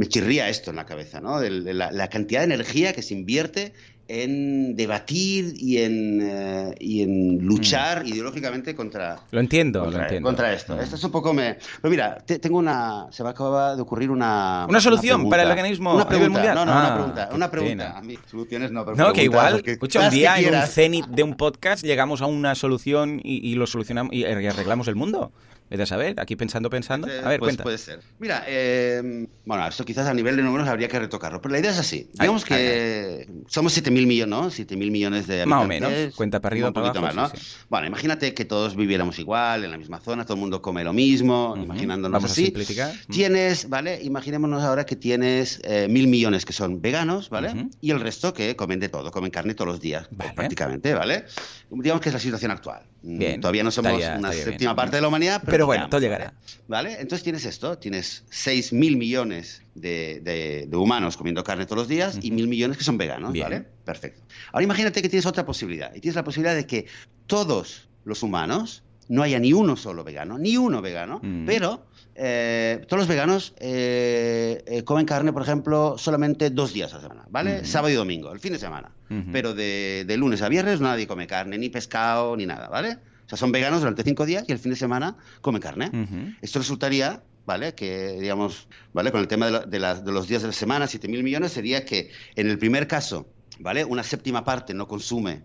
chirría 0.07 0.49
esto 0.49 0.71
en 0.71 0.77
la 0.77 0.87
cabeza, 0.87 1.21
¿no? 1.21 1.39
la, 1.41 2.09
cantidad 2.09 2.39
de 2.39 2.45
energía 2.45 2.91
que 2.91 3.03
se 3.03 3.13
invierte 3.13 3.73
en 4.09 4.75
debatir 4.75 5.53
y 5.55 5.77
en, 5.77 6.19
eh, 6.19 6.75
y 6.79 7.03
en 7.03 7.45
luchar 7.45 8.03
mm. 8.03 8.07
ideológicamente 8.07 8.75
contra 8.75 9.19
lo 9.29 9.39
entiendo 9.39 9.81
contra, 9.81 9.99
lo 9.99 10.03
entiendo. 10.05 10.27
contra 10.27 10.51
esto. 10.51 10.75
Mm. 10.75 10.79
esto 10.79 10.95
es 10.95 11.03
un 11.03 11.11
poco 11.11 11.31
me 11.31 11.57
pero 11.79 11.91
mira 11.91 12.17
tengo 12.25 12.57
una 12.57 13.05
se 13.11 13.23
me 13.23 13.29
acaba 13.29 13.75
de 13.75 13.81
ocurrir 13.83 14.09
una 14.09 14.65
una 14.67 14.81
solución 14.81 15.29
para 15.29 15.43
el 15.43 15.51
organismo 15.51 15.93
una 15.93 16.07
pregunta 16.07 16.31
mundial? 16.31 16.55
no 16.55 16.65
no 16.65 16.71
una 16.71 16.87
ah, 16.87 16.95
pregunta 16.95 17.29
una 17.33 17.51
pregunta. 17.51 17.97
a 17.97 18.01
mí 18.01 18.17
soluciones 18.29 18.71
no 18.71 18.83
pero 18.83 18.97
no 18.97 19.13
que 19.13 19.23
igual 19.23 19.61
escucha 19.63 20.01
un 20.01 20.09
día 20.09 20.39
en 20.39 20.55
un 20.55 20.63
cenit 20.63 21.05
de 21.05 21.21
un 21.21 21.35
podcast 21.35 21.83
llegamos 21.83 22.23
a 22.23 22.25
una 22.25 22.55
solución 22.55 23.21
y, 23.23 23.47
y 23.47 23.53
lo 23.53 23.67
solucionamos 23.67 24.11
y 24.11 24.25
arreglamos 24.25 24.87
el 24.87 24.95
mundo 24.95 25.31
Vete 25.69 25.83
a 25.83 25.85
saber, 25.85 26.19
aquí 26.19 26.35
pensando, 26.35 26.69
pensando. 26.69 27.07
A 27.07 27.29
ver, 27.29 27.39
pues 27.39 27.49
cuenta. 27.49 27.63
Puede 27.63 27.77
ser. 27.77 27.99
Mira, 28.17 28.43
eh, 28.47 29.27
bueno, 29.45 29.67
esto 29.67 29.85
quizás 29.85 30.07
a 30.07 30.13
nivel 30.15 30.35
de 30.35 30.41
números 30.41 30.67
habría 30.67 30.87
que 30.87 30.97
retocarlo, 30.97 31.41
pero 31.41 31.51
la 31.51 31.59
idea 31.59 31.69
es 31.69 31.77
así. 31.77 32.09
Digamos 32.13 32.43
que 32.43 33.29
somos 33.47 33.77
7.000 33.77 34.07
millones, 34.07 34.27
¿no? 34.29 34.49
7.000 34.49 34.91
millones 34.91 35.27
de 35.27 35.43
habitantes. 35.43 35.47
Más 35.47 35.63
o 35.63 35.67
menos, 35.67 36.15
cuenta 36.15 36.39
para 36.39 36.53
arriba, 36.53 36.71
para 36.71 36.89
abajo. 36.89 37.15
¿no? 37.15 37.31
Bueno, 37.69 37.85
imagínate 37.85 38.33
que 38.33 38.45
todos 38.45 38.75
viviéramos 38.75 39.19
igual, 39.19 39.63
en 39.63 39.69
la 39.69 39.77
misma 39.77 39.99
zona, 39.99 40.23
todo 40.23 40.33
el 40.33 40.39
mundo 40.39 40.61
come 40.61 40.83
lo 40.83 40.93
mismo, 40.93 41.55
imaginándonos 41.55 42.17
Vamos 42.17 42.31
así. 42.31 42.41
A 42.41 42.45
simplificar. 42.45 42.93
Tienes, 43.09 43.69
¿vale? 43.69 44.01
Imaginémonos 44.01 44.63
ahora 44.63 44.85
que 44.87 44.95
tienes 44.95 45.61
eh, 45.63 45.87
mil 45.87 46.07
millones 46.07 46.45
que 46.45 46.53
son 46.53 46.81
veganos, 46.81 47.29
¿vale? 47.29 47.69
Y 47.79 47.91
el 47.91 47.99
resto 47.99 48.33
que 48.33 48.55
comen 48.55 48.79
de 48.79 48.89
todo, 48.89 49.11
comen 49.11 49.29
carne 49.29 49.53
todos 49.53 49.67
los 49.67 49.79
días, 49.79 50.09
prácticamente, 50.35 50.95
¿vale? 50.95 51.25
Digamos 51.69 52.01
que 52.01 52.09
es 52.09 52.13
la 52.13 52.19
situación 52.19 52.51
actual. 52.51 52.81
Mm, 53.01 53.39
todavía 53.39 53.63
no 53.63 53.71
somos 53.71 54.01
una 54.17 54.31
séptima 54.33 54.75
parte 54.75 54.97
de 54.97 55.01
la 55.01 55.07
humanidad, 55.07 55.41
pero, 55.45 55.65
bueno, 55.65 55.89
todo 55.89 56.01
llegará. 56.01 56.33
¿Vale? 56.67 56.93
Entonces 56.99 57.23
tienes 57.23 57.45
esto, 57.45 57.77
tienes 57.77 58.25
6 58.29 58.73
mil 58.73 58.97
millones 58.97 59.63
de, 59.73 60.67
humanos 60.73 61.17
comiendo 61.17 61.43
carne 61.43 61.65
todos 61.65 61.77
los 61.77 61.87
días 61.87 62.19
y 62.21 62.31
mil 62.31 62.47
millones 62.47 62.77
que 62.77 62.83
son 62.83 62.97
veganos, 62.97 63.37
¿vale? 63.37 63.65
Perfecto. 63.85 64.21
Ahora 64.51 64.63
imagínate 64.63 65.01
que 65.01 65.09
tienes 65.09 65.25
otra 65.25 65.45
posibilidad, 65.45 65.93
y 65.95 66.01
tienes 66.01 66.15
la 66.15 66.23
posibilidad 66.23 66.55
de 66.55 66.65
que 66.67 66.87
todos 67.27 67.87
los 68.03 68.23
humanos 68.23 68.83
no 69.07 69.23
haya 69.23 69.39
ni 69.39 69.53
uno 69.53 69.75
solo 69.75 70.03
vegano, 70.03 70.37
ni 70.37 70.57
uno 70.57 70.81
vegano, 70.81 71.19
mm. 71.23 71.45
pero 71.45 71.87
eh, 72.21 72.81
todos 72.85 72.99
los 72.99 73.07
veganos 73.07 73.53
eh, 73.61 74.61
eh, 74.67 74.83
comen 74.83 75.05
carne, 75.05 75.31
por 75.31 75.41
ejemplo, 75.41 75.95
solamente 75.97 76.49
dos 76.49 76.73
días 76.73 76.91
a 76.91 76.97
la 76.97 77.01
semana, 77.03 77.25
¿vale? 77.29 77.63
Sábado 77.63 77.93
y 77.93 77.95
domingo, 77.95 78.33
el 78.33 78.41
fin 78.41 78.51
de 78.51 78.59
semana. 78.59 78.91
Pero 79.31 79.55
de, 79.55 80.15
lunes 80.17 80.41
a 80.41 80.49
viernes 80.49 80.81
nadie 80.81 81.07
come 81.07 81.27
carne, 81.27 81.57
ni 81.57 81.69
pescado, 81.69 82.35
ni 82.35 82.45
nada, 82.45 82.67
¿vale? 82.67 82.97
O 83.25 83.29
sea, 83.29 83.37
son 83.37 83.53
veganos 83.53 83.79
durante 83.79 84.03
cinco 84.03 84.25
días 84.25 84.43
y 84.47 84.51
el 84.51 84.59
fin 84.59 84.71
de 84.71 84.75
semana 84.75 85.15
comen 85.39 85.61
carne. 85.61 86.35
Esto 86.41 86.59
resultaría, 86.59 87.23
¿vale? 87.45 87.73
Que, 87.73 88.17
digamos, 88.19 88.67
¿vale? 88.91 89.11
Con 89.11 89.21
el 89.21 89.27
tema 89.29 89.49
de, 89.49 89.79
los 89.79 90.27
días 90.27 90.41
de 90.41 90.49
la 90.49 90.53
semana, 90.53 90.87
7 90.87 91.07
mil 91.07 91.23
millones, 91.23 91.53
sería 91.53 91.85
que 91.85 92.11
en 92.35 92.49
el 92.49 92.59
primer 92.59 92.85
caso, 92.87 93.29
¿vale? 93.59 93.85
Una 93.85 94.03
séptima 94.03 94.43
parte 94.43 94.73
no 94.73 94.89
consume 94.89 95.43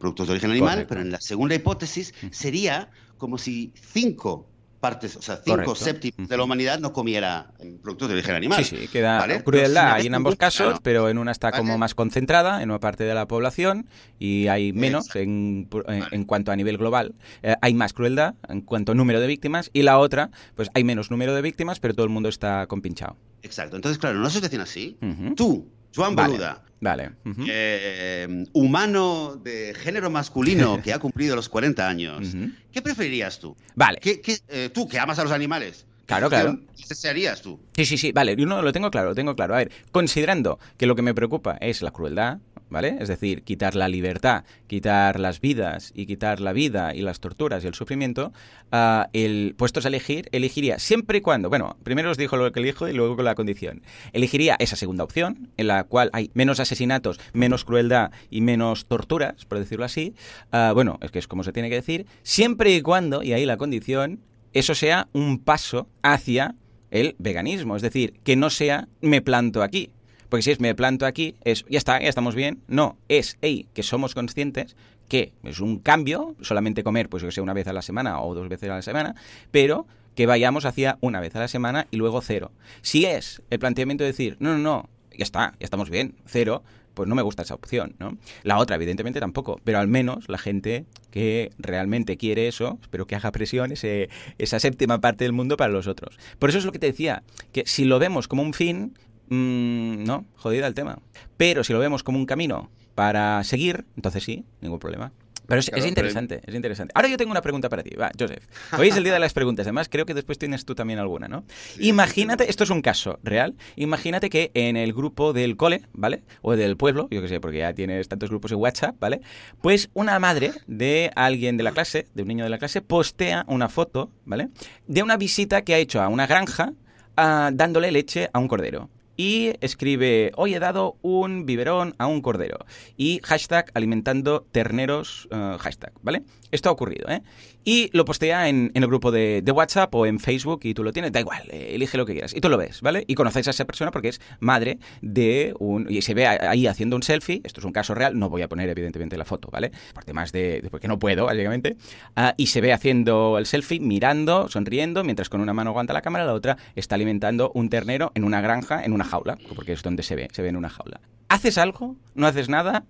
productos 0.00 0.26
de 0.26 0.32
origen 0.32 0.50
animal, 0.50 0.84
pero 0.88 1.00
en 1.00 1.12
la 1.12 1.20
segunda 1.20 1.54
hipótesis 1.54 2.12
sería 2.32 2.90
como 3.16 3.38
si 3.38 3.72
cinco 3.76 4.48
partes, 4.82 5.14
o 5.14 5.22
sea, 5.22 5.40
cinco 5.44 5.76
séptimos 5.76 6.28
de 6.28 6.36
la 6.36 6.42
humanidad 6.42 6.80
no 6.80 6.92
comiera 6.92 7.52
productos 7.82 8.08
de 8.08 8.14
origen 8.14 8.34
animal. 8.34 8.64
Sí, 8.64 8.76
sí, 8.76 8.88
queda 8.88 9.42
crueldad 9.44 9.92
hay 9.92 10.08
en 10.08 10.14
ambos 10.16 10.34
casos, 10.34 10.80
pero 10.82 11.08
en 11.08 11.18
una 11.18 11.30
está 11.30 11.52
como 11.52 11.78
más 11.78 11.94
concentrada, 11.94 12.62
en 12.62 12.70
una 12.70 12.80
parte 12.80 13.04
de 13.04 13.14
la 13.14 13.28
población, 13.28 13.86
y 14.18 14.48
hay 14.48 14.72
menos 14.72 15.14
en, 15.14 15.68
en, 15.86 16.24
cuanto 16.24 16.50
a 16.50 16.56
nivel 16.56 16.78
global. 16.78 17.14
Eh, 17.44 17.54
hay 17.62 17.74
más 17.74 17.92
crueldad 17.92 18.34
en 18.48 18.62
cuanto 18.62 18.90
a 18.90 18.94
número 18.96 19.20
de 19.20 19.28
víctimas, 19.28 19.70
y 19.72 19.82
la 19.82 19.98
otra, 19.98 20.30
pues 20.56 20.68
hay 20.74 20.82
menos 20.82 21.12
número 21.12 21.32
de 21.32 21.42
víctimas, 21.42 21.78
pero 21.78 21.94
todo 21.94 22.04
el 22.04 22.10
mundo 22.10 22.28
está 22.28 22.66
compinchado. 22.66 23.16
Exacto. 23.42 23.76
Entonces, 23.76 23.98
claro, 23.98 24.18
no 24.18 24.30
se 24.30 24.40
deciden 24.40 24.62
así. 24.62 24.98
Tú, 25.36 25.68
Juan 25.94 26.16
Boluda, 26.16 26.64
Vale. 26.82 27.12
Eh, 27.46 28.44
humano 28.52 29.40
de 29.42 29.72
género 29.72 30.10
masculino 30.10 30.80
que 30.82 30.92
ha 30.92 30.98
cumplido 30.98 31.36
los 31.36 31.48
40 31.48 31.88
años, 31.88 32.34
¿qué 32.72 32.82
preferirías 32.82 33.38
tú? 33.38 33.56
Vale. 33.76 33.98
¿Qué, 34.00 34.20
eh, 34.48 34.68
tú, 34.74 34.88
que 34.88 34.98
amas 34.98 35.18
a 35.20 35.22
los 35.22 35.32
animales, 35.32 35.86
Claro, 36.06 36.28
claro. 36.28 36.58
¿Qué 36.76 36.84
desearías 36.88 37.40
tú? 37.40 37.58
Sí, 37.76 37.86
sí, 37.86 37.96
sí. 37.96 38.12
Vale, 38.12 38.34
yo 38.36 38.44
no 38.44 38.60
lo 38.60 38.72
tengo 38.72 38.90
claro, 38.90 39.10
lo 39.10 39.14
tengo 39.14 39.36
claro. 39.36 39.54
A 39.54 39.58
ver, 39.58 39.70
considerando 39.92 40.58
que 40.76 40.86
lo 40.86 40.96
que 40.96 41.02
me 41.02 41.14
preocupa 41.14 41.56
es 41.60 41.80
la 41.80 41.92
crueldad, 41.92 42.38
¿vale? 42.72 42.96
Es 42.98 43.08
decir, 43.08 43.42
quitar 43.42 43.76
la 43.76 43.88
libertad, 43.88 44.44
quitar 44.66 45.20
las 45.20 45.40
vidas 45.40 45.92
y 45.94 46.06
quitar 46.06 46.40
la 46.40 46.52
vida 46.52 46.94
y 46.94 47.02
las 47.02 47.20
torturas 47.20 47.62
y 47.62 47.66
el 47.66 47.74
sufrimiento, 47.74 48.32
uh, 48.72 49.04
el 49.12 49.54
puestos 49.56 49.84
a 49.84 49.88
elegir, 49.88 50.28
elegiría 50.32 50.78
siempre 50.78 51.18
y 51.18 51.20
cuando, 51.20 51.48
bueno, 51.48 51.76
primero 51.84 52.10
os 52.10 52.16
dijo 52.16 52.36
lo 52.36 52.50
que 52.50 52.60
elijo 52.60 52.88
y 52.88 52.92
luego 52.92 53.16
con 53.16 53.24
la 53.24 53.34
condición. 53.34 53.82
Elegiría 54.12 54.56
esa 54.58 54.76
segunda 54.76 55.04
opción, 55.04 55.50
en 55.56 55.68
la 55.68 55.84
cual 55.84 56.10
hay 56.12 56.30
menos 56.34 56.58
asesinatos, 56.58 57.20
menos 57.32 57.64
crueldad 57.64 58.10
y 58.30 58.40
menos 58.40 58.86
torturas, 58.86 59.44
por 59.44 59.58
decirlo 59.58 59.84
así. 59.84 60.14
Uh, 60.52 60.74
bueno, 60.74 60.98
es 61.02 61.10
que 61.10 61.18
es 61.18 61.28
como 61.28 61.44
se 61.44 61.52
tiene 61.52 61.68
que 61.68 61.76
decir, 61.76 62.06
siempre 62.22 62.74
y 62.74 62.82
cuando, 62.82 63.22
y 63.22 63.32
ahí 63.32 63.46
la 63.46 63.56
condición, 63.56 64.20
eso 64.52 64.74
sea 64.74 65.08
un 65.12 65.38
paso 65.38 65.88
hacia 66.02 66.56
el 66.90 67.16
veganismo, 67.18 67.74
es 67.74 67.82
decir, 67.82 68.20
que 68.22 68.36
no 68.36 68.50
sea 68.50 68.88
me 69.00 69.22
planto 69.22 69.62
aquí, 69.62 69.90
porque 70.32 70.44
si 70.44 70.50
es 70.50 70.60
me 70.60 70.74
planto 70.74 71.04
aquí, 71.04 71.34
es 71.44 71.66
ya 71.68 71.76
está, 71.76 72.00
ya 72.00 72.08
estamos 72.08 72.34
bien. 72.34 72.62
No, 72.66 72.96
es, 73.08 73.36
hey, 73.42 73.66
que 73.74 73.82
somos 73.82 74.14
conscientes 74.14 74.76
que 75.06 75.34
es 75.42 75.60
un 75.60 75.78
cambio, 75.78 76.36
solamente 76.40 76.82
comer, 76.82 77.10
pues 77.10 77.22
yo 77.22 77.28
que 77.28 77.32
sé, 77.32 77.42
una 77.42 77.52
vez 77.52 77.66
a 77.66 77.74
la 77.74 77.82
semana 77.82 78.18
o 78.22 78.34
dos 78.34 78.48
veces 78.48 78.70
a 78.70 78.76
la 78.76 78.80
semana, 78.80 79.14
pero 79.50 79.86
que 80.14 80.24
vayamos 80.24 80.64
hacia 80.64 80.96
una 81.02 81.20
vez 81.20 81.36
a 81.36 81.40
la 81.40 81.48
semana 81.48 81.86
y 81.90 81.98
luego 81.98 82.22
cero. 82.22 82.50
Si 82.80 83.04
es 83.04 83.42
el 83.50 83.58
planteamiento 83.58 84.04
de 84.04 84.08
decir, 84.08 84.38
no, 84.40 84.56
no, 84.56 84.58
no, 84.58 84.88
ya 85.14 85.22
está, 85.22 85.52
ya 85.60 85.66
estamos 85.66 85.90
bien, 85.90 86.14
cero, 86.24 86.62
pues 86.94 87.10
no 87.10 87.14
me 87.14 87.20
gusta 87.20 87.42
esa 87.42 87.54
opción, 87.54 87.94
¿no? 87.98 88.16
La 88.42 88.56
otra, 88.56 88.76
evidentemente, 88.76 89.20
tampoco, 89.20 89.60
pero 89.64 89.80
al 89.80 89.88
menos 89.88 90.30
la 90.30 90.38
gente 90.38 90.86
que 91.10 91.50
realmente 91.58 92.16
quiere 92.16 92.48
eso, 92.48 92.78
espero 92.80 93.06
que 93.06 93.16
haga 93.16 93.32
presión 93.32 93.70
esa 93.70 94.60
séptima 94.60 94.98
parte 94.98 95.24
del 95.24 95.34
mundo 95.34 95.58
para 95.58 95.72
los 95.72 95.88
otros. 95.88 96.18
Por 96.38 96.48
eso 96.48 96.58
es 96.58 96.64
lo 96.64 96.72
que 96.72 96.78
te 96.78 96.86
decía, 96.86 97.22
que 97.52 97.64
si 97.66 97.84
lo 97.84 97.98
vemos 97.98 98.28
como 98.28 98.42
un 98.42 98.54
fin, 98.54 98.94
Mm, 99.32 100.04
no, 100.04 100.26
jodida 100.36 100.66
el 100.66 100.74
tema. 100.74 100.98
Pero 101.38 101.64
si 101.64 101.72
lo 101.72 101.78
vemos 101.78 102.02
como 102.02 102.18
un 102.18 102.26
camino 102.26 102.70
para 102.94 103.42
seguir, 103.44 103.86
entonces 103.96 104.22
sí, 104.22 104.44
ningún 104.60 104.78
problema. 104.78 105.10
Pero 105.46 105.58
es, 105.60 105.86
interesante, 105.86 106.42
es 106.46 106.54
interesante. 106.54 106.92
Ahora 106.94 107.08
yo 107.08 107.16
tengo 107.16 107.30
una 107.30 107.40
pregunta 107.40 107.70
para 107.70 107.82
ti. 107.82 107.96
Va, 107.96 108.10
Joseph. 108.18 108.44
Hoy 108.78 108.88
es 108.88 108.96
el 108.96 109.04
día 109.04 109.14
de 109.14 109.18
las 109.18 109.32
preguntas. 109.32 109.66
Además, 109.66 109.88
creo 109.88 110.04
que 110.04 110.12
después 110.12 110.38
tienes 110.38 110.66
tú 110.66 110.74
también 110.74 110.98
alguna, 110.98 111.28
¿no? 111.28 111.44
Imagínate, 111.78 112.48
esto 112.50 112.64
es 112.64 112.70
un 112.70 112.82
caso 112.82 113.18
real. 113.22 113.54
Imagínate 113.76 114.28
que 114.28 114.50
en 114.52 114.76
el 114.76 114.92
grupo 114.92 115.32
del 115.32 115.56
cole, 115.56 115.82
¿vale? 115.94 116.22
O 116.42 116.54
del 116.54 116.76
pueblo, 116.76 117.08
yo 117.10 117.22
qué 117.22 117.28
sé, 117.28 117.40
porque 117.40 117.58
ya 117.58 117.72
tienes 117.72 118.08
tantos 118.08 118.28
grupos 118.28 118.52
en 118.52 118.58
WhatsApp, 118.58 118.96
¿vale? 119.00 119.22
Pues 119.62 119.88
una 119.94 120.18
madre 120.18 120.52
de 120.66 121.10
alguien 121.16 121.56
de 121.56 121.62
la 121.62 121.72
clase, 121.72 122.06
de 122.14 122.22
un 122.22 122.28
niño 122.28 122.44
de 122.44 122.50
la 122.50 122.58
clase, 122.58 122.82
postea 122.82 123.46
una 123.48 123.70
foto, 123.70 124.10
¿vale? 124.26 124.50
De 124.86 125.02
una 125.02 125.16
visita 125.16 125.62
que 125.62 125.74
ha 125.74 125.78
hecho 125.78 126.02
a 126.02 126.08
una 126.08 126.26
granja 126.26 126.74
ah, 127.16 127.50
dándole 127.52 127.90
leche 127.90 128.28
a 128.34 128.38
un 128.38 128.46
cordero 128.46 128.90
y 129.16 129.52
escribe, 129.60 130.32
hoy 130.36 130.54
he 130.54 130.58
dado 130.58 130.96
un 131.02 131.46
biberón 131.46 131.94
a 131.98 132.06
un 132.06 132.22
cordero 132.22 132.58
y 132.96 133.20
hashtag 133.24 133.70
alimentando 133.74 134.46
terneros, 134.52 135.28
eh, 135.30 135.56
hashtag, 135.58 135.92
¿vale? 136.02 136.22
Esto 136.50 136.68
ha 136.68 136.72
ocurrido, 136.72 137.08
¿eh? 137.08 137.22
Y 137.64 137.90
lo 137.92 138.04
postea 138.04 138.48
en, 138.48 138.72
el 138.74 138.86
grupo 138.86 139.12
de, 139.12 139.42
WhatsApp 139.54 139.94
o 139.94 140.06
en 140.06 140.18
Facebook 140.18 140.60
y 140.64 140.74
tú 140.74 140.82
lo 140.82 140.92
tienes, 140.92 141.12
da 141.12 141.20
igual, 141.20 141.42
eh, 141.50 141.74
elige 141.74 141.96
lo 141.96 142.04
que 142.06 142.12
quieras. 142.12 142.34
Y 142.34 142.40
tú 142.40 142.48
lo 142.48 142.58
ves, 142.58 142.80
¿vale? 142.80 143.04
Y 143.06 143.14
conoces 143.14 143.46
a 143.46 143.50
esa 143.50 143.64
persona 143.64 143.90
porque 143.90 144.08
es 144.08 144.20
madre 144.40 144.78
de 145.00 145.54
un... 145.58 145.86
Y 145.88 146.02
se 146.02 146.14
ve 146.14 146.26
ahí 146.26 146.66
haciendo 146.66 146.96
un 146.96 147.02
selfie, 147.02 147.40
esto 147.44 147.60
es 147.60 147.64
un 147.64 147.72
caso 147.72 147.94
real, 147.94 148.18
no 148.18 148.28
voy 148.28 148.42
a 148.42 148.48
poner 148.48 148.68
evidentemente 148.68 149.16
la 149.16 149.24
foto, 149.24 149.48
¿vale? 149.52 149.70
Aparte 149.90 150.12
más 150.12 150.32
de... 150.32 150.66
porque 150.70 150.88
no 150.88 150.98
puedo, 150.98 151.26
básicamente. 151.26 151.76
Ah, 152.16 152.34
y 152.36 152.48
se 152.48 152.60
ve 152.60 152.72
haciendo 152.72 153.38
el 153.38 153.46
selfie, 153.46 153.78
mirando, 153.78 154.48
sonriendo, 154.48 155.04
mientras 155.04 155.28
con 155.28 155.40
una 155.40 155.52
mano 155.52 155.70
aguanta 155.70 155.92
la 155.92 156.02
cámara, 156.02 156.24
la 156.24 156.34
otra 156.34 156.56
está 156.74 156.96
alimentando 156.96 157.52
un 157.54 157.68
ternero 157.68 158.10
en 158.14 158.24
una 158.24 158.40
granja, 158.40 158.82
en 158.84 158.92
una 158.92 159.04
jaula, 159.12 159.38
porque 159.54 159.72
es 159.74 159.82
donde 159.82 160.02
se 160.02 160.16
ve, 160.16 160.28
se 160.32 160.42
ve 160.42 160.48
en 160.48 160.56
una 160.56 160.70
jaula. 160.70 161.00
¿Haces 161.28 161.58
algo? 161.58 161.96
¿No 162.14 162.26
haces 162.26 162.48
nada? 162.48 162.84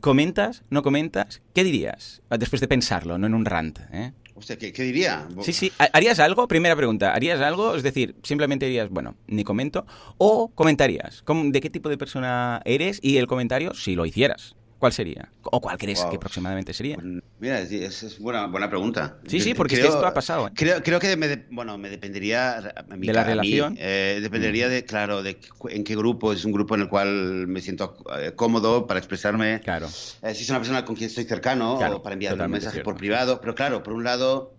¿Comentas? 0.00 0.62
¿No 0.70 0.82
comentas? 0.82 1.42
¿Qué 1.52 1.64
dirías? 1.64 2.22
Después 2.30 2.60
de 2.60 2.68
pensarlo, 2.68 3.18
no 3.18 3.26
en 3.26 3.34
un 3.34 3.44
rant. 3.44 3.80
¿eh? 3.92 4.12
¿qué, 4.58 4.82
diría? 4.82 5.26
Sí, 5.42 5.52
sí. 5.52 5.72
¿Harías 5.78 6.20
algo? 6.20 6.46
Primera 6.46 6.76
pregunta. 6.76 7.12
¿Harías 7.12 7.40
algo? 7.40 7.74
Es 7.74 7.82
decir, 7.82 8.14
simplemente 8.22 8.66
dirías, 8.66 8.88
bueno, 8.90 9.16
ni 9.26 9.42
comento. 9.42 9.84
¿O 10.18 10.48
comentarías? 10.54 11.24
¿De 11.26 11.60
qué 11.60 11.70
tipo 11.70 11.88
de 11.88 11.98
persona 11.98 12.60
eres? 12.64 13.00
Y 13.02 13.16
el 13.16 13.26
comentario, 13.26 13.74
si 13.74 13.96
lo 13.96 14.06
hicieras. 14.06 14.54
¿Cuál 14.78 14.92
sería? 14.92 15.28
¿O 15.42 15.60
cuál 15.60 15.78
crees 15.78 16.04
que 16.04 16.16
aproximadamente 16.16 16.74
sería? 16.74 16.96
Pues, 16.96 17.06
mira, 17.38 17.60
es, 17.60 18.02
es 18.02 18.18
buena, 18.18 18.46
buena 18.46 18.68
pregunta. 18.68 19.18
Sí, 19.26 19.40
sí, 19.40 19.54
porque 19.54 19.76
esto 19.76 20.04
ha 20.04 20.12
pasado. 20.12 20.48
¿eh? 20.48 20.50
Creo, 20.54 20.82
creo 20.82 21.00
que 21.00 21.16
me, 21.16 21.46
bueno, 21.50 21.78
me 21.78 21.88
dependería... 21.88 22.60
de 22.88 23.12
la 23.12 23.24
relación. 23.24 23.76
Eh, 23.78 24.18
dependería 24.20 24.68
de, 24.68 24.84
claro, 24.84 25.22
de 25.22 25.38
en 25.70 25.84
qué 25.84 25.96
grupo. 25.96 26.32
Es 26.32 26.44
un 26.44 26.52
grupo 26.52 26.74
en 26.74 26.82
el 26.82 26.88
cual 26.88 27.46
me 27.46 27.60
siento 27.60 27.96
eh, 28.18 28.32
cómodo 28.34 28.86
para 28.86 28.98
expresarme. 28.98 29.60
Claro. 29.60 29.88
si 29.88 30.18
es 30.28 30.50
una 30.50 30.58
persona 30.58 30.84
con 30.84 30.96
quien 30.96 31.08
estoy 31.08 31.24
cercano 31.24 31.74
o 31.74 32.02
para 32.02 32.12
enviar 32.14 32.38
un 32.38 32.50
mensaje 32.50 32.80
por 32.80 32.96
privado. 32.96 33.40
Pero 33.40 33.54
claro, 33.54 33.82
por 33.82 33.94
un 33.94 34.04
lado 34.04 34.52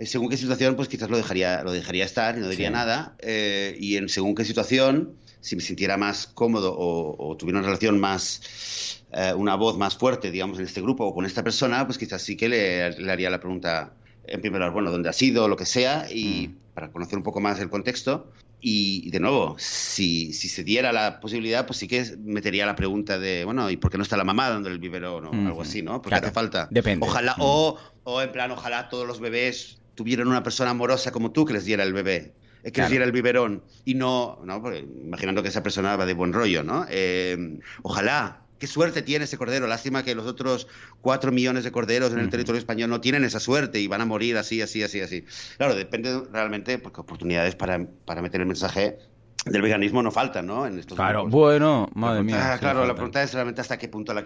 según 0.00 0.28
qué 0.28 0.36
situación, 0.36 0.74
pues 0.74 0.88
quizás 0.88 1.08
lo 1.08 1.16
dejaría, 1.16 1.62
lo 1.62 1.70
dejaría 1.70 2.04
estar 2.04 2.36
y 2.36 2.40
no 2.40 2.48
diría 2.48 2.70
nada. 2.70 3.14
y 3.22 3.96
en 3.96 4.08
según 4.08 4.34
qué 4.34 4.44
situación, 4.44 5.14
si 5.40 5.56
me 5.56 5.62
sintiera 5.62 5.96
más 5.96 6.26
cómodo 6.26 6.74
o, 6.76 7.16
o 7.18 7.36
tuviera 7.36 7.58
una 7.58 7.66
relación 7.66 8.00
más 8.00 9.01
eh, 9.12 9.34
una 9.34 9.56
voz 9.56 9.76
más 9.76 9.96
fuerte, 9.96 10.30
digamos, 10.30 10.58
en 10.58 10.64
este 10.64 10.80
grupo 10.80 11.04
o 11.06 11.14
con 11.14 11.26
esta 11.26 11.44
persona, 11.44 11.84
pues 11.86 11.98
quizás 11.98 12.22
sí 12.22 12.36
que 12.36 12.48
le, 12.48 13.10
haría 13.10 13.28
la 13.28 13.40
pregunta, 13.40 13.92
en 14.26 14.40
primer 14.40 14.60
lugar, 14.60 14.72
bueno, 14.72 14.90
dónde 14.90 15.08
ha 15.08 15.12
sido, 15.12 15.48
lo 15.48 15.56
que 15.56 15.66
sea, 15.66 16.06
y 16.10 16.48
mm. 16.48 16.74
para 16.74 16.90
conocer 16.90 17.18
un 17.18 17.22
poco 17.22 17.40
más 17.40 17.60
el 17.60 17.68
contexto. 17.68 18.30
Y, 18.64 19.10
de 19.10 19.18
nuevo, 19.18 19.56
si, 19.58 20.32
si, 20.32 20.48
se 20.48 20.62
diera 20.62 20.92
la 20.92 21.18
posibilidad, 21.18 21.66
pues 21.66 21.80
sí 21.80 21.88
que 21.88 22.04
metería 22.22 22.64
la 22.64 22.76
pregunta 22.76 23.18
de, 23.18 23.44
bueno, 23.44 23.68
¿y 23.70 23.76
por 23.76 23.90
qué 23.90 23.98
no 23.98 24.04
está 24.04 24.16
la 24.16 24.22
mamá 24.22 24.48
dando 24.48 24.68
el 24.68 24.78
biberón 24.78 25.26
o 25.26 25.48
algo 25.48 25.62
así, 25.62 25.82
¿no? 25.82 26.00
Porque 26.00 26.14
hace 26.14 26.30
falta. 26.30 26.68
Depende. 26.70 27.04
Ojalá, 27.04 27.32
mm. 27.36 27.40
o, 27.40 27.76
o 28.04 28.22
en 28.22 28.30
plan, 28.30 28.52
ojalá 28.52 28.88
todos 28.88 29.06
los 29.06 29.18
bebés 29.18 29.80
tuvieran 29.96 30.28
una 30.28 30.44
persona 30.44 30.70
amorosa 30.70 31.10
como 31.10 31.32
tú 31.32 31.44
que 31.44 31.54
les 31.54 31.64
diera 31.64 31.82
el 31.82 31.92
bebé 31.92 32.32
eh, 32.62 32.70
que 32.70 32.80
les 32.80 32.90
diera 32.90 33.04
el 33.04 33.12
biberón 33.12 33.62
y 33.84 33.94
no, 33.94 34.38
no 34.44 34.62
imaginando 34.74 35.42
que 35.42 35.48
esa 35.48 35.62
persona 35.62 35.96
va 35.96 36.06
de 36.06 36.14
buen 36.14 36.32
rollo, 36.32 36.62
¿no? 36.62 36.86
Eh, 36.88 37.58
ojalá 37.82 38.41
qué 38.62 38.68
suerte 38.68 39.02
tiene 39.02 39.24
ese 39.24 39.36
cordero. 39.36 39.66
Lástima 39.66 40.04
que 40.04 40.14
los 40.14 40.24
otros 40.24 40.68
cuatro 41.00 41.32
millones 41.32 41.64
de 41.64 41.72
corderos 41.72 42.12
en 42.12 42.20
el 42.20 42.30
territorio 42.30 42.60
español 42.60 42.90
no 42.90 43.00
tienen 43.00 43.24
esa 43.24 43.40
suerte 43.40 43.80
y 43.80 43.88
van 43.88 44.00
a 44.02 44.04
morir 44.04 44.36
así, 44.36 44.62
así, 44.62 44.84
así, 44.84 45.00
así. 45.00 45.24
Claro, 45.56 45.74
depende 45.74 46.22
realmente, 46.30 46.78
porque 46.78 47.00
oportunidades 47.00 47.56
para, 47.56 47.84
para 48.04 48.22
meter 48.22 48.40
el 48.40 48.46
mensaje 48.46 49.00
del 49.44 49.60
veganismo 49.60 50.02
no 50.02 50.12
falta, 50.12 50.40
¿no? 50.40 50.66
En 50.66 50.78
estos 50.78 50.96
claro, 50.96 51.26
bueno, 51.26 51.88
madre 51.94 52.22
mía. 52.22 52.56
claro, 52.60 52.86
la 52.86 52.94
pregunta 52.94 53.22
es 53.22 53.34
realmente 53.34 53.60
hasta 53.60 53.76
qué 53.76 53.88
punto 53.88 54.14
la, 54.14 54.24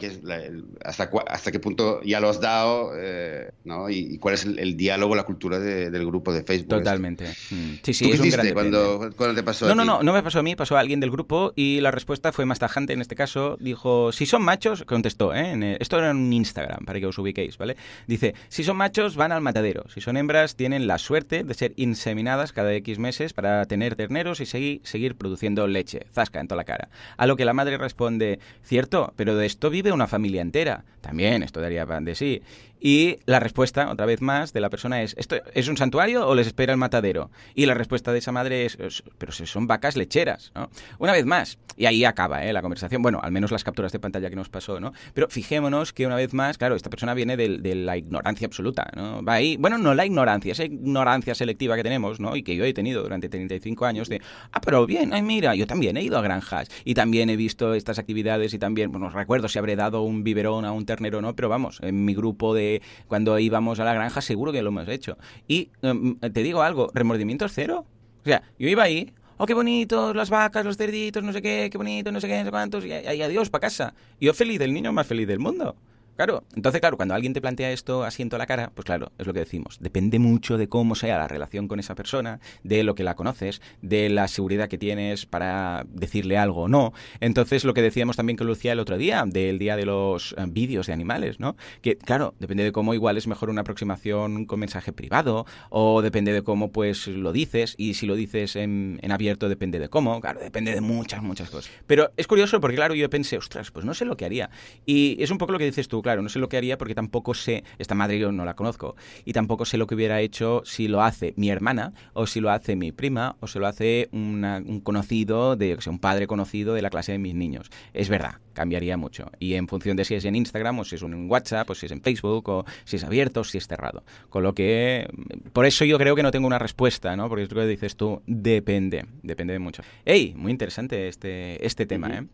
hasta, 0.85 1.11
hasta 1.27 1.53
qué 1.53 1.59
punto 1.59 2.03
ya 2.03 2.21
lo 2.21 2.29
has 2.29 2.41
dado, 2.41 2.93
eh, 2.95 3.51
¿no? 3.65 3.89
Y, 3.89 4.19
cuál 4.19 4.35
es 4.35 4.45
el, 4.45 4.77
diálogo, 4.77 5.15
la 5.15 5.23
cultura 5.23 5.59
del 5.59 6.07
grupo 6.07 6.33
de 6.33 6.43
Facebook. 6.43 6.69
Totalmente. 6.69 7.25
Mm. 7.51 7.75
Sí, 7.83 7.95
sí, 7.95 8.11
es 8.11 8.21
un 8.21 8.31
gran 8.31 8.53
cuando, 8.53 9.11
cuando, 9.17 9.35
te 9.35 9.43
pasó? 9.43 9.67
No, 9.69 9.75
no, 9.75 9.85
no, 9.85 10.03
no 10.03 10.13
me 10.13 10.23
pasó 10.23 10.41
a 10.41 10.43
mí, 10.43 10.55
pasó 10.55 10.77
a 10.77 10.81
alguien 10.81 11.01
del 11.01 11.11
grupo 11.11 11.53
y 11.57 11.81
la 11.81 11.91
respuesta 11.91 12.33
fue 12.33 12.45
más 12.45 12.59
tajante 12.59 12.93
en 12.93 13.01
este 13.01 13.15
caso. 13.15 13.57
Dijo, 13.59 14.13
si 14.13 14.27
son 14.27 14.43
machos, 14.43 14.85
contestó, 14.85 15.35
¿eh? 15.35 15.77
esto 15.81 15.99
era 15.99 16.11
en 16.11 16.19
un 16.19 16.33
Instagram, 16.33 16.85
para 16.85 17.01
que 17.01 17.07
os 17.07 17.17
ubiquéis, 17.19 17.57
¿vale? 17.57 17.77
Dice, 18.07 18.35
si 18.49 18.65
son 18.65 18.77
machos, 18.77 19.17
van 19.17 19.33
al 19.33 19.41
matadero. 19.41 19.89
Si 19.89 20.01
son 20.01 20.17
hembras, 20.17 20.57
tienen 20.57 20.87
la 20.87 20.99
suerte 20.99 21.43
de 21.43 21.55
ser 21.55 21.73
inseminadas 21.77 22.53
cada 22.53 22.75
X 22.75 22.99
meses 22.99 23.33
para 23.33 23.65
tener 23.65 23.97
terneros 23.97 24.41
y 24.41 24.47
seguir, 24.47 24.81
seguir 24.85 25.06
produciendo 25.15 25.67
leche, 25.67 26.07
zasca 26.13 26.41
en 26.41 26.49
toda 26.49 26.57
la 26.57 26.65
cara. 26.65 26.89
A 27.17 27.27
lo 27.27 27.37
que 27.37 27.45
la 27.45 27.53
madre 27.53 27.79
responde, 27.79 28.41
cierto, 28.63 29.13
pero 29.17 29.37
de 29.37 29.47
esto 29.47 29.71
vive 29.71 29.93
una 29.93 30.09
familia 30.09 30.43
entera. 30.43 30.85
También, 31.07 31.45
esto 31.45 31.61
daría 31.61 31.87
de 31.87 32.15
sí. 32.17 32.43
Y 32.81 33.19
la 33.27 33.41
respuesta, 33.41 33.91
otra 33.91 34.07
vez 34.07 34.21
más, 34.21 34.53
de 34.53 34.61
la 34.61 34.71
persona 34.71 35.03
es, 35.03 35.15
¿esto 35.17 35.37
es 35.55 35.69
un 35.69 35.77
santuario 35.77 36.27
o 36.27 36.35
les 36.35 36.49
espera 36.49 36.73
el 36.73 36.79
matadero? 36.79 37.31
Y 37.55 37.67
la 37.67 37.75
respuesta 37.75 38.13
de 38.13 38.19
esa 38.19 38.33
madre 38.33 38.67
es, 38.67 38.77
pero 39.19 39.33
si 39.33 39.47
son 39.47 39.67
vacas 39.67 39.97
lecheras, 39.97 40.53
¿no? 40.55 40.69
Una 40.99 41.13
vez 41.13 41.25
más, 41.25 41.59
y 41.77 41.87
ahí 41.87 42.05
acaba 42.05 42.45
¿eh? 42.45 42.53
la 42.53 42.63
conversación, 42.63 43.03
bueno, 43.03 43.21
al 43.23 43.33
menos 43.33 43.51
las 43.51 43.65
capturas 43.65 43.93
de 43.93 43.99
pantalla 43.99 44.31
que 44.31 44.37
nos 44.37 44.49
pasó, 44.49 44.79
¿no? 44.81 44.93
Pero 45.15 45.29
fijémonos 45.29 45.93
que 45.93 46.07
una 46.07 46.17
vez 46.17 46.35
más, 46.35 46.59
claro, 46.59 46.75
esta 46.75 46.91
persona 46.91 47.15
viene 47.15 47.37
de, 47.37 47.75
la 47.77 47.97
ignorancia 47.97 48.47
absoluta, 48.47 48.91
¿no? 48.95 49.23
Va 49.23 49.35
ahí, 49.35 49.57
bueno, 49.57 49.79
no 49.79 49.95
la 49.95 50.05
ignorancia, 50.05 50.53
esa 50.53 50.65
ignorancia 50.65 51.35
selectiva 51.35 51.77
que 51.77 51.83
tenemos, 51.83 52.21
¿no? 52.21 52.37
Y 52.37 52.43
que 52.43 52.57
yo 52.57 52.65
he 52.65 52.73
tenido 52.73 53.03
durante 53.03 53.29
35 53.29 53.87
años 53.87 54.09
de, 54.09 54.21
ah, 54.53 54.61
pero 54.61 54.87
bien, 54.87 55.13
ay, 55.15 55.23
mira, 55.23 55.55
yo 55.55 55.67
también 55.67 55.97
he 55.97 56.03
ido 56.03 56.19
a 56.19 56.23
granjas 56.23 56.69
y 56.85 56.95
también 56.95 57.31
he 57.31 57.37
visto 57.37 57.75
estas 57.75 57.99
actividades 57.99 58.55
y 58.55 58.59
también, 58.59 58.93
bueno, 58.93 59.11
recuerdo 59.11 59.49
si 59.49 59.59
habré 59.59 59.77
dado 59.77 60.03
un 60.03 60.25
biberón 60.25 60.65
a 60.65 60.73
un 60.73 60.85
no, 61.01 61.37
pero 61.37 61.49
vamos, 61.49 61.79
en 61.83 62.05
mi 62.05 62.15
grupo 62.15 62.55
de 62.55 62.83
cuando 63.09 63.39
íbamos 63.39 63.81
a 63.81 63.85
la 63.85 63.95
granja, 63.95 64.21
seguro 64.21 64.53
que 64.53 64.63
lo 64.63 64.69
hemos 64.69 64.89
hecho. 64.89 65.17
Y 65.49 65.71
em, 65.83 66.19
te 66.19 66.43
digo 66.43 66.63
algo, 66.63 66.91
remordimientos 66.95 67.53
cero. 67.55 67.87
O 68.23 68.25
sea, 68.25 68.43
yo 68.59 68.69
iba 68.69 68.83
ahí, 68.83 69.13
oh, 69.39 69.47
qué 69.47 69.55
bonitos, 69.55 70.15
las 70.17 70.31
vacas, 70.31 70.65
los 70.65 70.77
cerditos, 70.77 71.23
no 71.23 71.33
sé 71.33 71.43
qué, 71.43 71.69
qué 71.71 71.79
bonito, 71.79 72.11
no 72.11 72.21
sé 72.21 72.29
qué, 72.29 72.39
no 72.39 72.45
sé 72.45 72.51
cuántos, 72.51 72.85
y, 72.85 72.89
y 72.89 73.23
adiós, 73.23 73.51
para 73.51 73.63
casa. 73.63 73.95
Y 74.19 74.27
yo 74.27 74.35
feliz, 74.35 74.61
el 74.61 74.73
niño 74.73 74.93
más 74.93 75.07
feliz 75.07 75.29
del 75.29 75.39
mundo. 75.39 75.77
Claro, 76.17 76.45
entonces, 76.55 76.81
claro, 76.81 76.97
cuando 76.97 77.15
alguien 77.15 77.35
te 77.35 77.43
plantea 77.43 77.73
esto 77.73 78.03
asiento 78.03 78.37
a 78.37 78.39
la 78.39 78.47
cara, 78.47 78.73
pues 78.75 78.87
claro, 78.87 79.13
es 79.19 79.27
lo 79.27 79.35
que 79.35 79.41
decimos. 79.41 79.77
Depende 79.81 80.19
mucho 80.19 80.57
de 80.57 80.67
cómo 80.67 80.95
sea 80.95 81.19
la 81.19 81.29
relación 81.29 81.69
con 81.69 81.79
esa 81.79 81.95
persona, 81.95 82.41
de 82.65 82.85
lo 82.85 82.95
que 82.95 83.05
la 83.05 83.15
conoces, 83.15 83.61
de 83.83 84.09
la 84.09 84.27
seguridad 84.27 84.69
que 84.69 84.79
tienes 84.79 85.27
para 85.27 85.85
decirle 85.89 86.39
algo 86.39 86.63
o 86.63 86.69
no. 86.69 86.95
Entonces, 87.21 87.65
lo 87.65 87.75
que 87.75 87.83
decíamos 87.83 88.17
también 88.17 88.39
con 88.39 88.47
Lucía 88.47 88.73
el 88.73 88.81
otro 88.81 88.97
día, 88.97 89.25
del 89.27 89.59
día 89.59 89.77
de 89.77 89.85
los 89.85 90.35
eh, 90.39 90.45
vídeos 90.49 90.87
de 90.87 90.95
animales, 90.95 91.39
¿no? 91.39 91.55
Que, 91.83 91.99
claro, 91.99 92.35
depende 92.39 92.65
de 92.65 92.73
cómo 92.73 92.95
igual 92.95 93.19
es 93.19 93.27
mejor 93.27 93.51
una 93.51 93.61
aproximación 93.61 94.47
con 94.47 94.59
mensaje 94.59 94.95
privado, 94.95 95.45
o 95.69 96.01
depende 96.01 96.33
de 96.33 96.43
cómo, 96.43 96.73
pues, 96.73 97.09
lo 97.09 97.33
dices, 97.33 97.75
y 97.77 97.93
si 97.93 98.07
lo 98.07 98.15
dices 98.15 98.57
en, 98.57 98.99
abierto, 99.11 99.51
depende 99.51 99.79
de 99.79 99.91
cómo. 99.91 100.23
Claro, 100.23 100.41
depende 100.41 100.73
de 100.73 100.81
muchas, 100.81 101.23
muchas 101.23 101.51
cosas. 101.51 101.71
Pero 101.87 102.11
es 102.17 102.27
curioso 102.27 102.59
porque, 102.59 102.77
claro, 102.77 102.95
yo 102.95 103.11
pensé, 103.11 103.37
ostras, 103.37 103.71
pues 103.71 103.85
no 103.85 103.93
sé 103.93 104.07
lo 104.07 104.17
que 104.17 104.25
haría. 104.25 104.49
Y 104.87 105.23
es 105.23 105.31
un 105.31 105.37
poco 105.37 105.53
lo 105.53 105.59
que 105.59 105.67
dices 105.67 105.89
tú, 105.89 106.01
claro, 106.07 106.23
no 106.23 106.29
sé 106.29 106.39
lo 106.39 106.49
que 106.49 106.57
haría 106.57 106.79
porque 106.79 106.95
tampoco 106.95 107.35
sé, 107.35 107.65
esta 107.79 107.97
madre 107.97 108.21
yo 108.21 108.31
no 108.31 108.45
la 108.45 108.55
conozco, 108.55 108.95
y 109.25 109.33
tampoco 109.33 109.65
sé 109.65 109.77
lo 109.77 109.89
que 109.89 109.97
hubiera 109.97 110.21
hecho 110.21 110.63
si 110.65 110.87
lo 110.87 111.03
hace 111.03 111.35
mi 111.37 111.51
hermana, 111.51 111.95
o 112.13 112.29
si 112.29 112.39
lo 112.39 112.51
hace 112.51 112.77
mi 112.77 112.93
prima, 112.93 113.35
o 113.41 113.49
si 113.49 113.59
lo 113.59 113.67
hace 113.67 114.09
un 114.13 114.81
conocido, 114.85 115.57
de, 115.57 115.75
o 115.75 115.81
sea, 115.81 115.93
un 115.93 115.99
padre 115.99 116.29
conocido 116.29 116.75
de 116.75 116.83
la 116.83 116.91
clase 116.91 117.11
de 117.11 117.19
mis 117.19 117.35
niños. 117.35 117.71
Es 117.93 118.09
verdad, 118.09 118.37
cambiaría 118.57 118.97
mucho. 118.97 119.31
Y 119.39 119.55
en 119.55 119.69
función 119.69 119.99
de 119.99 120.05
si 120.07 120.15
es 120.15 120.25
en 120.25 120.35
Instagram, 120.35 120.79
o 120.79 120.85
si 120.85 120.97
es 120.97 121.03
en 121.03 121.31
WhatsApp, 121.31 121.69
o 121.69 121.75
si 121.75 121.85
es 121.85 121.93
en 121.93 122.01
Facebook, 122.01 122.49
o 122.49 122.65
si 122.85 122.97
es 122.97 123.05
abierto, 123.05 123.41
o 123.41 123.45
si 123.45 123.59
es 123.59 123.69
cerrado. 123.69 124.03
Con 124.31 124.43
lo 124.43 124.55
que, 124.55 125.07
por 125.53 125.67
eso 125.67 125.85
yo 125.85 125.99
creo 125.99 126.17
que 126.17 126.23
no 126.23 126.31
tengo 126.31 126.47
una 126.47 126.59
respuesta, 126.59 127.15
¿no? 127.17 127.29
Porque 127.29 127.45
es 127.45 127.53
lo 127.53 127.61
que 127.61 127.67
dices 127.67 127.97
tú, 127.97 128.23
depende, 128.27 129.05
depende 129.23 129.53
de 129.53 129.59
mucho. 129.59 129.83
¡Ey! 130.07 130.33
Muy 130.35 130.51
interesante 130.51 131.07
este, 131.07 131.65
este 131.65 131.85
tema, 131.85 132.09
¿eh? 132.09 132.27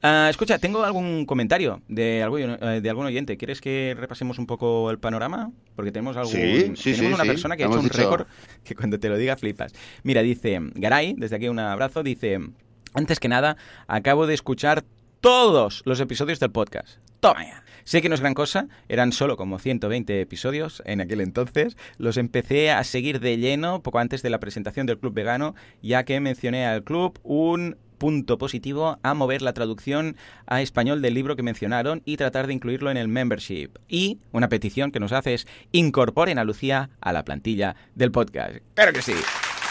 Ah, 0.00 0.28
escucha, 0.30 0.58
tengo 0.58 0.84
algún 0.84 1.26
comentario 1.26 1.82
de, 1.88 2.22
algún, 2.22 2.56
eh, 2.60 2.80
de 2.80 2.88
algún 2.88 3.06
oyente. 3.06 3.36
¿Quieres 3.36 3.60
que 3.60 3.96
repasemos 3.98 4.38
un 4.38 4.46
poco 4.46 4.92
el 4.92 5.00
panorama? 5.00 5.50
Porque 5.74 5.90
tenemos 5.90 6.16
algún, 6.16 6.76
tenemos 6.76 7.14
una 7.20 7.24
persona 7.24 7.56
que 7.56 7.64
ha 7.64 7.66
hecho 7.66 7.80
un 7.80 7.88
récord 7.88 8.28
que 8.62 8.76
cuando 8.76 9.00
te 9.00 9.08
lo 9.08 9.18
diga 9.18 9.36
flipas. 9.36 9.72
Mira, 10.04 10.22
dice 10.22 10.60
Garay, 10.74 11.16
desde 11.18 11.34
aquí 11.34 11.48
un 11.48 11.58
abrazo, 11.58 12.04
dice... 12.04 12.38
Antes 12.96 13.18
que 13.18 13.26
nada, 13.26 13.56
acabo 13.88 14.28
de 14.28 14.34
escuchar 14.34 14.84
todos 15.24 15.80
los 15.86 16.00
episodios 16.00 16.38
del 16.38 16.50
podcast. 16.50 16.98
Toma 17.20 17.44
ya. 17.44 17.64
Sé 17.84 18.02
que 18.02 18.10
no 18.10 18.14
es 18.14 18.20
gran 18.20 18.34
cosa, 18.34 18.68
eran 18.90 19.10
solo 19.10 19.38
como 19.38 19.58
120 19.58 20.20
episodios 20.20 20.82
en 20.84 21.00
aquel 21.00 21.22
entonces. 21.22 21.78
Los 21.96 22.18
empecé 22.18 22.70
a 22.70 22.84
seguir 22.84 23.20
de 23.20 23.38
lleno 23.38 23.82
poco 23.82 24.00
antes 24.00 24.20
de 24.20 24.28
la 24.28 24.38
presentación 24.38 24.84
del 24.84 24.98
Club 24.98 25.14
Vegano, 25.14 25.54
ya 25.80 26.04
que 26.04 26.20
mencioné 26.20 26.66
al 26.66 26.84
club 26.84 27.18
un 27.22 27.78
punto 27.96 28.36
positivo 28.36 28.98
a 29.02 29.14
mover 29.14 29.40
la 29.40 29.54
traducción 29.54 30.14
a 30.46 30.60
español 30.60 31.00
del 31.00 31.14
libro 31.14 31.36
que 31.36 31.42
mencionaron 31.42 32.02
y 32.04 32.18
tratar 32.18 32.46
de 32.46 32.52
incluirlo 32.52 32.90
en 32.90 32.98
el 32.98 33.08
membership. 33.08 33.70
Y 33.88 34.18
una 34.30 34.50
petición 34.50 34.92
que 34.92 35.00
nos 35.00 35.12
hace 35.12 35.32
es 35.32 35.46
incorporen 35.72 36.38
a 36.38 36.44
Lucía 36.44 36.90
a 37.00 37.14
la 37.14 37.24
plantilla 37.24 37.76
del 37.94 38.12
podcast. 38.12 38.58
Claro 38.74 38.92
que 38.92 39.00
sí. 39.00 39.14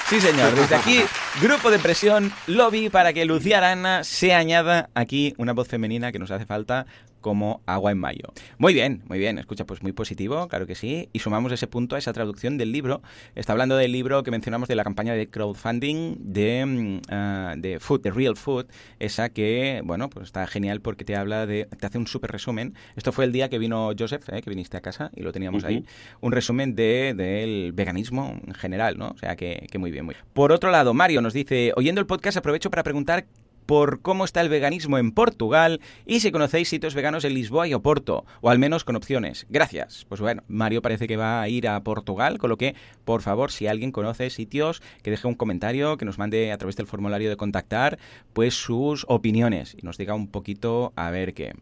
Sí, 0.10 0.20
señor. 0.20 0.54
Desde 0.56 0.76
aquí, 0.76 1.02
grupo 1.42 1.72
de 1.72 1.80
presión, 1.80 2.32
lobby 2.48 2.90
para 2.90 3.14
que 3.14 3.26
Lucía 3.26 3.58
Arana 3.58 4.04
se 4.04 4.34
añada 4.34 4.90
aquí 4.94 5.34
una 5.38 5.54
voz 5.54 5.68
femenina 5.68 6.12
que 6.12 6.20
nos 6.20 6.32
hace 6.32 6.46
falta 6.46 6.86
como 7.24 7.64
agua 7.66 7.92
en 7.92 7.98
mayo. 7.98 8.32
Muy 8.60 8.76
bien, 8.76 9.02
muy 9.08 9.18
bien. 9.18 9.40
Escucha, 9.40 9.66
pues 9.66 9.82
muy 9.82 9.94
positivo, 9.94 10.48
claro 10.48 10.68
que 10.68 10.76
sí. 10.76 11.10
Y 11.14 11.20
sumamos 11.20 11.52
ese 11.52 11.66
punto 11.66 11.96
a 11.96 11.98
esa 11.98 12.14
traducción 12.14 12.60
del 12.60 12.72
libro. 12.72 13.02
Está 13.34 13.54
hablando 13.54 13.76
del 13.76 13.92
libro 13.92 14.22
que 14.22 14.30
mencionamos 14.30 14.68
de 14.68 14.76
la 14.76 14.84
campaña 14.84 15.16
de 15.16 15.28
crowdfunding 15.28 16.18
de, 16.20 16.66
mm, 16.66 17.02
ah, 17.10 17.56
de 17.58 17.80
Food, 17.80 18.02
de 18.02 18.12
Real 18.12 18.36
Food. 18.36 18.68
Esa 19.00 19.30
que, 19.30 19.82
bueno, 19.84 20.12
pues 20.12 20.26
está 20.26 20.46
genial 20.46 20.82
porque 20.82 21.06
te 21.06 21.16
habla 21.16 21.48
de, 21.48 21.66
te 21.66 21.88
hace 21.88 21.98
un 21.98 22.06
súper 22.06 22.32
resumen. 22.32 22.76
Esto 22.96 23.12
fue 23.12 23.26
el 23.26 23.32
día 23.32 23.50
que 23.50 23.58
vino 23.58 23.92
Joseph, 23.98 24.30
eh, 24.30 24.42
que 24.44 24.50
viniste 24.52 24.78
a 24.78 24.82
casa 24.82 25.10
y 25.16 25.22
lo 25.22 25.32
teníamos 25.32 25.64
ahí. 25.64 25.86
Un 26.22 26.34
resumen 26.34 26.76
del 26.76 27.18
de, 27.18 27.72
veganismo 27.74 28.38
en 28.46 28.54
general, 28.54 28.98
¿no? 29.00 29.10
O 29.10 29.18
sea 29.18 29.36
que, 29.36 29.68
que 29.72 29.78
muy 29.80 29.90
bien, 29.90 30.06
muy 30.06 30.14
bien. 30.14 30.26
Por 30.34 30.52
otro 30.52 30.70
lado, 30.70 30.94
Mario 30.94 31.22
nos 31.22 31.34
dice, 31.34 31.72
oyendo 31.76 32.02
el 32.02 32.06
podcast 32.06 32.38
aprovecho 32.38 32.70
para 32.70 32.84
preguntar 32.84 33.26
por 33.66 34.02
cómo 34.02 34.26
está 34.26 34.42
el 34.42 34.50
veganismo 34.50 34.98
en 34.98 35.12
Portugal 35.12 35.82
y 36.06 36.20
si 36.20 36.32
conocéis 36.32 36.70
sitios 36.70 36.96
veganos 36.96 37.26
en 37.26 37.34
Lisboa 37.34 37.68
y 37.68 37.74
Oporto, 37.74 38.26
o 38.42 38.50
al 38.50 38.60
menos 38.60 38.84
con 38.84 38.96
opciones. 38.96 39.46
Gracias. 39.50 40.06
Pues 40.10 40.22
bueno, 40.22 40.44
Mario 40.48 40.82
parece 40.82 41.08
que 41.08 41.18
va 41.18 41.42
a 41.42 41.50
ir 41.50 41.68
a 41.68 41.84
Portugal, 41.84 42.38
con 42.38 42.50
lo 42.50 42.58
que, 42.58 42.76
por 43.06 43.22
favor, 43.22 43.52
si 43.52 43.68
alguien 43.68 43.92
conoce 43.92 44.30
sitios, 44.30 44.82
que 45.02 45.12
deje 45.12 45.28
un 45.28 45.36
comentario, 45.36 45.98
que 45.98 46.06
nos 46.06 46.18
mande 46.18 46.52
a 46.52 46.58
través 46.58 46.76
del 46.76 46.88
formulario 46.88 47.30
de 47.30 47.38
contactar, 47.38 47.98
pues 48.34 48.54
sus 48.54 49.06
opiniones 49.08 49.76
y 49.78 49.86
nos 49.86 49.98
diga 49.98 50.14
un 50.14 50.28
poquito 50.28 50.94
a 50.96 51.10
ver 51.12 51.34
qué. 51.34 51.54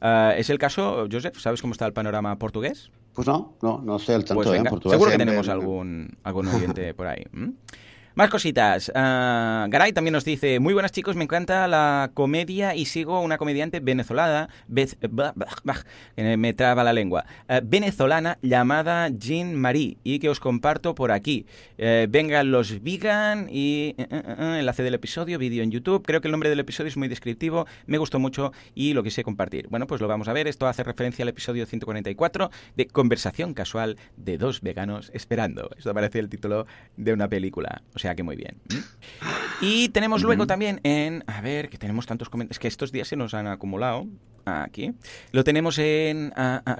Ah, 0.00 0.34
¿Es 0.36 0.50
el 0.50 0.58
caso, 0.58 1.06
Joseph? 1.10 1.38
¿Sabes 1.38 1.60
cómo 1.60 1.72
está 1.72 1.86
el 1.86 1.92
panorama 1.92 2.36
portugués? 2.38 2.90
Pues 3.14 3.26
no, 3.26 3.54
no, 3.60 3.80
no 3.84 3.98
sé 3.98 4.14
el 4.14 4.24
tanto. 4.24 4.42
Pues 4.42 4.90
seguro 4.90 5.10
que 5.10 5.18
tenemos 5.18 5.48
algún, 5.48 6.16
algún 6.22 6.48
oyente 6.48 6.94
por 6.94 7.06
ahí. 7.06 7.24
Más 8.14 8.28
cositas. 8.28 8.90
Uh, 8.90 9.70
Garay 9.70 9.94
también 9.94 10.12
nos 10.12 10.26
dice, 10.26 10.60
muy 10.60 10.74
buenas 10.74 10.92
chicos, 10.92 11.16
me 11.16 11.24
encanta 11.24 11.66
la 11.66 12.10
comedia 12.12 12.74
y 12.74 12.84
sigo 12.84 13.18
una 13.20 13.38
comediante 13.38 13.80
venezolana, 13.80 14.50
me 14.68 16.52
traba 16.52 16.84
la 16.84 16.92
lengua, 16.92 17.24
uh, 17.48 17.60
venezolana 17.62 18.36
llamada 18.42 19.08
Jean 19.08 19.54
Marie 19.54 19.96
y 20.04 20.18
que 20.18 20.28
os 20.28 20.40
comparto 20.40 20.94
por 20.94 21.10
aquí. 21.10 21.46
Uh, 21.78 22.06
vengan 22.06 22.50
los 22.50 22.82
vegan 22.82 23.48
y 23.50 23.94
enlace 23.96 24.82
del 24.82 24.92
episodio, 24.92 25.38
vídeo 25.38 25.62
en 25.62 25.70
YouTube. 25.70 26.04
Creo 26.04 26.20
que 26.20 26.28
el 26.28 26.32
nombre 26.32 26.50
del 26.50 26.60
episodio 26.60 26.88
es 26.88 26.98
muy 26.98 27.08
descriptivo, 27.08 27.66
me 27.86 27.96
gustó 27.96 28.18
mucho 28.18 28.52
y 28.74 28.92
lo 28.92 29.02
quise 29.02 29.24
compartir. 29.24 29.68
Bueno, 29.68 29.86
pues 29.86 30.02
lo 30.02 30.08
vamos 30.08 30.28
a 30.28 30.34
ver. 30.34 30.48
Esto 30.48 30.66
hace 30.66 30.84
referencia 30.84 31.22
al 31.22 31.30
episodio 31.30 31.64
144 31.64 32.50
de 32.76 32.86
Conversación 32.88 33.54
casual 33.54 33.96
de 34.18 34.36
dos 34.36 34.60
veganos 34.60 35.10
esperando. 35.14 35.70
Esto 35.78 35.94
parece 35.94 36.18
el 36.18 36.28
título 36.28 36.66
de 36.98 37.14
una 37.14 37.26
película. 37.26 37.80
Sea 38.02 38.14
que 38.14 38.22
muy 38.22 38.36
bien. 38.36 38.60
Y 39.60 39.88
tenemos 39.90 40.22
luego 40.22 40.46
también 40.46 40.80
en... 40.82 41.24
A 41.26 41.40
ver, 41.40 41.68
que 41.68 41.78
tenemos 41.78 42.06
tantos 42.06 42.28
comentarios. 42.28 42.56
Es 42.56 42.58
que 42.58 42.68
estos 42.68 42.92
días 42.92 43.08
se 43.08 43.16
nos 43.16 43.32
han 43.32 43.46
acumulado 43.46 44.06
aquí. 44.44 44.92
Lo 45.30 45.44
tenemos 45.44 45.78
en... 45.78 46.32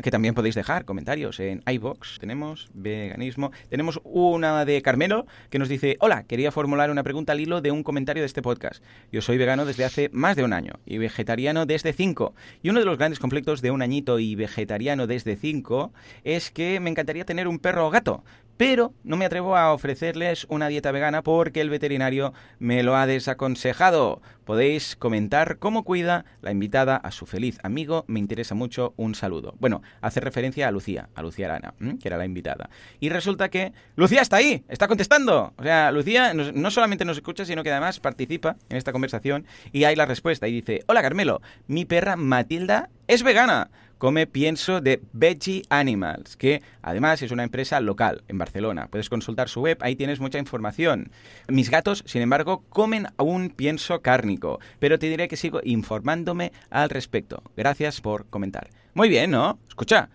Que 0.02 0.10
también 0.10 0.34
podéis 0.34 0.56
dejar 0.56 0.84
comentarios 0.84 1.38
en 1.38 1.62
iVox. 1.64 2.18
Tenemos 2.18 2.70
veganismo. 2.74 3.52
Tenemos 3.68 4.00
una 4.02 4.64
de 4.64 4.82
Carmelo 4.82 5.26
que 5.48 5.60
nos 5.60 5.68
dice, 5.68 5.96
hola, 6.00 6.24
quería 6.24 6.50
formular 6.50 6.90
una 6.90 7.04
pregunta 7.04 7.32
al 7.32 7.40
hilo 7.40 7.60
de 7.60 7.70
un 7.70 7.84
comentario 7.84 8.22
de 8.22 8.26
este 8.26 8.42
podcast. 8.42 8.82
Yo 9.12 9.22
soy 9.22 9.38
vegano 9.38 9.64
desde 9.64 9.84
hace 9.84 10.10
más 10.12 10.34
de 10.34 10.42
un 10.42 10.52
año 10.52 10.72
y 10.84 10.98
vegetariano 10.98 11.66
desde 11.66 11.92
cinco. 11.92 12.34
Y 12.62 12.70
uno 12.70 12.80
de 12.80 12.86
los 12.86 12.98
grandes 12.98 13.20
conflictos 13.20 13.62
de 13.62 13.70
un 13.70 13.80
añito 13.80 14.18
y 14.18 14.34
vegetariano 14.34 15.06
desde 15.06 15.36
cinco 15.36 15.92
es 16.24 16.50
que 16.50 16.80
me 16.80 16.90
encantaría 16.90 17.24
tener 17.24 17.46
un 17.46 17.60
perro 17.60 17.86
o 17.86 17.90
gato, 17.90 18.24
pero 18.56 18.92
no 19.04 19.16
me 19.16 19.24
atrevo 19.24 19.56
a 19.56 19.72
ofrecerles 19.72 20.46
una 20.48 20.68
dieta 20.68 20.92
vegana 20.92 21.22
porque 21.22 21.60
el 21.60 21.70
veterinario 21.70 22.32
me 22.58 22.82
lo 22.82 22.96
ha 22.96 23.06
desaconsejado. 23.06 24.20
Podéis 24.44 24.96
comentar 24.96 25.58
cómo 25.58 25.84
cuida 25.84 26.24
la 26.40 26.50
invitada 26.50 26.96
a 26.96 27.12
su 27.12 27.26
feliz 27.26 27.58
amigo. 27.62 28.04
Me 28.08 28.18
interesa 28.18 28.54
mucho. 28.54 28.92
Un 28.96 29.14
saludo. 29.14 29.54
Bueno, 29.60 29.82
hace 30.00 30.20
referencia 30.20 30.68
a 30.68 30.72
Lucía, 30.72 31.08
a 31.14 31.22
Lucía 31.22 31.46
Arana, 31.46 31.74
que 32.00 32.08
era 32.08 32.16
la 32.16 32.24
invitada. 32.24 32.68
Y 33.00 33.08
resulta 33.08 33.48
que 33.48 33.72
Lucía 33.96 34.20
está 34.20 34.36
ahí, 34.36 34.64
está 34.68 34.88
contestando. 34.88 35.52
O 35.56 35.62
sea, 35.62 35.92
Lucía 35.92 36.34
no 36.34 36.70
solamente 36.70 37.04
nos 37.04 37.16
escucha, 37.16 37.44
sino 37.44 37.62
que 37.62 37.70
además 37.70 38.00
participa 38.00 38.56
en 38.68 38.76
esta 38.76 38.92
conversación 38.92 39.46
y 39.72 39.84
hay 39.84 39.96
la 39.96 40.06
respuesta. 40.06 40.48
Y 40.48 40.52
dice, 40.52 40.82
hola 40.86 41.02
Carmelo, 41.02 41.40
mi 41.68 41.84
perra 41.84 42.16
Matilda 42.16 42.90
es 43.06 43.22
vegana 43.22 43.70
come 44.02 44.26
pienso 44.26 44.80
de 44.80 45.00
Veggie 45.12 45.62
Animals, 45.68 46.36
que 46.36 46.60
además 46.82 47.22
es 47.22 47.30
una 47.30 47.44
empresa 47.44 47.78
local 47.78 48.24
en 48.26 48.36
Barcelona. 48.36 48.88
Puedes 48.90 49.08
consultar 49.08 49.48
su 49.48 49.60
web, 49.60 49.78
ahí 49.80 49.94
tienes 49.94 50.18
mucha 50.18 50.40
información. 50.40 51.12
Mis 51.46 51.70
gatos, 51.70 52.02
sin 52.04 52.20
embargo, 52.20 52.64
comen 52.68 53.06
un 53.16 53.50
pienso 53.50 54.02
cárnico, 54.02 54.58
pero 54.80 54.98
te 54.98 55.08
diré 55.08 55.28
que 55.28 55.36
sigo 55.36 55.60
informándome 55.62 56.50
al 56.68 56.90
respecto. 56.90 57.44
Gracias 57.56 58.00
por 58.00 58.26
comentar. 58.26 58.70
Muy 58.92 59.08
bien, 59.08 59.30
¿no? 59.30 59.60
Escucha, 59.68 60.10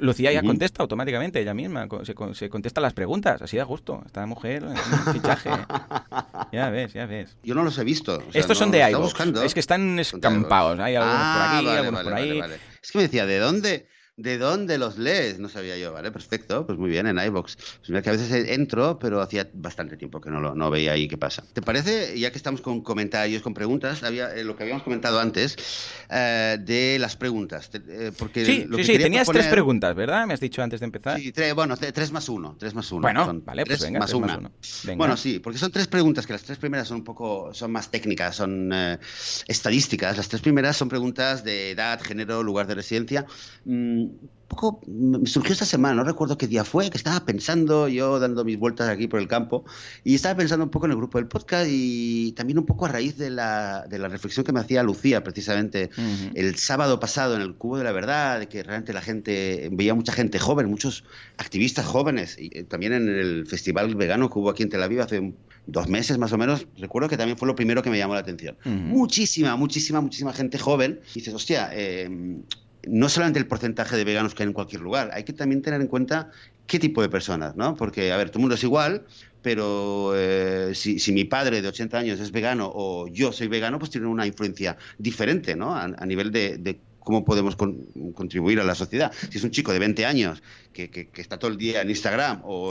Lucía 0.00 0.30
ya 0.30 0.42
contesta 0.42 0.82
automáticamente, 0.82 1.40
ella 1.40 1.54
misma, 1.54 1.88
se, 2.02 2.14
se, 2.34 2.50
contesta 2.50 2.80
las 2.80 2.92
preguntas, 2.92 3.40
así 3.40 3.56
da 3.56 3.64
gusto. 3.64 4.02
Esta 4.04 4.26
mujer, 4.26 4.64
un 4.64 4.76
fichaje. 5.12 5.50
ya 6.52 6.68
ves, 6.68 6.92
ya 6.92 7.06
ves. 7.06 7.36
Yo 7.42 7.54
no 7.54 7.62
los 7.62 7.78
he 7.78 7.84
visto. 7.84 8.22
Estos 8.32 8.58
son 8.58 8.70
de 8.70 8.90
iVoox, 8.90 9.14
es 9.44 9.54
que 9.54 9.60
están 9.60 9.98
escampados, 9.98 10.78
hay 10.80 10.96
algunos 10.96 11.18
por 11.18 11.42
aquí, 11.42 11.66
ah, 11.66 11.78
algunos 11.78 12.02
por 12.02 12.14
ahí. 12.14 12.40
Es 12.82 12.92
que 12.92 12.98
me 12.98 13.04
decía, 13.04 13.26
¿de 13.26 13.38
dónde? 13.38 13.86
¿De 14.20 14.36
dónde 14.36 14.76
los 14.76 14.98
lees? 14.98 15.38
No 15.38 15.48
sabía 15.48 15.78
yo, 15.78 15.94
¿vale? 15.94 16.12
Perfecto, 16.12 16.66
pues 16.66 16.78
muy 16.78 16.90
bien, 16.90 17.06
en 17.06 17.18
iVoox. 17.18 17.56
Pues 17.86 18.02
que 18.02 18.08
a 18.10 18.12
veces 18.12 18.48
entro, 18.50 18.98
pero 18.98 19.22
hacía 19.22 19.48
bastante 19.54 19.96
tiempo 19.96 20.20
que 20.20 20.30
no, 20.30 20.40
lo, 20.40 20.54
no 20.54 20.70
veía 20.70 20.92
ahí 20.92 21.08
qué 21.08 21.16
pasa. 21.16 21.42
¿Te 21.54 21.62
parece, 21.62 22.18
ya 22.18 22.30
que 22.30 22.36
estamos 22.36 22.60
con 22.60 22.82
comentarios, 22.82 23.40
con 23.40 23.54
preguntas, 23.54 24.02
había, 24.02 24.34
eh, 24.34 24.44
lo 24.44 24.56
que 24.56 24.64
habíamos 24.64 24.82
comentado 24.82 25.18
antes, 25.20 25.56
eh, 26.10 26.58
de 26.60 26.98
las 27.00 27.16
preguntas? 27.16 27.70
Eh, 27.72 28.12
porque 28.18 28.44
sí, 28.44 28.66
sí, 28.76 28.84
sí, 28.84 28.98
tenías 28.98 29.26
tres 29.26 29.46
preguntas, 29.46 29.94
¿verdad? 29.94 30.26
Me 30.26 30.34
has 30.34 30.40
dicho 30.40 30.62
antes 30.62 30.80
de 30.80 30.84
empezar. 30.84 31.18
Sí, 31.18 31.32
tres, 31.32 31.54
bueno, 31.54 31.78
tres 31.78 32.12
más 32.12 32.28
uno, 32.28 32.56
tres 32.58 32.74
más 32.74 32.92
uno. 32.92 33.00
Bueno, 33.00 33.40
vale, 33.42 33.64
pues 33.64 33.80
venga, 33.80 34.00
más, 34.00 34.10
tres 34.10 34.20
más 34.20 34.36
uno. 34.36 34.52
Bueno, 34.96 35.16
sí, 35.16 35.38
porque 35.38 35.58
son 35.58 35.72
tres 35.72 35.86
preguntas, 35.86 36.26
que 36.26 36.34
las 36.34 36.42
tres 36.42 36.58
primeras 36.58 36.88
son 36.88 36.98
un 36.98 37.04
poco, 37.04 37.54
son 37.54 37.72
más 37.72 37.90
técnicas, 37.90 38.36
son 38.36 38.70
estadísticas. 39.46 40.18
Las 40.18 40.28
tres 40.28 40.42
primeras 40.42 40.76
son 40.76 40.90
preguntas 40.90 41.42
de 41.42 41.70
edad, 41.70 42.02
género, 42.02 42.42
lugar 42.42 42.66
de 42.66 42.74
residencia. 42.74 43.24
Mm, 43.64 44.09
poco 44.50 44.80
me 44.88 45.26
surgió 45.26 45.52
esta 45.52 45.64
semana, 45.64 45.94
no 45.94 46.04
recuerdo 46.04 46.36
qué 46.36 46.48
día 46.48 46.64
fue, 46.64 46.90
que 46.90 46.98
estaba 46.98 47.24
pensando 47.24 47.86
yo 47.86 48.18
dando 48.18 48.44
mis 48.44 48.58
vueltas 48.58 48.88
aquí 48.88 49.06
por 49.06 49.20
el 49.20 49.28
campo 49.28 49.64
y 50.02 50.16
estaba 50.16 50.36
pensando 50.36 50.64
un 50.64 50.70
poco 50.70 50.86
en 50.86 50.92
el 50.92 50.96
grupo 50.96 51.18
del 51.18 51.28
podcast 51.28 51.68
y 51.70 52.32
también 52.32 52.58
un 52.58 52.66
poco 52.66 52.84
a 52.84 52.88
raíz 52.88 53.16
de 53.16 53.30
la, 53.30 53.86
de 53.88 54.00
la 54.00 54.08
reflexión 54.08 54.44
que 54.44 54.52
me 54.52 54.58
hacía 54.58 54.82
Lucía 54.82 55.22
precisamente 55.22 55.90
el 56.34 56.56
sábado 56.56 56.98
pasado 56.98 57.36
en 57.36 57.42
el 57.42 57.54
Cubo 57.54 57.78
de 57.78 57.84
la 57.84 57.92
Verdad, 57.92 58.40
de 58.40 58.48
que 58.48 58.64
realmente 58.64 58.92
la 58.92 59.02
gente, 59.02 59.68
veía 59.72 59.94
mucha 59.94 60.12
gente 60.12 60.40
joven, 60.40 60.68
muchos 60.68 61.04
activistas 61.38 61.86
jóvenes 61.86 62.36
y 62.36 62.50
eh, 62.52 62.64
también 62.64 62.92
en 62.92 63.08
el 63.08 63.46
festival 63.46 63.94
vegano 63.94 64.30
que 64.30 64.38
hubo 64.38 64.50
aquí 64.50 64.64
en 64.64 64.70
Tel 64.70 64.82
Aviv 64.82 65.00
hace 65.00 65.32
dos 65.66 65.88
meses 65.88 66.18
más 66.18 66.32
o 66.32 66.38
menos, 66.38 66.66
recuerdo 66.76 67.08
que 67.08 67.16
también 67.16 67.38
fue 67.38 67.46
lo 67.46 67.54
primero 67.54 67.82
que 67.82 67.90
me 67.90 67.98
llamó 67.98 68.14
la 68.14 68.20
atención. 68.20 68.56
Muchísima, 68.64 69.54
muchísima, 69.54 70.00
muchísima 70.00 70.32
gente 70.32 70.58
joven. 70.58 71.00
Y 71.14 71.20
dices, 71.20 71.34
hostia, 71.34 71.70
eh, 71.72 72.08
no 72.86 73.08
solamente 73.08 73.38
el 73.38 73.46
porcentaje 73.46 73.96
de 73.96 74.04
veganos 74.04 74.34
que 74.34 74.42
hay 74.42 74.48
en 74.48 74.52
cualquier 74.52 74.82
lugar, 74.82 75.10
hay 75.12 75.24
que 75.24 75.32
también 75.32 75.62
tener 75.62 75.80
en 75.80 75.86
cuenta 75.86 76.30
qué 76.66 76.78
tipo 76.78 77.02
de 77.02 77.08
personas, 77.08 77.56
¿no? 77.56 77.74
Porque, 77.74 78.12
a 78.12 78.16
ver, 78.16 78.30
todo 78.30 78.38
el 78.38 78.42
mundo 78.42 78.54
es 78.54 78.62
igual, 78.62 79.04
pero 79.42 80.12
eh, 80.14 80.72
si, 80.74 81.12
mi 81.12 81.24
padre 81.24 81.62
de 81.62 81.68
80 81.68 81.98
años 81.98 82.20
es 82.20 82.30
vegano 82.30 82.70
o 82.72 83.08
yo 83.08 83.32
soy 83.32 83.48
vegano, 83.48 83.78
pues 83.78 83.90
tiene 83.90 84.06
una 84.06 84.26
influencia 84.26 84.76
diferente, 84.98 85.56
¿no? 85.56 85.74
A, 85.74 85.88
nivel 86.06 86.30
de, 86.30 86.78
cómo 87.00 87.24
podemos 87.24 87.56
contribuir 87.56 88.60
a 88.60 88.64
la 88.64 88.74
sociedad. 88.74 89.12
Si 89.30 89.38
es 89.38 89.44
un 89.44 89.50
chico 89.50 89.72
de 89.72 89.78
20 89.78 90.06
años 90.06 90.42
que, 90.72 91.10
está 91.16 91.38
todo 91.38 91.50
el 91.50 91.56
día 91.56 91.82
en 91.82 91.90
Instagram 91.90 92.42
o 92.44 92.70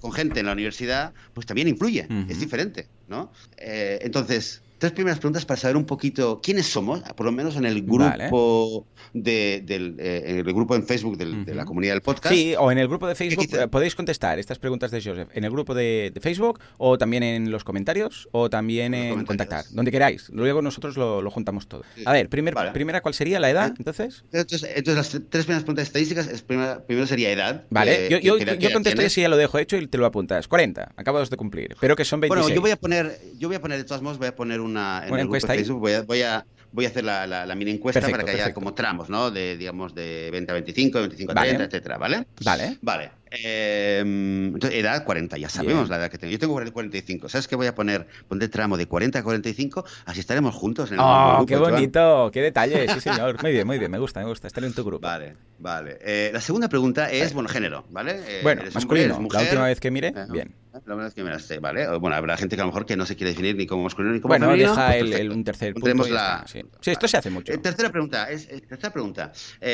con 0.00 0.12
gente 0.12 0.40
en 0.40 0.46
la 0.46 0.52
universidad, 0.52 1.12
pues 1.34 1.46
también 1.46 1.68
influye, 1.68 2.08
es 2.28 2.40
diferente, 2.40 2.88
¿no? 3.08 3.32
Eh, 3.58 3.98
entonces, 4.02 4.62
tres 4.78 4.92
primeras 4.92 5.18
preguntas 5.18 5.44
para 5.44 5.58
saber 5.58 5.76
un 5.76 5.84
poquito 5.84 6.40
quiénes 6.42 6.66
somos, 6.66 7.00
por 7.14 7.26
lo 7.26 7.32
menos 7.32 7.56
en 7.56 7.64
el 7.64 7.82
grupo 7.82 8.86
de, 9.12 9.62
del 9.64 9.96
eh, 9.98 10.24
en 10.26 10.38
el 10.38 10.44
grupo 10.44 10.74
en 10.74 10.86
Facebook 10.86 11.16
de 11.16 11.54
la 11.54 11.64
comunidad 11.64 11.94
del 11.94 12.02
podcast. 12.02 12.34
Sí, 12.34 12.54
o 12.58 12.70
en 12.70 12.78
el 12.78 12.88
grupo 12.88 13.06
de 13.06 13.14
Facebook 13.14 13.48
eh, 13.52 13.68
podéis 13.68 13.94
contestar 13.94 14.38
estas 14.38 14.58
preguntas 14.58 14.90
de 14.90 15.02
Joseph 15.02 15.28
en 15.32 15.44
el 15.44 15.50
grupo 15.50 15.74
de, 15.74 16.12
Facebook 16.20 16.60
o 16.78 16.98
también 16.98 17.22
en 17.22 17.50
los 17.50 17.64
comentarios 17.64 18.28
o 18.32 18.50
también 18.50 18.94
en, 18.94 19.24
contactar, 19.24 19.64
donde 19.70 19.90
queráis. 19.90 20.28
Luego 20.30 20.62
nosotros 20.62 20.96
lo, 20.96 21.30
juntamos 21.30 21.68
todo. 21.68 21.82
A 22.04 22.12
ver, 22.12 22.28
primer, 22.28 22.54
primera, 22.72 23.00
¿cuál 23.00 23.14
sería 23.14 23.40
la 23.40 23.50
edad? 23.50 23.74
Entonces? 23.78 24.24
entonces, 24.32 24.84
las 24.86 25.10
tres 25.10 25.44
primeras 25.44 25.62
preguntas 25.62 25.86
estadísticas, 25.86 26.42
primero 26.42 27.06
sería 27.06 27.30
edad. 27.30 27.64
Vale, 27.70 28.08
yo, 28.10 28.18
yo, 28.18 28.38
yo 28.38 28.72
contestaré 28.72 29.10
si 29.10 29.20
ya 29.20 29.28
lo 29.28 29.36
dejo 29.36 29.58
hecho 29.58 29.76
y 29.76 29.86
te 29.86 29.98
lo 29.98 30.06
apuntas. 30.06 30.48
40, 30.48 30.92
acabamos 30.96 31.30
de 31.30 31.36
cumplir, 31.36 31.76
pero 31.80 31.96
que 31.96 32.04
son 32.04 32.20
26. 32.20 32.42
Bueno, 32.42 32.54
yo 32.54 32.60
voy 32.60 32.70
a 32.70 32.76
poner, 32.76 33.18
yo 33.38 33.48
voy 33.48 33.56
a 33.56 33.60
poner 33.60 33.78
de 33.78 33.84
todos 33.84 34.02
modos, 34.02 34.18
voy 34.18 34.28
a 34.28 34.34
poner 34.34 34.60
una, 34.66 35.02
en 35.06 35.14
el 35.14 35.20
grupo 35.20 35.34
de 35.34 35.40
Facebook, 35.40 35.80
voy 35.80 35.92
a, 35.92 36.02
voy 36.02 36.22
a 36.22 36.44
voy 36.72 36.84
a 36.84 36.88
hacer 36.88 37.04
la, 37.04 37.26
la, 37.26 37.54
mini 37.54 37.70
encuesta 37.70 38.06
para 38.06 38.22
que 38.22 38.32
haya 38.32 38.52
como 38.52 38.74
tramos, 38.74 39.08
¿no? 39.08 39.30
De, 39.30 39.56
digamos, 39.56 39.94
de 39.94 40.28
20 40.30 40.50
a 40.50 40.54
25, 40.54 40.98
25 40.98 41.32
a 41.32 41.34
30, 41.34 41.64
etcétera, 41.64 41.96
¿vale? 41.96 42.26
Vale. 42.44 42.76
Vale. 42.82 43.10
Eh, 43.30 44.00
entonces, 44.00 44.78
edad 44.78 45.04
40, 45.04 45.38
ya 45.38 45.48
sabemos 45.48 45.88
la 45.88 45.96
edad 45.96 46.10
que 46.10 46.18
tengo. 46.18 46.32
Yo 46.32 46.38
tengo 46.38 46.54
45. 46.54 47.28
¿Sabes 47.28 47.48
qué 47.48 47.56
voy 47.56 47.66
a 47.66 47.74
poner? 47.74 48.06
Ponte 48.28 48.48
tramo 48.48 48.76
de 48.76 48.86
40 48.86 49.18
a 49.18 49.22
45, 49.22 49.84
así 50.04 50.20
estaremos 50.20 50.54
juntos 50.54 50.90
en 50.90 50.94
el 50.94 51.00
¡Oh, 51.02 51.36
grupo, 51.38 51.46
qué 51.46 51.56
bonito! 51.56 52.30
¡Qué 52.32 52.42
detalle! 52.42 52.86
Sí, 52.88 53.00
señor. 53.00 53.42
Muy 53.42 53.52
bien, 53.52 53.66
muy 53.66 53.78
bien. 53.78 53.90
Me 53.90 53.98
gusta, 53.98 54.20
me 54.20 54.26
gusta. 54.26 54.46
Estar 54.46 54.64
en 54.64 54.72
tu 54.72 54.84
grupo. 54.84 55.06
Vale, 55.06 55.34
vale. 55.58 55.98
Eh, 56.02 56.30
la 56.32 56.40
segunda 56.40 56.68
pregunta 56.68 57.10
es, 57.10 57.32
bueno, 57.32 57.48
género, 57.48 57.84
¿vale? 57.90 58.20
Eh, 58.26 58.40
bueno, 58.42 58.62
masculino. 58.72 59.18
la 59.32 59.40
última 59.40 59.64
vez 59.64 59.80
que 59.80 59.90
mire, 59.90 60.12
bien. 60.30 60.54
La 60.86 60.94
última 60.94 61.04
vez 61.04 61.14
que 61.14 61.24
miraste, 61.24 61.58
¿vale? 61.58 61.98
Bueno, 61.98 62.14
habrá 62.14 62.36
gente 62.36 62.54
que 62.54 62.62
a 62.62 62.64
lo 62.64 62.70
mejor 62.70 62.86
que 62.86 62.96
no 62.96 63.04
se 63.06 63.16
quiere 63.16 63.30
definir 63.30 63.56
ni 63.56 63.66
como 63.66 63.82
masculino 63.82 64.14
ni 64.14 64.20
como 64.20 64.32
bueno, 64.32 64.46
femenino. 64.46 64.72
Bueno, 64.72 64.86
deja 64.88 64.98
pues 65.00 65.20
el, 65.20 65.32
un 65.32 65.42
tercer 65.42 65.74
punto. 65.74 66.08
La... 66.08 66.44
Sí. 66.46 66.62
sí. 66.80 66.90
esto 66.92 67.08
se 67.08 67.16
hace 67.16 67.28
mucho. 67.28 67.52
tercera 67.60 67.90
pregunta. 67.90 68.30
Es, 68.30 68.46
tercera 68.46 68.92
pregunta. 68.92 69.32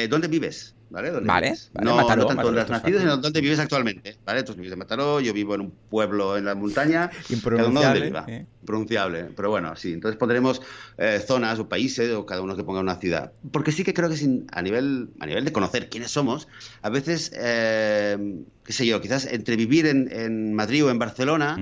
¿Dónde 0.08 0.28
vives? 0.28 0.74
¿Vale? 0.92 1.10
¿Dónde 1.10 1.26
vale, 1.26 1.46
vives? 1.46 1.70
no, 1.74 1.96
no 1.96 2.06
tanto 2.06 2.26
donde 2.26 2.60
has 2.60 2.70
nacido, 2.70 3.00
sino 3.00 3.16
dónde 3.16 3.40
vives 3.40 3.58
actualmente, 3.58 4.16
¿vale? 4.24 4.42
Tú 4.42 4.54
vives 4.54 4.72
en 4.72 4.78
Mataró, 4.78 5.20
yo 5.20 5.32
vivo 5.32 5.54
en 5.54 5.62
un 5.62 5.70
pueblo 5.90 6.36
en 6.36 6.44
la 6.44 6.54
montaña. 6.54 7.10
Impronunciable. 7.30 8.12
Eh. 8.28 8.46
Impronunciable, 8.60 9.28
pero 9.34 9.50
bueno, 9.50 9.74
sí. 9.74 9.92
Entonces 9.94 10.18
pondremos 10.18 10.60
eh, 10.98 11.20
zonas 11.26 11.58
o 11.58 11.68
países 11.68 12.12
o 12.12 12.26
cada 12.26 12.42
uno 12.42 12.54
que 12.54 12.62
ponga 12.62 12.80
una 12.80 12.96
ciudad. 12.96 13.32
Porque 13.50 13.72
sí 13.72 13.82
que 13.82 13.94
creo 13.94 14.08
que 14.08 14.16
sin, 14.16 14.46
a, 14.52 14.62
nivel, 14.62 15.08
a 15.18 15.26
nivel 15.26 15.44
de 15.44 15.52
conocer 15.52 15.88
quiénes 15.88 16.10
somos, 16.10 16.46
a 16.82 16.90
veces... 16.90 17.32
Eh, 17.34 18.44
qué 18.64 18.72
sé 18.72 18.86
yo, 18.86 19.00
quizás 19.00 19.26
entre 19.26 19.56
vivir 19.56 19.86
en, 19.86 20.54
Madrid 20.54 20.84
o 20.84 20.90
en 20.90 20.98
Barcelona, 20.98 21.56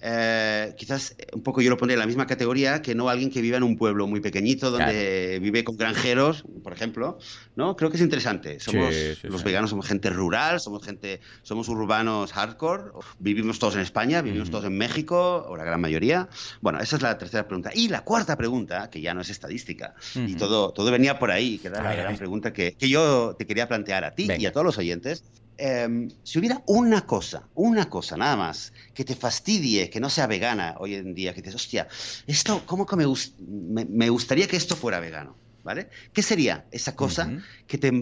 eh, 0.00 0.74
quizás 0.76 1.16
un 1.32 1.42
poco 1.42 1.62
yo 1.62 1.70
lo 1.70 1.78
pondría 1.78 1.94
en 1.94 2.00
la 2.00 2.06
misma 2.06 2.26
categoría 2.26 2.82
que 2.82 2.94
no 2.94 3.08
alguien 3.08 3.30
que 3.30 3.40
viva 3.40 3.56
en 3.56 3.62
un 3.62 3.76
pueblo 3.76 4.06
muy 4.06 4.20
pequeñito 4.20 4.70
donde 4.70 5.38
vive 5.40 5.64
con 5.64 5.76
granjeros, 5.76 6.44
por 6.62 6.72
ejemplo, 6.72 7.18
¿no? 7.56 7.74
Creo 7.76 7.90
que 7.90 7.96
es 7.96 8.02
interesante. 8.02 8.58
Somos, 8.72 9.24
los 9.24 9.44
veganos 9.44 9.70
somos 9.70 9.86
gente 9.86 10.10
rural, 10.10 10.60
somos 10.60 10.84
gente, 10.84 11.20
somos 11.42 11.68
urbanos 11.68 12.32
hardcore, 12.32 12.84
vivimos 13.18 13.58
todos 13.58 13.74
en 13.74 13.82
España, 13.82 14.22
vivimos 14.22 14.50
todos 14.50 14.64
en 14.64 14.76
México, 14.76 15.44
o 15.48 15.56
la 15.56 15.64
gran 15.64 15.80
mayoría. 15.80 16.28
Bueno, 16.60 16.80
esa 16.80 16.96
es 16.96 17.02
la 17.02 17.18
tercera 17.18 17.46
pregunta. 17.46 17.70
Y 17.74 17.88
la 17.88 18.02
cuarta 18.02 18.36
pregunta, 18.36 18.90
que 18.90 19.00
ya 19.00 19.14
no 19.14 19.20
es 19.20 19.30
estadística, 19.30 19.94
y 20.14 20.34
todo, 20.34 20.72
todo 20.72 20.90
venía 20.90 21.18
por 21.18 21.30
ahí, 21.30 21.58
que 21.58 21.68
era 21.68 21.82
la 21.82 21.94
gran 21.94 22.16
pregunta 22.16 22.52
que, 22.52 22.74
que, 22.74 22.88
yo 22.88 23.36
te 23.38 23.46
quería 23.46 23.68
plantear 23.68 24.04
a 24.04 24.14
ti 24.14 24.28
y 24.38 24.46
a 24.46 24.52
todos 24.52 24.66
los 24.66 24.78
oyentes, 24.78 25.24
Em, 25.58 26.10
si 26.24 26.38
hubiera 26.38 26.62
una 26.66 27.06
cosa, 27.06 27.48
una 27.54 27.88
cosa 27.88 28.16
nada 28.16 28.36
más, 28.36 28.72
que 28.94 29.04
te 29.04 29.14
fastidie, 29.14 29.90
que 29.90 30.00
no 30.00 30.08
sea 30.08 30.26
vegana 30.26 30.74
hoy 30.78 30.94
en 30.94 31.14
día, 31.14 31.34
que 31.34 31.42
dices, 31.42 31.54
hostia, 31.54 31.86
esto, 32.26 32.62
¿cómo 32.66 32.86
que 32.86 32.96
me, 32.96 33.84
me, 33.84 34.08
gustaría 34.08 34.48
que 34.48 34.56
esto 34.56 34.76
fuera 34.76 34.98
vegano? 34.98 35.36
¿Vale? 35.64 35.88
¿Qué 36.12 36.22
sería 36.22 36.64
esa 36.72 36.96
cosa 36.96 37.30
que 37.68 37.78
te 37.78 37.92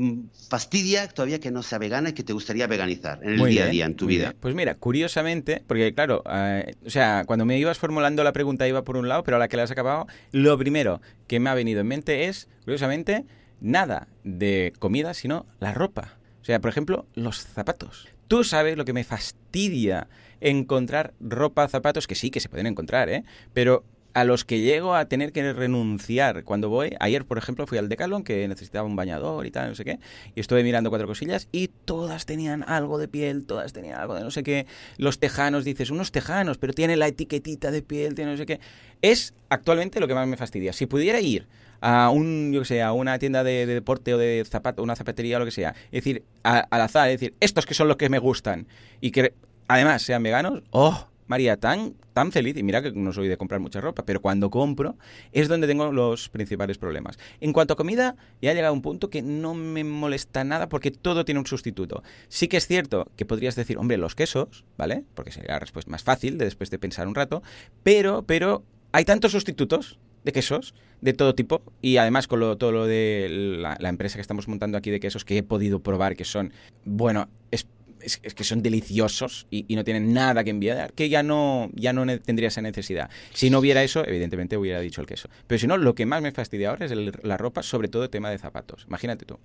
fastidia 0.48 1.08
todavía 1.08 1.40
que 1.40 1.50
no 1.50 1.62
sea 1.62 1.78
vegana 1.78 2.10
y 2.10 2.12
que 2.14 2.22
te 2.22 2.32
gustaría 2.32 2.66
veganizar 2.66 3.20
en 3.22 3.38
el 3.38 3.44
día 3.50 3.64
a 3.64 3.68
día, 3.68 3.84
en 3.84 3.96
tu 3.96 4.06
vida? 4.06 4.34
Pues 4.40 4.54
mira, 4.54 4.76
curiosamente, 4.76 5.62
porque 5.66 5.92
claro, 5.94 6.22
eh, 6.30 6.74
o 6.86 6.90
sea, 6.90 7.24
cuando 7.26 7.44
me 7.44 7.58
ibas 7.58 7.78
formulando 7.78 8.24
la 8.24 8.32
pregunta 8.32 8.66
iba 8.66 8.82
por 8.82 8.96
un 8.96 9.08
lado, 9.08 9.24
pero 9.24 9.36
a 9.36 9.40
la 9.40 9.48
que 9.48 9.58
la 9.58 9.64
has 9.64 9.70
acabado, 9.70 10.06
lo 10.32 10.56
primero 10.56 11.02
que 11.26 11.38
me 11.38 11.50
ha 11.50 11.54
venido 11.54 11.82
en 11.82 11.88
mente 11.88 12.28
es, 12.28 12.48
curiosamente, 12.64 13.26
nada 13.60 14.08
de 14.24 14.72
comida, 14.78 15.12
sino 15.12 15.46
la 15.58 15.74
ropa. 15.74 16.16
O 16.40 16.44
sea, 16.44 16.60
por 16.60 16.70
ejemplo, 16.70 17.06
los 17.14 17.44
zapatos. 17.44 18.08
Tú 18.26 18.44
sabes 18.44 18.76
lo 18.76 18.84
que 18.84 18.92
me 18.92 19.04
fastidia 19.04 20.08
encontrar 20.40 21.12
ropa, 21.20 21.68
zapatos, 21.68 22.06
que 22.06 22.14
sí 22.14 22.30
que 22.30 22.40
se 22.40 22.48
pueden 22.48 22.66
encontrar, 22.66 23.08
¿eh? 23.08 23.24
Pero 23.52 23.84
a 24.14 24.24
los 24.24 24.44
que 24.44 24.60
llego 24.60 24.94
a 24.94 25.04
tener 25.06 25.32
que 25.32 25.52
renunciar 25.52 26.44
cuando 26.44 26.68
voy. 26.68 26.96
Ayer, 27.00 27.24
por 27.24 27.38
ejemplo, 27.38 27.66
fui 27.66 27.78
al 27.78 27.88
Decathlon 27.88 28.24
que 28.24 28.46
necesitaba 28.48 28.86
un 28.86 28.96
bañador 28.96 29.46
y 29.46 29.50
tal, 29.50 29.68
no 29.68 29.74
sé 29.74 29.84
qué, 29.84 29.98
y 30.34 30.40
estuve 30.40 30.62
mirando 30.62 30.90
cuatro 30.90 31.06
cosillas 31.06 31.48
y 31.52 31.68
todas 31.68 32.26
tenían 32.26 32.64
algo 32.66 32.98
de 32.98 33.08
piel, 33.08 33.46
todas 33.46 33.72
tenían 33.72 34.00
algo 34.00 34.14
de 34.14 34.22
no 34.22 34.30
sé 34.30 34.42
qué. 34.42 34.66
Los 34.96 35.18
tejanos, 35.18 35.64
dices, 35.64 35.90
unos 35.90 36.12
tejanos, 36.12 36.58
pero 36.58 36.72
tiene 36.72 36.96
la 36.96 37.06
etiquetita 37.06 37.70
de 37.70 37.82
piel, 37.82 38.14
tiene 38.14 38.32
no 38.32 38.36
sé 38.36 38.46
qué. 38.46 38.60
Es 39.02 39.34
actualmente 39.48 40.00
lo 40.00 40.08
que 40.08 40.14
más 40.14 40.26
me 40.26 40.36
fastidia. 40.36 40.72
Si 40.72 40.86
pudiera 40.86 41.20
ir 41.20 41.46
a 41.80 42.10
un, 42.10 42.52
yo 42.52 42.64
sé, 42.64 42.82
a 42.82 42.92
una 42.92 43.18
tienda 43.18 43.42
de, 43.42 43.66
deporte 43.66 44.14
o 44.14 44.18
de 44.18 44.44
zapato, 44.46 44.82
una 44.82 44.96
zapatería 44.96 45.36
o 45.36 45.40
lo 45.40 45.46
que 45.46 45.50
sea, 45.50 45.74
decir, 45.90 46.24
al 46.42 46.66
azar, 46.70 47.08
decir, 47.08 47.34
estos 47.40 47.66
que 47.66 47.74
son 47.74 47.88
los 47.88 47.96
que 47.96 48.08
me 48.08 48.18
gustan 48.18 48.66
y 49.00 49.10
que 49.10 49.34
además 49.68 50.02
sean 50.02 50.22
veganos, 50.22 50.62
oh, 50.70 51.08
María, 51.30 51.56
tan, 51.56 51.94
tan 52.12 52.32
feliz, 52.32 52.56
y 52.56 52.64
mira 52.64 52.82
que 52.82 52.90
no 52.90 53.12
soy 53.12 53.28
de 53.28 53.36
comprar 53.36 53.60
mucha 53.60 53.80
ropa, 53.80 54.04
pero 54.04 54.20
cuando 54.20 54.50
compro 54.50 54.96
es 55.30 55.46
donde 55.46 55.68
tengo 55.68 55.92
los 55.92 56.28
principales 56.28 56.76
problemas. 56.76 57.20
En 57.40 57.52
cuanto 57.52 57.74
a 57.74 57.76
comida, 57.76 58.16
ya 58.42 58.50
ha 58.50 58.54
llegado 58.54 58.74
un 58.74 58.82
punto 58.82 59.10
que 59.10 59.22
no 59.22 59.54
me 59.54 59.84
molesta 59.84 60.42
nada 60.42 60.68
porque 60.68 60.90
todo 60.90 61.24
tiene 61.24 61.38
un 61.38 61.46
sustituto. 61.46 62.02
Sí 62.28 62.48
que 62.48 62.56
es 62.56 62.66
cierto 62.66 63.12
que 63.14 63.26
podrías 63.26 63.54
decir, 63.54 63.78
hombre, 63.78 63.96
los 63.96 64.16
quesos, 64.16 64.64
¿vale? 64.76 65.04
Porque 65.14 65.30
sería 65.30 65.52
la 65.52 65.60
respuesta 65.60 65.88
más 65.88 66.02
fácil 66.02 66.36
de 66.36 66.46
después 66.46 66.68
de 66.68 66.80
pensar 66.80 67.06
un 67.06 67.14
rato, 67.14 67.44
pero, 67.84 68.24
pero 68.24 68.64
hay 68.90 69.04
tantos 69.04 69.30
sustitutos 69.30 70.00
de 70.24 70.32
quesos 70.32 70.74
de 71.00 71.12
todo 71.12 71.36
tipo 71.36 71.62
y 71.80 71.98
además 71.98 72.26
con 72.26 72.40
lo, 72.40 72.58
todo 72.58 72.72
lo 72.72 72.86
de 72.86 73.28
la, 73.30 73.76
la 73.78 73.88
empresa 73.88 74.16
que 74.16 74.22
estamos 74.22 74.48
montando 74.48 74.76
aquí 74.76 74.90
de 74.90 74.98
quesos 74.98 75.24
que 75.24 75.38
he 75.38 75.42
podido 75.44 75.80
probar 75.80 76.16
que 76.16 76.24
son, 76.24 76.52
bueno, 76.84 77.28
es 77.52 77.68
es, 78.02 78.18
que 78.18 78.44
son 78.44 78.62
deliciosos 78.62 79.46
y, 79.50 79.74
no 79.74 79.84
tienen 79.84 80.12
nada 80.12 80.44
que 80.44 80.50
enviar, 80.50 80.92
que 80.92 81.08
ya 81.08 81.22
no, 81.22 81.70
ya 81.74 81.92
no 81.92 82.06
tendría 82.20 82.48
esa 82.48 82.62
necesidad. 82.62 83.10
Si 83.32 83.50
no 83.50 83.58
hubiera 83.58 83.82
eso, 83.82 84.06
evidentemente 84.06 84.56
hubiera 84.56 84.80
dicho 84.80 85.00
el 85.00 85.06
queso. 85.06 85.28
Pero 85.46 85.58
si 85.58 85.66
no, 85.66 85.76
lo 85.76 85.94
que 85.94 86.06
más 86.06 86.22
me 86.22 86.32
fastidia 86.32 86.70
ahora 86.70 86.86
es 86.86 86.92
la 87.22 87.36
ropa, 87.36 87.62
sobre 87.62 87.88
todo 87.88 88.04
el 88.04 88.10
tema 88.10 88.30
de 88.30 88.38
zapatos. 88.38 88.84
Imagínate 88.88 89.24
tú. 89.24 89.38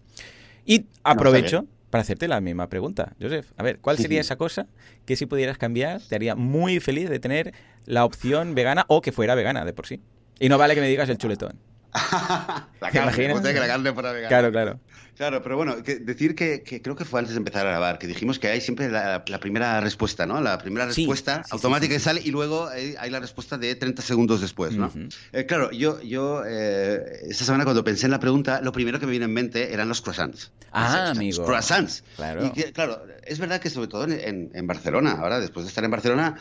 Y 0.66 0.86
aprovecho 1.04 1.68
para 1.90 2.02
hacerte 2.02 2.28
la 2.28 2.42
misma 2.42 2.68
pregunta, 2.68 3.14
Joseph. 3.22 3.48
A 3.58 3.64
ver, 3.64 3.80
¿cuál 3.80 3.98
sería 3.98 4.20
esa 4.20 4.36
cosa 4.36 4.68
que 5.06 5.16
si 5.16 5.26
pudieras 5.26 5.58
cambiar 5.58 6.02
te 6.02 6.16
haría 6.16 6.36
muy 6.36 6.80
feliz 6.80 7.10
de 7.10 7.20
tener 7.20 7.54
la 7.86 8.04
opción 8.04 8.56
vegana 8.56 8.86
o 8.90 9.02
que 9.02 9.12
fuera 9.12 9.36
vegana 9.36 9.64
de 9.64 9.74
por 9.74 9.88
sí? 9.88 10.02
Y 10.40 10.50
no 10.50 10.58
vale 10.58 10.76
que 10.76 10.82
me 10.82 10.88
digas 10.88 11.08
el 11.10 11.18
chuletón. 11.18 11.60
la 12.82 12.92
carne, 12.92 13.14
que 13.14 13.60
la 13.60 13.68
carne 13.68 13.94
fuera 13.94 14.12
vegana. 14.12 14.28
Claro, 14.28 14.52
claro. 14.52 14.80
Claro, 15.16 15.42
pero 15.42 15.56
bueno, 15.56 15.78
decir 15.78 16.36
que, 16.36 16.62
creo 16.64 16.96
que 16.96 17.06
fue 17.06 17.22
antes 17.22 17.36
de 17.36 17.38
empezar 17.38 17.66
a 17.66 17.70
grabar, 17.70 18.00
que 18.00 18.08
dijimos 18.08 18.38
que 18.38 18.50
hay 18.50 18.60
siempre 18.60 18.90
la, 18.90 19.24
primera 19.40 19.80
respuesta, 19.80 20.26
¿no? 20.26 20.42
La 20.42 20.58
primera 20.58 20.86
respuesta 20.86 21.44
automática 21.52 21.94
que 21.94 22.00
sale 22.02 22.22
y 22.24 22.32
luego 22.32 22.68
hay, 22.68 23.10
la 23.10 23.22
respuesta 23.22 23.58
de 23.58 23.76
30 23.76 24.02
segundos 24.02 24.42
después, 24.42 24.76
¿no? 24.76 24.92
Eh, 25.32 25.46
claro, 25.46 25.72
yo, 25.72 26.02
yo 26.02 26.44
eh, 26.46 27.02
esta 27.30 27.46
semana 27.46 27.64
cuando 27.64 27.84
pensé 27.84 28.08
en 28.08 28.12
la 28.12 28.20
pregunta, 28.20 28.60
lo 28.62 28.74
primero 28.74 29.00
que 29.00 29.06
me 29.06 29.14
vino 29.14 29.24
en 29.24 29.34
mente 29.34 29.74
eran 29.74 29.88
los 29.88 30.02
croissants. 30.02 30.52
Ah, 30.74 31.12
amigo. 31.12 31.38
Los 31.38 31.46
croissants. 31.48 32.04
Claro. 32.18 32.46
Y 32.46 32.64
claro, 32.74 33.02
es 33.24 33.40
verdad 33.40 33.62
que 33.62 33.70
sobre 33.70 33.88
todo 33.88 34.04
en, 34.04 34.52
en, 34.54 34.68
Barcelona, 34.68 35.14
ahora 35.14 35.40
después 35.40 35.66
de 35.66 35.70
estar 35.70 35.86
en 35.86 35.92
Barcelona, 35.92 36.38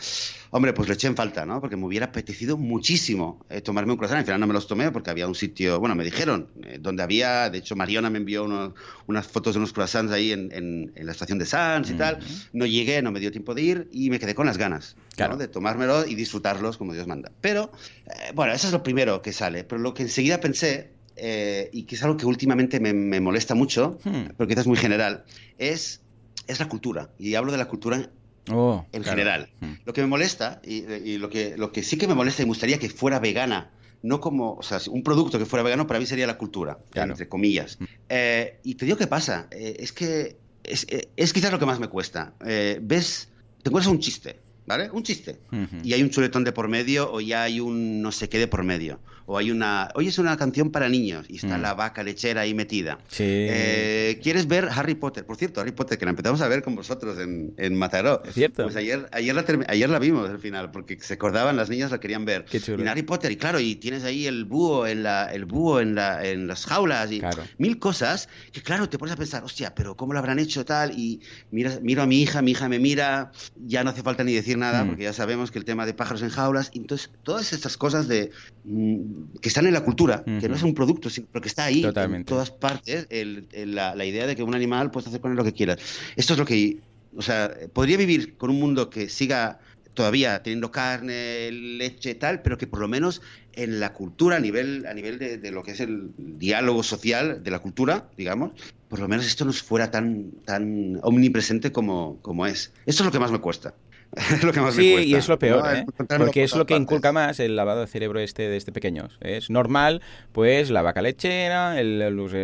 hombre, 0.50 0.72
pues 0.72 0.88
le 0.88 0.94
eché 0.94 1.06
en 1.06 1.14
falta, 1.14 1.46
¿no? 1.46 1.60
Porque 1.60 1.76
me 1.76 1.84
hubiera 1.84 2.06
apetecido 2.06 2.56
muchísimo 2.56 3.46
eh, 3.50 3.60
tomarme 3.60 3.92
un 3.92 3.98
croissant. 3.98 4.18
Al 4.18 4.24
final 4.24 4.40
no 4.40 4.48
me 4.48 4.54
los 4.54 4.66
tomé 4.66 4.90
porque 4.90 5.10
había 5.10 5.28
un 5.28 5.36
sitio, 5.36 5.78
bueno, 5.78 5.94
me 5.94 6.02
dijeron, 6.02 6.48
donde 6.80 7.04
había, 7.04 7.50
de 7.50 7.58
hecho 7.58 7.76
Mariona 7.76 8.10
me 8.10 8.18
envió 8.18 8.44
uno 8.44 8.63
unas 9.06 9.26
fotos 9.26 9.54
de 9.54 9.58
unos 9.58 9.72
croissants 9.72 10.12
ahí 10.12 10.32
en, 10.32 10.92
la 10.94 11.12
estación 11.12 11.38
de 11.38 11.46
Sanz 11.46 11.90
y 11.90 11.94
tal. 11.94 12.18
No 12.52 12.66
llegué, 12.66 13.02
no 13.02 13.12
me 13.12 13.20
dio 13.20 13.30
tiempo 13.30 13.54
de 13.54 13.62
ir 13.62 13.88
y 13.92 14.10
me 14.10 14.18
quedé 14.18 14.34
con 14.34 14.46
las 14.46 14.58
ganas 14.58 14.96
de 15.16 15.48
tomármelo 15.48 16.06
y 16.06 16.14
disfrutarlos 16.14 16.76
como 16.76 16.92
Dios 16.92 17.06
manda. 17.06 17.30
Pero, 17.40 17.70
eh, 18.06 18.32
bueno, 18.34 18.52
eso 18.52 18.66
es 18.66 18.72
lo 18.72 18.82
primero 18.82 19.22
que 19.22 19.32
sale. 19.32 19.64
Pero 19.64 19.80
lo 19.80 19.94
que 19.94 20.02
enseguida 20.02 20.40
pensé, 20.40 20.90
eh, 21.16 21.70
y 21.72 21.84
que 21.84 21.94
es 21.94 22.02
algo 22.02 22.16
que 22.16 22.26
últimamente 22.26 22.80
me, 22.80 23.20
molesta 23.20 23.54
mucho, 23.54 23.98
hmm. 24.04 24.34
pero 24.36 24.48
quizás 24.48 24.66
muy 24.66 24.76
general, 24.76 25.24
es, 25.58 26.00
es 26.46 26.58
la 26.58 26.68
cultura. 26.68 27.10
Y 27.18 27.34
hablo 27.36 27.52
de 27.52 27.58
la 27.58 27.66
cultura 27.66 28.10
oh, 28.50 28.84
en 28.92 29.04
general. 29.04 29.50
Hmm. 29.60 29.74
Lo 29.84 29.92
que 29.92 30.00
me 30.00 30.08
molesta, 30.08 30.60
y, 30.64 31.18
lo, 31.18 31.30
que, 31.30 31.56
lo 31.56 31.72
que 31.72 31.82
sí 31.82 31.96
que 31.96 32.08
me 32.08 32.14
molesta 32.14 32.42
y 32.42 32.46
me 32.46 32.50
gustaría 32.50 32.78
que 32.78 32.90
fuera 32.90 33.20
vegana 33.20 33.70
no 34.04 34.20
como, 34.20 34.52
o 34.52 34.62
sea, 34.62 34.78
un 34.90 35.02
producto 35.02 35.38
que 35.38 35.46
fuera 35.46 35.62
vegano 35.62 35.86
para 35.86 35.98
mí 35.98 36.04
sería 36.04 36.26
la 36.26 36.36
cultura, 36.36 36.78
entre 36.94 37.26
comillas. 37.26 37.80
Mm. 37.80 37.84
Eh, 38.10 38.58
y 38.62 38.74
te 38.74 38.84
digo 38.84 38.98
qué 38.98 39.06
pasa, 39.06 39.48
eh, 39.50 39.76
es 39.78 39.92
que 39.92 40.36
es, 40.62 40.86
eh, 40.90 41.08
es, 41.16 41.32
quizás 41.32 41.50
lo 41.50 41.58
que 41.58 41.64
más 41.64 41.80
me 41.80 41.88
cuesta. 41.88 42.34
ves, 42.38 43.28
te 43.62 43.70
encuentras 43.70 43.90
un 43.90 44.00
chiste, 44.00 44.36
¿vale? 44.66 44.90
Un 44.90 45.04
chiste. 45.04 45.38
Y 45.82 45.94
hay 45.94 46.02
un 46.02 46.10
chuletón 46.10 46.44
de 46.44 46.52
por 46.52 46.68
medio 46.68 47.10
o 47.10 47.22
ya 47.22 47.44
hay 47.44 47.60
un 47.60 48.02
no 48.02 48.12
sé 48.12 48.28
qué 48.28 48.38
de 48.38 48.46
por 48.46 48.62
medio. 48.62 49.00
O 49.26 49.38
hay 49.38 49.50
una... 49.50 49.88
Hoy 49.94 50.08
es 50.08 50.18
una 50.18 50.36
canción 50.36 50.70
para 50.70 50.88
niños 50.88 51.26
y 51.28 51.36
está 51.36 51.58
mm. 51.58 51.62
la 51.62 51.74
vaca 51.74 52.02
lechera 52.02 52.42
ahí 52.42 52.54
metida. 52.54 52.98
Sí. 53.08 53.24
Eh, 53.26 54.20
¿Quieres 54.22 54.46
ver 54.46 54.68
Harry 54.70 54.94
Potter? 54.94 55.24
Por 55.24 55.36
cierto, 55.36 55.60
Harry 55.60 55.72
Potter, 55.72 55.98
que 55.98 56.04
la 56.04 56.10
empezamos 56.10 56.40
a 56.40 56.48
ver 56.48 56.62
con 56.62 56.74
vosotros 56.74 57.18
en, 57.18 57.54
en 57.56 57.74
Mataró. 57.74 58.22
Es 58.24 58.34
cierto. 58.34 58.64
Pues 58.64 58.76
ayer, 58.76 59.08
ayer, 59.12 59.34
la, 59.34 59.44
ayer 59.68 59.88
la 59.88 59.98
vimos 59.98 60.28
al 60.28 60.38
final, 60.38 60.70
porque 60.70 60.98
se 61.00 61.14
acordaban, 61.14 61.56
las 61.56 61.70
niñas 61.70 61.90
la 61.90 62.00
querían 62.00 62.24
ver. 62.24 62.44
Qué 62.44 62.60
chulo. 62.60 62.84
Y 62.84 62.88
Harry 62.88 63.02
Potter, 63.02 63.32
y 63.32 63.36
claro, 63.36 63.60
y 63.60 63.76
tienes 63.76 64.04
ahí 64.04 64.26
el 64.26 64.44
búho 64.44 64.86
en, 64.86 65.02
la, 65.02 65.32
el 65.32 65.44
búho 65.44 65.80
en, 65.80 65.94
la, 65.94 66.24
en 66.24 66.46
las 66.46 66.66
jaulas 66.66 67.10
y 67.10 67.22
mil 67.58 67.78
cosas 67.78 68.28
que, 68.52 68.62
claro, 68.62 68.88
te 68.88 68.98
pones 68.98 69.14
a 69.14 69.16
pensar, 69.16 69.44
hostia, 69.44 69.74
pero 69.74 69.96
¿cómo 69.96 70.12
lo 70.12 70.18
habrán 70.18 70.38
hecho 70.38 70.64
tal? 70.64 70.98
Y 70.98 71.20
mira, 71.50 71.78
miro 71.82 72.02
a 72.02 72.06
mi 72.06 72.20
hija, 72.20 72.42
mi 72.42 72.52
hija 72.52 72.68
me 72.68 72.78
mira, 72.78 73.32
ya 73.66 73.84
no 73.84 73.90
hace 73.90 74.02
falta 74.02 74.24
ni 74.24 74.34
decir 74.34 74.58
nada, 74.58 74.84
mm. 74.84 74.88
porque 74.88 75.02
ya 75.04 75.12
sabemos 75.12 75.50
que 75.50 75.58
el 75.58 75.64
tema 75.64 75.86
de 75.86 75.94
pájaros 75.94 76.22
en 76.22 76.30
jaulas, 76.30 76.70
entonces 76.74 77.10
todas 77.22 77.52
estas 77.52 77.76
cosas 77.76 78.08
de 78.08 78.30
mm, 78.64 79.13
que 79.40 79.48
están 79.48 79.66
en 79.66 79.72
la 79.72 79.82
cultura, 79.82 80.24
que 80.24 80.48
no 80.48 80.54
es 80.54 80.62
un 80.62 80.74
producto, 80.74 81.10
sino 81.10 81.28
que 81.40 81.48
está 81.48 81.64
ahí 81.64 81.84
en 81.84 82.24
todas 82.24 82.50
partes, 82.50 83.06
la, 83.52 84.04
idea 84.04 84.26
de 84.26 84.36
que 84.36 84.42
un 84.42 84.54
animal 84.54 84.90
puedes 84.90 85.08
hacer 85.08 85.20
con 85.20 85.30
él 85.30 85.36
lo 85.36 85.44
que 85.44 85.52
quieras. 85.52 85.78
Esto 86.16 86.34
es 86.34 86.38
lo 86.38 86.44
que, 86.44 86.78
o 87.16 87.22
sea, 87.22 87.54
podría 87.72 87.96
vivir 87.96 88.36
con 88.36 88.50
un 88.50 88.58
mundo 88.58 88.90
que 88.90 89.08
siga 89.08 89.58
todavía 89.94 90.42
teniendo 90.42 90.70
carne, 90.70 91.50
leche 91.50 92.10
y 92.10 92.14
tal, 92.14 92.42
pero 92.42 92.58
que 92.58 92.66
por 92.66 92.80
lo 92.80 92.88
menos 92.88 93.22
en 93.52 93.80
la 93.80 93.92
cultura, 93.92 94.36
a 94.36 94.40
nivel, 94.40 94.84
a 94.86 94.94
nivel 94.94 95.18
de, 95.18 95.50
lo 95.50 95.62
que 95.62 95.70
es 95.70 95.80
el 95.80 96.10
diálogo 96.18 96.82
social 96.82 97.42
de 97.42 97.50
la 97.50 97.60
cultura, 97.60 98.08
digamos, 98.16 98.52
por 98.88 98.98
lo 98.98 99.08
menos 99.08 99.26
esto 99.26 99.44
no 99.44 99.52
fuera 99.52 99.90
tan, 99.90 100.32
tan 100.44 100.98
omnipresente 101.02 101.72
como, 101.72 102.18
como 102.20 102.46
es. 102.46 102.72
Esto 102.86 103.02
es 103.02 103.06
lo 103.06 103.12
que 103.12 103.20
más 103.20 103.30
me 103.30 103.40
cuesta. 103.40 103.74
es 104.32 104.42
lo 104.42 104.52
que 104.52 104.60
más 104.60 104.74
sí, 104.74 104.80
me 104.80 104.92
cuesta. 104.92 105.08
y 105.08 105.14
es 105.14 105.28
lo 105.28 105.38
peor, 105.38 105.76
¿eh? 105.76 105.84
porque 106.18 106.44
es 106.44 106.54
lo 106.54 106.66
que 106.66 106.76
inculca 106.76 107.12
más 107.12 107.40
el 107.40 107.56
lavado 107.56 107.80
de 107.80 107.86
cerebro 107.86 108.20
este 108.20 108.48
de 108.48 108.56
este 108.56 108.72
pequeños. 108.72 109.18
Es 109.20 109.50
normal, 109.50 110.02
pues 110.32 110.70
la 110.70 110.82
vaca 110.82 111.02
lechera, 111.02 111.80
el, 111.80 111.98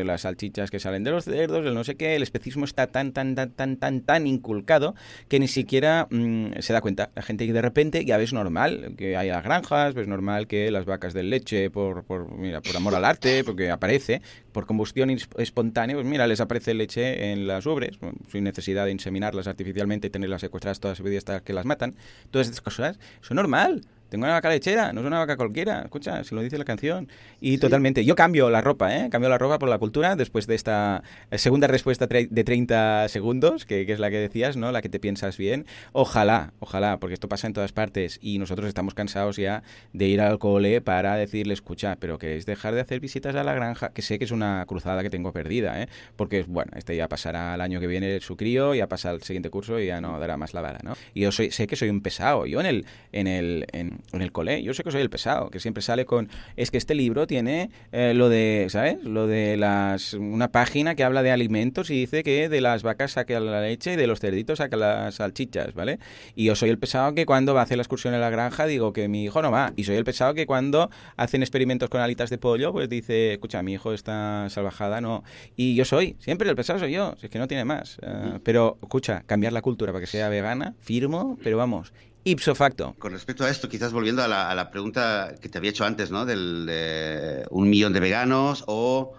las 0.06 0.22
salchichas 0.22 0.70
que 0.70 0.80
salen 0.80 1.04
de 1.04 1.10
los 1.10 1.24
cerdos, 1.24 1.66
el 1.66 1.74
no 1.74 1.84
sé 1.84 1.96
qué, 1.96 2.16
el 2.16 2.22
especismo 2.22 2.64
está 2.64 2.86
tan, 2.86 3.12
tan, 3.12 3.34
tan, 3.34 3.50
tan, 3.52 3.76
tan, 3.76 4.00
tan 4.00 4.26
inculcado 4.26 4.94
que 5.28 5.38
ni 5.38 5.48
siquiera 5.48 6.06
mm, 6.10 6.60
se 6.60 6.72
da 6.72 6.80
cuenta. 6.80 7.10
La 7.14 7.22
gente 7.22 7.46
que 7.46 7.52
de 7.52 7.62
repente 7.62 8.04
ya 8.04 8.16
ves 8.16 8.32
normal 8.32 8.94
que 8.96 9.16
haya 9.16 9.40
granjas, 9.40 9.94
ves 9.94 10.08
normal 10.08 10.46
que 10.46 10.70
las 10.70 10.86
vacas 10.86 11.14
de 11.14 11.22
leche 11.22 11.70
por, 11.70 12.04
por, 12.04 12.32
mira, 12.32 12.60
por 12.60 12.76
amor 12.76 12.94
al 12.94 13.04
arte, 13.04 13.44
porque 13.44 13.70
aparece, 13.70 14.22
por 14.52 14.66
combustión 14.66 15.10
espontánea, 15.10 15.96
pues 15.96 16.06
mira, 16.06 16.26
les 16.26 16.40
aparece 16.40 16.74
leche 16.74 17.32
en 17.32 17.46
las 17.46 17.66
ubres, 17.66 17.98
sin 18.30 18.44
necesidad 18.44 18.84
de 18.84 18.92
inseminarlas 18.92 19.46
artificialmente 19.46 20.08
y 20.08 20.10
tenerlas 20.10 20.40
secuestradas 20.40 20.80
todas 20.80 21.00
las 21.00 21.16
hasta 21.16 21.40
que 21.40 21.52
las 21.60 21.66
matan. 21.66 21.94
Todas 22.30 22.48
estas 22.48 22.60
cosas 22.60 22.98
son 23.20 23.36
normal. 23.36 23.82
Tengo 24.10 24.24
una 24.24 24.34
vaca 24.34 24.50
lechera, 24.50 24.92
no 24.92 25.00
es 25.00 25.06
una 25.06 25.18
vaca 25.18 25.36
cualquiera. 25.36 25.82
Escucha, 25.82 26.24
se 26.24 26.34
lo 26.34 26.42
dice 26.42 26.58
la 26.58 26.64
canción. 26.64 27.08
Y 27.40 27.58
totalmente. 27.58 28.04
Yo 28.04 28.16
cambio 28.16 28.50
la 28.50 28.60
ropa, 28.60 28.94
¿eh? 28.94 29.08
Cambio 29.08 29.30
la 29.30 29.38
ropa 29.38 29.58
por 29.58 29.68
la 29.68 29.78
cultura 29.78 30.16
después 30.16 30.48
de 30.48 30.56
esta 30.56 31.04
segunda 31.32 31.68
respuesta 31.68 32.06
de 32.08 32.44
30 32.44 33.08
segundos, 33.08 33.64
que, 33.64 33.82
es 33.82 33.98
la 34.00 34.10
que 34.10 34.16
decías, 34.16 34.56
¿no? 34.56 34.72
La 34.72 34.82
que 34.82 34.88
te 34.88 34.98
piensas 34.98 35.36
bien. 35.36 35.64
Ojalá, 35.92 36.52
ojalá, 36.58 36.98
porque 36.98 37.14
esto 37.14 37.28
pasa 37.28 37.46
en 37.46 37.52
todas 37.52 37.72
partes 37.72 38.18
y 38.20 38.38
nosotros 38.38 38.66
estamos 38.66 38.94
cansados 38.94 39.36
ya 39.36 39.62
de 39.92 40.08
ir 40.08 40.20
al 40.20 40.38
cole 40.38 40.80
para 40.80 41.14
decirle, 41.16 41.54
escucha, 41.54 41.96
pero 42.00 42.18
queréis 42.18 42.46
dejar 42.46 42.74
de 42.74 42.80
hacer 42.80 42.98
visitas 42.98 43.36
a 43.36 43.44
la 43.44 43.54
granja, 43.54 43.90
que 43.90 44.02
sé 44.02 44.18
que 44.18 44.24
es 44.24 44.32
una 44.32 44.64
cruzada 44.66 45.02
que 45.02 45.10
tengo 45.10 45.32
perdida, 45.32 45.80
¿eh? 45.80 45.88
Porque, 46.16 46.44
bueno, 46.48 46.72
este 46.74 46.96
ya 46.96 47.08
pasará 47.08 47.54
el 47.54 47.60
año 47.60 47.78
que 47.78 47.86
viene 47.86 48.20
su 48.20 48.36
crío, 48.36 48.74
ya 48.74 48.88
pasa 48.88 49.12
el 49.12 49.22
siguiente 49.22 49.50
curso 49.50 49.78
y 49.78 49.86
ya 49.86 50.00
no 50.00 50.18
dará 50.18 50.36
más 50.36 50.52
la 50.52 50.60
vara, 50.60 50.80
¿no? 50.82 50.94
Y 51.14 51.20
yo 51.20 51.30
soy, 51.32 51.52
sé 51.52 51.66
que 51.66 51.76
soy 51.76 51.90
un 51.90 52.00
pesado. 52.00 52.46
Yo 52.46 52.60
en 52.60 52.66
el, 52.66 52.86
en 53.12 53.26
el, 53.26 53.66
en, 53.72 53.99
en 54.12 54.22
el 54.22 54.32
cole. 54.32 54.62
Yo 54.62 54.74
sé 54.74 54.82
que 54.82 54.90
soy 54.90 55.02
el 55.02 55.10
pesado, 55.10 55.50
que 55.50 55.60
siempre 55.60 55.82
sale 55.82 56.04
con, 56.04 56.28
es 56.56 56.70
que 56.70 56.78
este 56.78 56.94
libro 56.94 57.26
tiene 57.26 57.70
eh, 57.92 58.12
lo 58.14 58.28
de, 58.28 58.66
¿sabes? 58.70 59.02
Lo 59.02 59.26
de 59.26 59.56
las, 59.56 60.14
una 60.14 60.48
página 60.52 60.94
que 60.94 61.04
habla 61.04 61.22
de 61.22 61.30
alimentos 61.30 61.90
y 61.90 61.94
dice 61.94 62.22
que 62.22 62.48
de 62.48 62.60
las 62.60 62.82
vacas 62.82 63.12
saca 63.12 63.38
la 63.40 63.60
leche 63.60 63.94
y 63.94 63.96
de 63.96 64.06
los 64.06 64.20
cerditos 64.20 64.58
saca 64.58 64.76
las 64.76 65.16
salchichas, 65.16 65.74
¿vale? 65.74 65.98
Y 66.34 66.44
yo 66.44 66.54
soy 66.54 66.70
el 66.70 66.78
pesado 66.78 67.14
que 67.14 67.26
cuando 67.26 67.54
va 67.54 67.60
a 67.60 67.64
hacer 67.64 67.76
la 67.76 67.82
excursión 67.82 68.14
en 68.14 68.20
la 68.20 68.30
granja 68.30 68.66
digo 68.66 68.92
que 68.92 69.08
mi 69.08 69.24
hijo 69.24 69.42
no 69.42 69.50
va. 69.50 69.72
Y 69.76 69.84
soy 69.84 69.96
el 69.96 70.04
pesado 70.04 70.34
que 70.34 70.46
cuando 70.46 70.90
hacen 71.16 71.42
experimentos 71.42 71.88
con 71.88 72.00
alitas 72.00 72.30
de 72.30 72.38
pollo, 72.38 72.72
pues 72.72 72.88
dice, 72.88 73.32
escucha, 73.32 73.62
mi 73.62 73.74
hijo 73.74 73.92
está 73.92 74.48
salvajada, 74.50 75.00
no. 75.00 75.24
Y 75.56 75.74
yo 75.74 75.84
soy, 75.84 76.16
siempre 76.18 76.48
el 76.48 76.56
pesado 76.56 76.78
soy 76.78 76.92
yo, 76.92 77.14
es 77.20 77.30
que 77.30 77.38
no 77.38 77.48
tiene 77.48 77.64
más. 77.64 77.98
Eh, 78.02 78.38
pero, 78.42 78.78
escucha, 78.82 79.22
cambiar 79.26 79.52
la 79.52 79.62
cultura 79.62 79.92
para 79.92 80.00
que 80.00 80.06
sea 80.06 80.28
vegana, 80.28 80.74
firmo, 80.80 81.38
pero 81.42 81.56
vamos, 81.56 81.92
ipso 82.24 82.54
facto. 82.54 82.94
Con 82.98 83.12
respecto 83.12 83.44
a 83.44 83.50
esto, 83.50 83.68
quizás 83.68 83.92
volviendo 83.92 84.22
a 84.22 84.28
la, 84.28 84.70
pregunta 84.70 85.34
que 85.40 85.48
te 85.48 85.58
había 85.58 85.70
hecho 85.70 85.84
antes, 85.84 86.10
¿no? 86.10 86.26
Del 86.26 86.66
de 86.66 87.46
un 87.50 87.68
millón 87.68 87.92
de 87.92 88.00
veganos 88.00 88.64
o, 88.66 89.16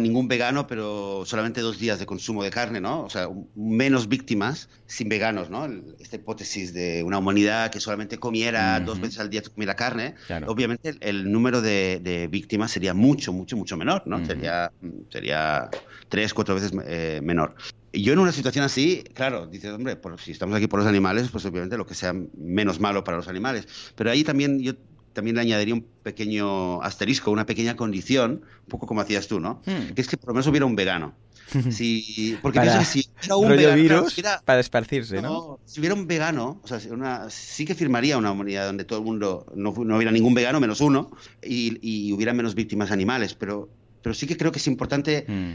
ningún 0.00 0.28
vegano, 0.28 0.66
pero 0.66 1.24
solamente 1.26 1.60
dos 1.60 1.78
días 1.78 1.98
de 1.98 2.06
consumo 2.06 2.42
de 2.42 2.48
carne, 2.50 2.80
¿no? 2.80 3.04
O 3.04 3.10
sea, 3.10 3.28
menos 3.54 4.08
víctimas 4.08 4.70
sin 4.86 5.10
veganos, 5.10 5.50
¿no? 5.50 5.68
Esta 6.00 6.16
hipótesis 6.16 6.72
de 6.72 7.02
una 7.02 7.18
humanidad 7.18 7.70
que 7.70 7.78
solamente 7.78 8.16
comiera 8.18 8.80
dos 8.80 8.98
veces 8.98 9.18
al 9.18 9.28
día 9.28 9.42
comiera 9.42 9.76
carne, 9.76 10.14
obviamente 10.46 10.94
el, 11.00 11.30
número 11.30 11.60
de, 11.60 12.28
víctimas 12.30 12.70
sería 12.70 12.94
mucho, 12.94 13.34
mucho, 13.34 13.58
mucho 13.58 13.76
menor, 13.76 14.04
¿no? 14.06 14.24
Sería, 14.24 14.72
sería 15.10 15.68
tres, 16.08 16.32
cuatro 16.32 16.54
veces 16.54 16.72
eh, 16.86 17.20
menor 17.22 17.54
yo 17.92 18.12
en 18.12 18.18
una 18.18 18.32
situación 18.32 18.64
así, 18.64 19.04
claro, 19.14 19.46
dices, 19.46 19.70
hombre, 19.72 19.98
si 20.22 20.30
estamos 20.32 20.56
aquí 20.56 20.66
por 20.66 20.78
los 20.80 20.88
animales, 20.88 21.28
pues 21.30 21.44
obviamente 21.44 21.76
lo 21.76 21.86
que 21.86 21.94
sea 21.94 22.14
menos 22.36 22.80
malo 22.80 23.04
para 23.04 23.16
los 23.18 23.28
animales. 23.28 23.66
Pero 23.94 24.10
ahí 24.10 24.24
también 24.24 24.60
yo 24.60 24.74
también 25.12 25.36
le 25.36 25.42
añadiría 25.42 25.74
un 25.74 25.84
pequeño 26.02 26.80
asterisco, 26.82 27.30
una 27.30 27.44
pequeña 27.44 27.76
condición, 27.76 28.42
un 28.62 28.68
poco 28.68 28.86
como 28.86 29.02
hacías 29.02 29.26
tú, 29.28 29.40
¿no? 29.40 29.60
Hmm. 29.66 29.92
Que 29.94 30.00
es 30.00 30.08
que 30.08 30.16
por 30.16 30.28
lo 30.28 30.34
menos 30.34 30.46
hubiera 30.46 30.64
un 30.66 30.74
vegano. 30.76 31.14
Si, 31.70 32.38
porque 32.40 32.60
Para- 32.60 32.72
pienso 32.78 32.92
que 32.94 33.02
si 33.02 33.10
hubiera 33.34 33.68
un 33.70 33.76
virus 33.76 34.12
si 34.14 34.20
hubiera- 34.22 34.40
para 34.42 34.60
esparcirse, 34.60 35.16
¿no? 35.20 35.28
no, 35.28 35.60
si 35.66 35.80
hubiera 35.80 35.94
un 35.94 36.06
vegano, 36.06 36.60
o 36.62 36.66
sea, 36.66 36.80
una- 36.90 37.28
sí 37.28 37.66
que 37.66 37.74
firmaría 37.74 38.16
una 38.16 38.32
humanidad 38.32 38.64
donde 38.64 38.84
todo 38.84 39.00
el 39.00 39.04
mundo, 39.04 39.44
no, 39.54 39.74
no 39.84 39.96
hubiera 39.96 40.10
ningún 40.12 40.32
vegano 40.32 40.60
menos 40.60 40.80
uno, 40.80 41.10
y, 41.42 41.76
y 41.82 42.10
hubiera 42.14 42.32
menos 42.32 42.54
víctimas 42.54 42.90
animales, 42.90 43.34
pero, 43.34 43.68
pero 44.02 44.14
sí 44.14 44.26
que 44.26 44.38
creo 44.38 44.50
que 44.50 44.58
es 44.60 44.66
importante 44.66 45.26
Mm. 45.28 45.52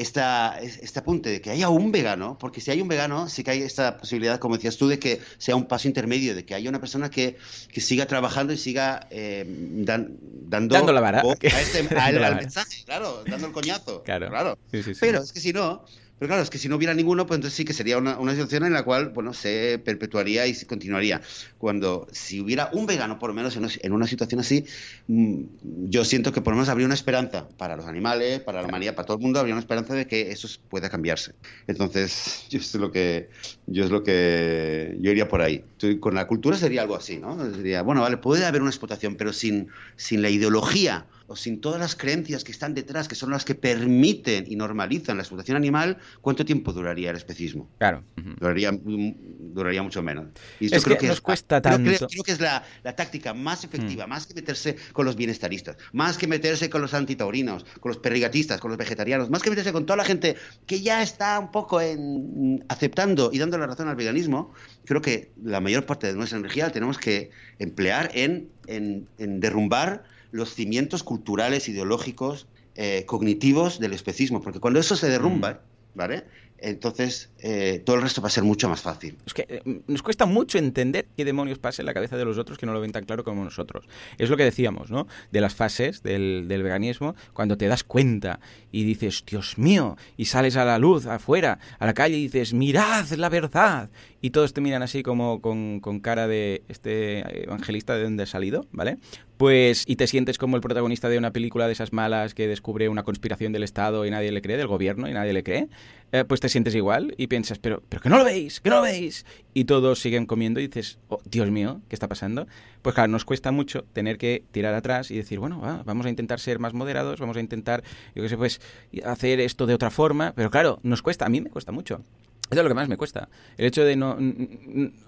Esta, 0.00 0.58
es- 0.60 0.78
este 0.82 0.98
apunte 1.00 1.30
de 1.30 1.40
que 1.40 1.50
haya 1.50 1.68
un 1.68 1.92
vegano, 1.92 2.36
porque 2.38 2.60
si 2.60 2.70
hay 2.70 2.80
un 2.80 2.88
vegano, 2.88 3.28
sí 3.28 3.44
que 3.44 3.50
hay 3.52 3.62
esta 3.62 3.98
posibilidad, 3.98 4.38
como 4.38 4.56
decías 4.56 4.76
tú, 4.76 4.88
de 4.88 4.98
que 4.98 5.20
sea 5.38 5.56
un 5.56 5.66
paso 5.66 5.88
intermedio, 5.88 6.34
de 6.34 6.44
que 6.44 6.54
haya 6.54 6.68
una 6.68 6.80
persona 6.80 7.10
que, 7.10 7.36
que 7.72 7.80
siga 7.80 8.06
trabajando 8.06 8.52
y 8.52 8.56
siga 8.56 9.06
eh, 9.10 9.44
dan- 9.46 10.16
dando 10.20 10.74
Dando 10.74 10.92
la 10.92 11.00
vara. 11.00 11.22
a 11.22 11.32
este- 11.60 11.80
al 11.98 12.18
vara. 12.18 12.36
mensaje, 12.36 12.82
claro, 12.84 13.22
dando 13.26 13.46
el 13.48 13.52
coñazo. 13.52 14.02
Claro. 14.02 14.28
claro. 14.28 14.58
Sí, 14.70 14.82
sí, 14.82 14.94
sí. 14.94 15.00
Pero 15.00 15.22
es 15.22 15.32
que 15.32 15.40
si 15.40 15.52
no, 15.52 15.84
pero 16.20 16.28
claro, 16.28 16.42
es 16.42 16.50
que 16.50 16.58
si 16.58 16.68
no 16.68 16.76
hubiera 16.76 16.92
ninguno, 16.92 17.26
pues 17.26 17.38
entonces 17.38 17.56
sí 17.56 17.64
que 17.64 17.72
sería 17.72 17.96
una, 17.96 18.18
una 18.18 18.32
situación 18.32 18.66
en 18.66 18.74
la 18.74 18.82
cual, 18.82 19.08
bueno, 19.08 19.32
se 19.32 19.80
perpetuaría 19.82 20.46
y 20.46 20.52
se 20.52 20.66
continuaría. 20.66 21.22
Cuando 21.56 22.08
si 22.12 22.42
hubiera 22.42 22.68
un 22.74 22.84
vegano, 22.84 23.18
por 23.18 23.30
lo 23.30 23.34
menos 23.34 23.56
en 23.56 23.64
una, 23.64 23.72
en 23.80 23.92
una 23.94 24.06
situación 24.06 24.38
así, 24.38 24.66
mm, 25.08 25.44
yo 25.88 26.04
siento 26.04 26.30
que 26.30 26.42
por 26.42 26.52
lo 26.52 26.58
menos 26.58 26.68
habría 26.68 26.84
una 26.84 26.94
esperanza 26.94 27.48
para 27.56 27.74
los 27.74 27.86
animales, 27.86 28.40
para 28.40 28.60
la 28.60 28.68
humanidad, 28.68 28.94
para 28.94 29.06
todo 29.06 29.16
el 29.16 29.22
mundo, 29.22 29.40
habría 29.40 29.54
una 29.54 29.60
esperanza 29.60 29.94
de 29.94 30.06
que 30.06 30.30
eso 30.30 30.46
pueda 30.68 30.90
cambiarse. 30.90 31.32
Entonces, 31.66 32.44
yo 32.50 32.58
es 32.58 32.74
lo 32.74 32.92
que, 32.92 33.30
yo 33.66 33.84
es 33.84 33.90
lo 33.90 34.02
que, 34.02 34.98
yo 35.00 35.10
iría 35.12 35.26
por 35.26 35.40
ahí. 35.40 35.64
Con 36.00 36.14
la 36.14 36.26
cultura 36.26 36.58
sería 36.58 36.82
algo 36.82 36.96
así, 36.96 37.16
¿no? 37.16 37.50
Sería, 37.54 37.80
bueno, 37.80 38.02
vale, 38.02 38.18
puede 38.18 38.44
haber 38.44 38.60
una 38.60 38.70
explotación, 38.70 39.16
pero 39.16 39.32
sin, 39.32 39.68
sin 39.96 40.20
la 40.20 40.28
ideología 40.28 41.06
o 41.30 41.36
sin 41.36 41.60
todas 41.60 41.78
las 41.78 41.94
creencias 41.94 42.42
que 42.42 42.50
están 42.50 42.74
detrás, 42.74 43.06
que 43.06 43.14
son 43.14 43.30
las 43.30 43.44
que 43.44 43.54
permiten 43.54 44.46
y 44.48 44.56
normalizan 44.56 45.16
la 45.16 45.22
explotación 45.22 45.56
animal, 45.56 45.98
¿cuánto 46.20 46.44
tiempo 46.44 46.72
duraría 46.72 47.10
el 47.10 47.16
especismo? 47.16 47.70
Claro. 47.78 48.02
Duraría, 48.40 48.72
mm, 48.72 49.14
duraría 49.54 49.80
mucho 49.80 50.02
menos. 50.02 50.26
Y 50.58 50.74
Es 50.74 50.84
que 50.84 51.06
nos 51.06 51.20
cuesta 51.20 51.62
creo, 51.62 51.76
tanto. 51.76 51.88
Creo, 51.88 52.08
creo 52.08 52.22
que 52.24 52.32
es 52.32 52.40
la, 52.40 52.64
la 52.82 52.96
táctica 52.96 53.32
más 53.32 53.62
efectiva, 53.62 54.08
más 54.08 54.26
que 54.26 54.34
meterse 54.34 54.74
con 54.92 55.06
los 55.06 55.14
bienestaristas, 55.14 55.76
más 55.92 56.18
que 56.18 56.26
meterse 56.26 56.68
con 56.68 56.82
los 56.82 56.94
antitaurinos, 56.94 57.64
con 57.78 57.90
los 57.90 57.98
perrigatistas, 57.98 58.58
con 58.60 58.70
los 58.72 58.78
vegetarianos, 58.78 59.30
más 59.30 59.42
que 59.42 59.50
meterse 59.50 59.70
con 59.72 59.86
toda 59.86 59.98
la 59.98 60.04
gente 60.04 60.34
que 60.66 60.80
ya 60.80 61.00
está 61.00 61.38
un 61.38 61.52
poco 61.52 61.80
en, 61.80 62.64
aceptando 62.68 63.30
y 63.32 63.38
dando 63.38 63.56
la 63.56 63.68
razón 63.68 63.86
al 63.88 63.94
veganismo, 63.94 64.52
creo 64.84 65.00
que 65.00 65.30
la 65.44 65.60
mayor 65.60 65.86
parte 65.86 66.08
de 66.08 66.14
nuestra 66.14 66.38
energía 66.40 66.64
la 66.66 66.72
tenemos 66.72 66.98
que 66.98 67.30
emplear 67.60 68.10
en, 68.14 68.48
en- 68.66 69.06
en 69.18 69.38
derrumbar 69.38 70.02
los 70.30 70.54
cimientos 70.54 71.02
culturales, 71.02 71.68
ideológicos, 71.68 72.46
eh, 72.74 73.04
cognitivos 73.06 73.80
del 73.80 73.92
especismo, 73.92 74.40
porque 74.42 74.60
cuando 74.60 74.80
eso 74.80 74.96
se 74.96 75.08
derrumba, 75.08 75.60
¿vale? 75.94 76.24
Entonces 76.62 77.30
eh, 77.38 77.82
todo 77.84 77.96
el 77.96 78.02
resto 78.02 78.20
va 78.20 78.28
a 78.28 78.30
ser 78.30 78.44
mucho 78.44 78.68
más 78.68 78.82
fácil. 78.82 79.16
Es 79.26 79.32
que 79.32 79.46
eh, 79.48 79.82
nos 79.86 80.02
cuesta 80.02 80.26
mucho 80.26 80.58
entender 80.58 81.06
qué 81.16 81.24
demonios 81.24 81.58
pasa 81.58 81.80
en 81.80 81.86
la 81.86 81.94
cabeza 81.94 82.16
de 82.16 82.24
los 82.24 82.38
otros 82.38 82.58
que 82.58 82.66
no 82.66 82.72
lo 82.72 82.80
ven 82.80 82.92
tan 82.92 83.04
claro 83.06 83.24
como 83.24 83.42
nosotros. 83.42 83.86
Es 84.18 84.28
lo 84.28 84.36
que 84.36 84.44
decíamos, 84.44 84.90
¿no? 84.90 85.06
De 85.32 85.40
las 85.40 85.54
fases 85.54 86.02
del, 86.02 86.46
del 86.48 86.62
veganismo, 86.62 87.14
cuando 87.32 87.56
te 87.56 87.66
das 87.66 87.82
cuenta 87.82 88.40
y 88.70 88.84
dices, 88.84 89.24
Dios 89.26 89.56
mío, 89.56 89.96
y 90.16 90.26
sales 90.26 90.56
a 90.56 90.64
la 90.64 90.78
luz, 90.78 91.06
afuera, 91.06 91.58
a 91.78 91.86
la 91.86 91.94
calle 91.94 92.16
y 92.18 92.24
dices, 92.24 92.52
mirad 92.52 93.08
la 93.12 93.30
verdad. 93.30 93.90
Y 94.20 94.30
todos 94.30 94.52
te 94.52 94.60
miran 94.60 94.82
así 94.82 95.02
como 95.02 95.40
con, 95.40 95.80
con 95.80 96.00
cara 96.00 96.28
de 96.28 96.62
este 96.68 97.44
evangelista 97.44 97.94
de 97.96 98.04
dónde 98.04 98.24
ha 98.24 98.26
salido, 98.26 98.66
¿vale? 98.70 98.98
Pues, 99.40 99.84
y 99.86 99.96
te 99.96 100.06
sientes 100.06 100.36
como 100.36 100.56
el 100.56 100.60
protagonista 100.60 101.08
de 101.08 101.16
una 101.16 101.30
película 101.30 101.66
de 101.66 101.72
esas 101.72 101.94
malas 101.94 102.34
que 102.34 102.46
descubre 102.46 102.90
una 102.90 103.04
conspiración 103.04 103.54
del 103.54 103.62
Estado 103.62 104.04
y 104.04 104.10
nadie 104.10 104.32
le 104.32 104.42
cree, 104.42 104.58
del 104.58 104.66
gobierno 104.66 105.08
y 105.08 105.14
nadie 105.14 105.32
le 105.32 105.42
cree, 105.42 105.68
eh, 106.12 106.26
pues 106.26 106.40
te 106.40 106.50
sientes 106.50 106.74
igual 106.74 107.14
y 107.16 107.26
piensas, 107.26 107.58
pero, 107.58 107.82
pero 107.88 108.02
que 108.02 108.10
no 108.10 108.18
lo 108.18 108.24
veis, 108.24 108.60
que 108.60 108.68
no 108.68 108.76
lo 108.76 108.82
veis. 108.82 109.24
Y 109.54 109.64
todos 109.64 109.98
siguen 109.98 110.26
comiendo 110.26 110.60
y 110.60 110.66
dices, 110.66 110.98
oh, 111.08 111.22
Dios 111.24 111.50
mío, 111.50 111.80
¿qué 111.88 111.96
está 111.96 112.06
pasando? 112.06 112.48
Pues 112.82 112.94
claro, 112.94 113.10
nos 113.10 113.24
cuesta 113.24 113.50
mucho 113.50 113.86
tener 113.94 114.18
que 114.18 114.44
tirar 114.50 114.74
atrás 114.74 115.10
y 115.10 115.16
decir, 115.16 115.38
bueno, 115.38 115.58
va, 115.58 115.84
vamos 115.86 116.04
a 116.04 116.10
intentar 116.10 116.38
ser 116.38 116.58
más 116.58 116.74
moderados, 116.74 117.18
vamos 117.18 117.38
a 117.38 117.40
intentar, 117.40 117.82
yo 118.14 118.22
qué 118.22 118.28
sé, 118.28 118.36
pues 118.36 118.60
hacer 119.06 119.40
esto 119.40 119.64
de 119.64 119.72
otra 119.72 119.88
forma, 119.88 120.34
pero 120.36 120.50
claro, 120.50 120.80
nos 120.82 121.00
cuesta, 121.00 121.24
a 121.24 121.30
mí 121.30 121.40
me 121.40 121.48
cuesta 121.48 121.72
mucho. 121.72 122.02
Eso 122.50 122.58
es 122.58 122.64
lo 122.64 122.68
que 122.68 122.74
más 122.74 122.88
me 122.88 122.96
cuesta. 122.96 123.28
El 123.56 123.66
hecho 123.66 123.84
de 123.84 123.94
no. 123.94 124.18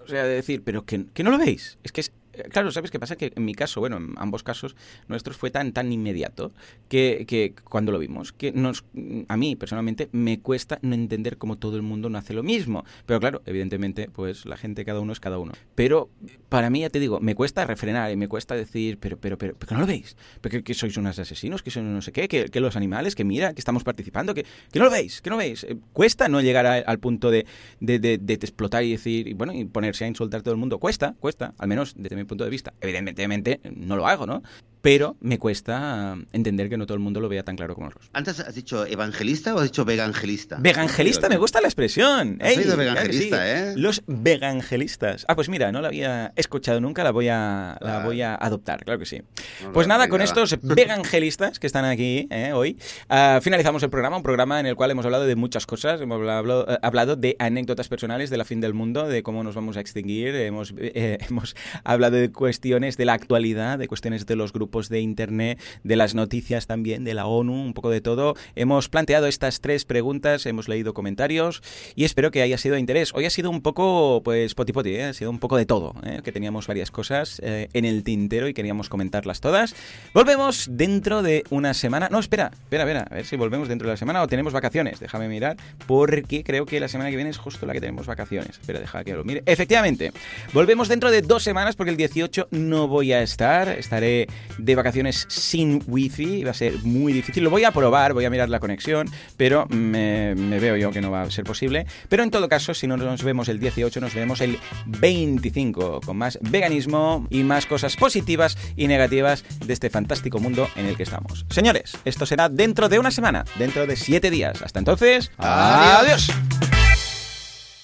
O 0.04 0.08
sea, 0.08 0.24
de 0.24 0.34
decir, 0.36 0.62
pero 0.64 0.84
que, 0.84 1.06
que 1.12 1.24
no 1.24 1.30
lo 1.30 1.38
veis. 1.38 1.76
Es 1.82 1.90
que 1.90 2.00
es. 2.00 2.12
Claro, 2.50 2.70
¿sabes 2.72 2.90
qué 2.90 2.98
pasa? 2.98 3.16
Que 3.16 3.32
en 3.34 3.44
mi 3.44 3.54
caso, 3.54 3.80
bueno, 3.80 3.96
en 3.96 4.14
ambos 4.16 4.42
casos 4.42 4.76
nuestros 5.08 5.36
fue 5.36 5.50
tan 5.50 5.72
tan 5.72 5.92
inmediato 5.92 6.52
que, 6.88 7.24
que 7.26 7.54
cuando 7.64 7.92
lo 7.92 7.98
vimos, 7.98 8.32
que 8.32 8.52
nos, 8.52 8.84
a 9.28 9.36
mí 9.36 9.56
personalmente 9.56 10.08
me 10.12 10.40
cuesta 10.40 10.78
no 10.82 10.94
entender 10.94 11.38
cómo 11.38 11.56
todo 11.58 11.76
el 11.76 11.82
mundo 11.82 12.08
no 12.08 12.18
hace 12.18 12.34
lo 12.34 12.42
mismo. 12.42 12.84
Pero 13.06 13.20
claro, 13.20 13.42
evidentemente, 13.46 14.08
pues 14.12 14.46
la 14.46 14.56
gente, 14.56 14.84
cada 14.84 15.00
uno 15.00 15.12
es 15.12 15.20
cada 15.20 15.38
uno. 15.38 15.52
Pero 15.74 16.10
para 16.48 16.70
mí, 16.70 16.80
ya 16.80 16.90
te 16.90 17.00
digo, 17.00 17.20
me 17.20 17.34
cuesta 17.34 17.64
refrenar 17.64 18.10
y 18.12 18.16
me 18.16 18.28
cuesta 18.28 18.54
decir, 18.54 18.98
pero, 18.98 19.16
pero, 19.18 19.38
pero, 19.38 19.54
pero 19.58 19.74
no 19.74 19.80
lo 19.80 19.86
veis. 19.86 20.16
Pero 20.40 20.52
que, 20.52 20.62
que 20.64 20.74
sois 20.74 20.96
unos 20.96 21.18
asesinos, 21.18 21.62
que 21.62 21.70
sois 21.70 21.84
no 21.84 22.02
sé 22.02 22.12
qué, 22.12 22.28
que, 22.28 22.46
que 22.46 22.60
los 22.60 22.76
animales, 22.76 23.14
que 23.14 23.24
mira, 23.24 23.52
que 23.54 23.60
estamos 23.60 23.84
participando, 23.84 24.34
que, 24.34 24.44
que 24.70 24.78
no 24.78 24.86
lo 24.86 24.90
veis, 24.90 25.20
que 25.22 25.30
no 25.30 25.36
lo 25.36 25.40
veis. 25.40 25.64
Eh, 25.64 25.76
cuesta 25.92 26.28
no 26.28 26.40
llegar 26.40 26.66
al 26.66 26.98
punto 26.98 27.30
de, 27.30 27.46
de, 27.80 27.98
de- 27.98 28.18
de 28.18 28.34
explotar 28.34 28.84
y 28.84 28.90
decir, 28.92 29.28
y 29.28 29.34
bueno, 29.34 29.52
y 29.52 29.64
ponerse 29.64 30.04
a 30.04 30.08
insultar 30.08 30.40
a 30.40 30.42
todo 30.42 30.54
el 30.54 30.60
mundo. 30.60 30.78
Cuesta, 30.78 31.14
cuesta, 31.20 31.54
al 31.58 31.68
menos 31.68 31.94
desde 31.96 32.16
mi 32.16 32.24
punto 32.32 32.44
de 32.44 32.50
vista. 32.50 32.72
Evidentemente 32.80 33.60
no 33.64 33.96
lo 33.96 34.06
hago, 34.06 34.26
¿no? 34.26 34.42
Pero 34.82 35.16
me 35.20 35.38
cuesta 35.38 36.12
ah, 36.12 36.16
entender 36.32 36.68
que 36.68 36.76
no 36.76 36.86
todo 36.86 36.94
el 36.94 37.00
mundo 37.00 37.20
lo 37.20 37.28
vea 37.28 37.44
tan 37.44 37.56
claro 37.56 37.74
como 37.74 37.86
nosotros. 37.86 38.10
¿Antes 38.12 38.40
has 38.40 38.54
dicho 38.54 38.84
evangelista 38.84 39.54
o 39.54 39.58
has 39.58 39.64
dicho 39.64 39.84
vegangelista? 39.84 40.56
Vegangelista, 40.60 41.28
me 41.28 41.36
gusta 41.38 41.60
la 41.60 41.68
expresión. 41.68 42.38
Has 42.40 42.50
¡Ey! 42.50 42.56
claro 42.64 42.76
vegangelista, 42.78 43.36
sí. 43.36 43.42
¿eh? 43.44 43.74
Los 43.76 44.02
vegangelistas. 44.08 45.24
Ah, 45.28 45.36
pues 45.36 45.48
mira, 45.48 45.70
no 45.70 45.80
la 45.80 45.88
había 45.88 46.32
escuchado 46.34 46.80
nunca, 46.80 47.04
la 47.04 47.12
voy 47.12 47.28
a, 47.28 47.78
la 47.80 48.00
Ah. 48.02 48.04
voy 48.04 48.22
a 48.22 48.34
adoptar, 48.34 48.84
claro 48.84 48.98
que 48.98 49.06
sí. 49.06 49.22
No, 49.62 49.72
Pues 49.72 49.86
nada, 49.86 50.08
con 50.08 50.20
estos 50.20 50.58
vegangelistas 50.62 51.60
que 51.60 51.68
están 51.68 51.84
aquí 51.84 52.26
eh, 52.30 52.52
hoy, 52.52 52.76
ah, 53.08 53.38
finalizamos 53.40 53.84
el 53.84 53.90
programa, 53.90 54.16
un 54.16 54.22
programa 54.24 54.58
en 54.58 54.66
el 54.66 54.74
cual 54.74 54.90
hemos 54.90 55.04
hablado 55.04 55.26
de 55.26 55.36
muchas 55.36 55.64
cosas, 55.64 56.00
hemos 56.00 56.16
hablado, 56.16 56.66
eh, 56.68 56.78
hablado 56.82 57.14
de 57.14 57.36
anécdotas 57.38 57.86
personales 57.88 58.30
de 58.30 58.36
la 58.36 58.44
fin 58.44 58.60
del 58.60 58.74
mundo, 58.74 59.06
de 59.06 59.22
cómo 59.22 59.44
nos 59.44 59.54
vamos 59.54 59.76
a 59.76 59.80
extinguir, 59.80 60.34
hemos, 60.34 60.74
eh, 60.76 61.18
hemos 61.28 61.54
hablado 61.84 62.16
de 62.16 62.32
cuestiones 62.32 62.96
de 62.96 63.04
la 63.04 63.12
actualidad, 63.12 63.78
de 63.78 63.86
cuestiones 63.86 64.26
de 64.26 64.34
los 64.34 64.52
grupos 64.52 64.71
de 64.72 65.00
internet, 65.00 65.60
de 65.84 65.96
las 65.96 66.14
noticias 66.14 66.66
también, 66.66 67.04
de 67.04 67.14
la 67.14 67.26
ONU, 67.26 67.52
un 67.52 67.74
poco 67.74 67.90
de 67.90 68.00
todo. 68.00 68.34
Hemos 68.56 68.88
planteado 68.88 69.26
estas 69.26 69.60
tres 69.60 69.84
preguntas, 69.84 70.46
hemos 70.46 70.68
leído 70.68 70.94
comentarios 70.94 71.62
y 71.94 72.04
espero 72.04 72.30
que 72.30 72.42
haya 72.42 72.58
sido 72.58 72.74
de 72.74 72.80
interés. 72.80 73.12
Hoy 73.14 73.26
ha 73.26 73.30
sido 73.30 73.50
un 73.50 73.60
poco, 73.60 74.22
pues, 74.24 74.54
poti 74.54 74.72
poti, 74.72 74.90
¿eh? 74.90 75.04
ha 75.04 75.12
sido 75.12 75.30
un 75.30 75.38
poco 75.38 75.56
de 75.56 75.66
todo, 75.66 75.94
¿eh? 76.04 76.20
que 76.24 76.32
teníamos 76.32 76.66
varias 76.66 76.90
cosas 76.90 77.40
eh, 77.44 77.68
en 77.72 77.84
el 77.84 78.02
tintero 78.02 78.48
y 78.48 78.54
queríamos 78.54 78.88
comentarlas 78.88 79.40
todas. 79.40 79.74
Volvemos 80.14 80.68
dentro 80.70 81.22
de 81.22 81.44
una 81.50 81.74
semana. 81.74 82.08
No, 82.10 82.18
espera, 82.18 82.50
espera, 82.52 82.84
espera, 82.84 83.06
a 83.10 83.14
ver 83.14 83.26
si 83.26 83.36
volvemos 83.36 83.68
dentro 83.68 83.88
de 83.88 83.92
la 83.92 83.98
semana 83.98 84.22
o 84.22 84.26
tenemos 84.26 84.52
vacaciones. 84.52 85.00
Déjame 85.00 85.28
mirar, 85.28 85.56
porque 85.86 86.42
creo 86.42 86.66
que 86.66 86.80
la 86.80 86.88
semana 86.88 87.10
que 87.10 87.16
viene 87.16 87.30
es 87.30 87.38
justo 87.38 87.66
la 87.66 87.72
que 87.72 87.80
tenemos 87.80 88.06
vacaciones. 88.06 88.58
Espera, 88.58 88.80
deja 88.80 89.04
que 89.04 89.12
lo 89.12 89.24
mire. 89.24 89.42
Efectivamente, 89.46 90.12
volvemos 90.52 90.88
dentro 90.88 91.10
de 91.10 91.22
dos 91.22 91.42
semanas 91.42 91.76
porque 91.76 91.90
el 91.90 91.96
18 91.96 92.48
no 92.50 92.88
voy 92.88 93.12
a 93.12 93.22
estar. 93.22 93.68
Estaré 93.68 94.28
de 94.62 94.74
vacaciones 94.74 95.26
sin 95.28 95.82
wifi. 95.86 96.44
Va 96.44 96.52
a 96.52 96.54
ser 96.54 96.74
muy 96.82 97.12
difícil. 97.12 97.44
Lo 97.44 97.50
voy 97.50 97.64
a 97.64 97.72
probar, 97.72 98.14
voy 98.14 98.24
a 98.24 98.30
mirar 98.30 98.48
la 98.48 98.60
conexión, 98.60 99.08
pero 99.36 99.66
me, 99.68 100.34
me 100.34 100.58
veo 100.58 100.76
yo 100.76 100.90
que 100.90 101.00
no 101.00 101.10
va 101.10 101.22
a 101.22 101.30
ser 101.30 101.44
posible. 101.44 101.86
Pero 102.08 102.22
en 102.22 102.30
todo 102.30 102.48
caso, 102.48 102.74
si 102.74 102.86
no 102.86 102.96
nos 102.96 103.22
vemos 103.22 103.48
el 103.48 103.58
18, 103.58 104.00
nos 104.00 104.14
vemos 104.14 104.40
el 104.40 104.58
25 104.86 106.00
con 106.04 106.16
más 106.16 106.38
veganismo 106.42 107.26
y 107.30 107.42
más 107.42 107.66
cosas 107.66 107.96
positivas 107.96 108.56
y 108.76 108.86
negativas 108.86 109.44
de 109.64 109.72
este 109.72 109.90
fantástico 109.90 110.38
mundo 110.38 110.68
en 110.76 110.86
el 110.86 110.96
que 110.96 111.02
estamos. 111.02 111.44
Señores, 111.50 111.96
esto 112.04 112.26
será 112.26 112.48
dentro 112.48 112.88
de 112.88 112.98
una 112.98 113.10
semana, 113.10 113.44
dentro 113.58 113.86
de 113.86 113.96
siete 113.96 114.30
días. 114.30 114.62
Hasta 114.62 114.78
entonces, 114.78 115.30
Adiós. 115.38 116.30
adiós. 116.30 116.71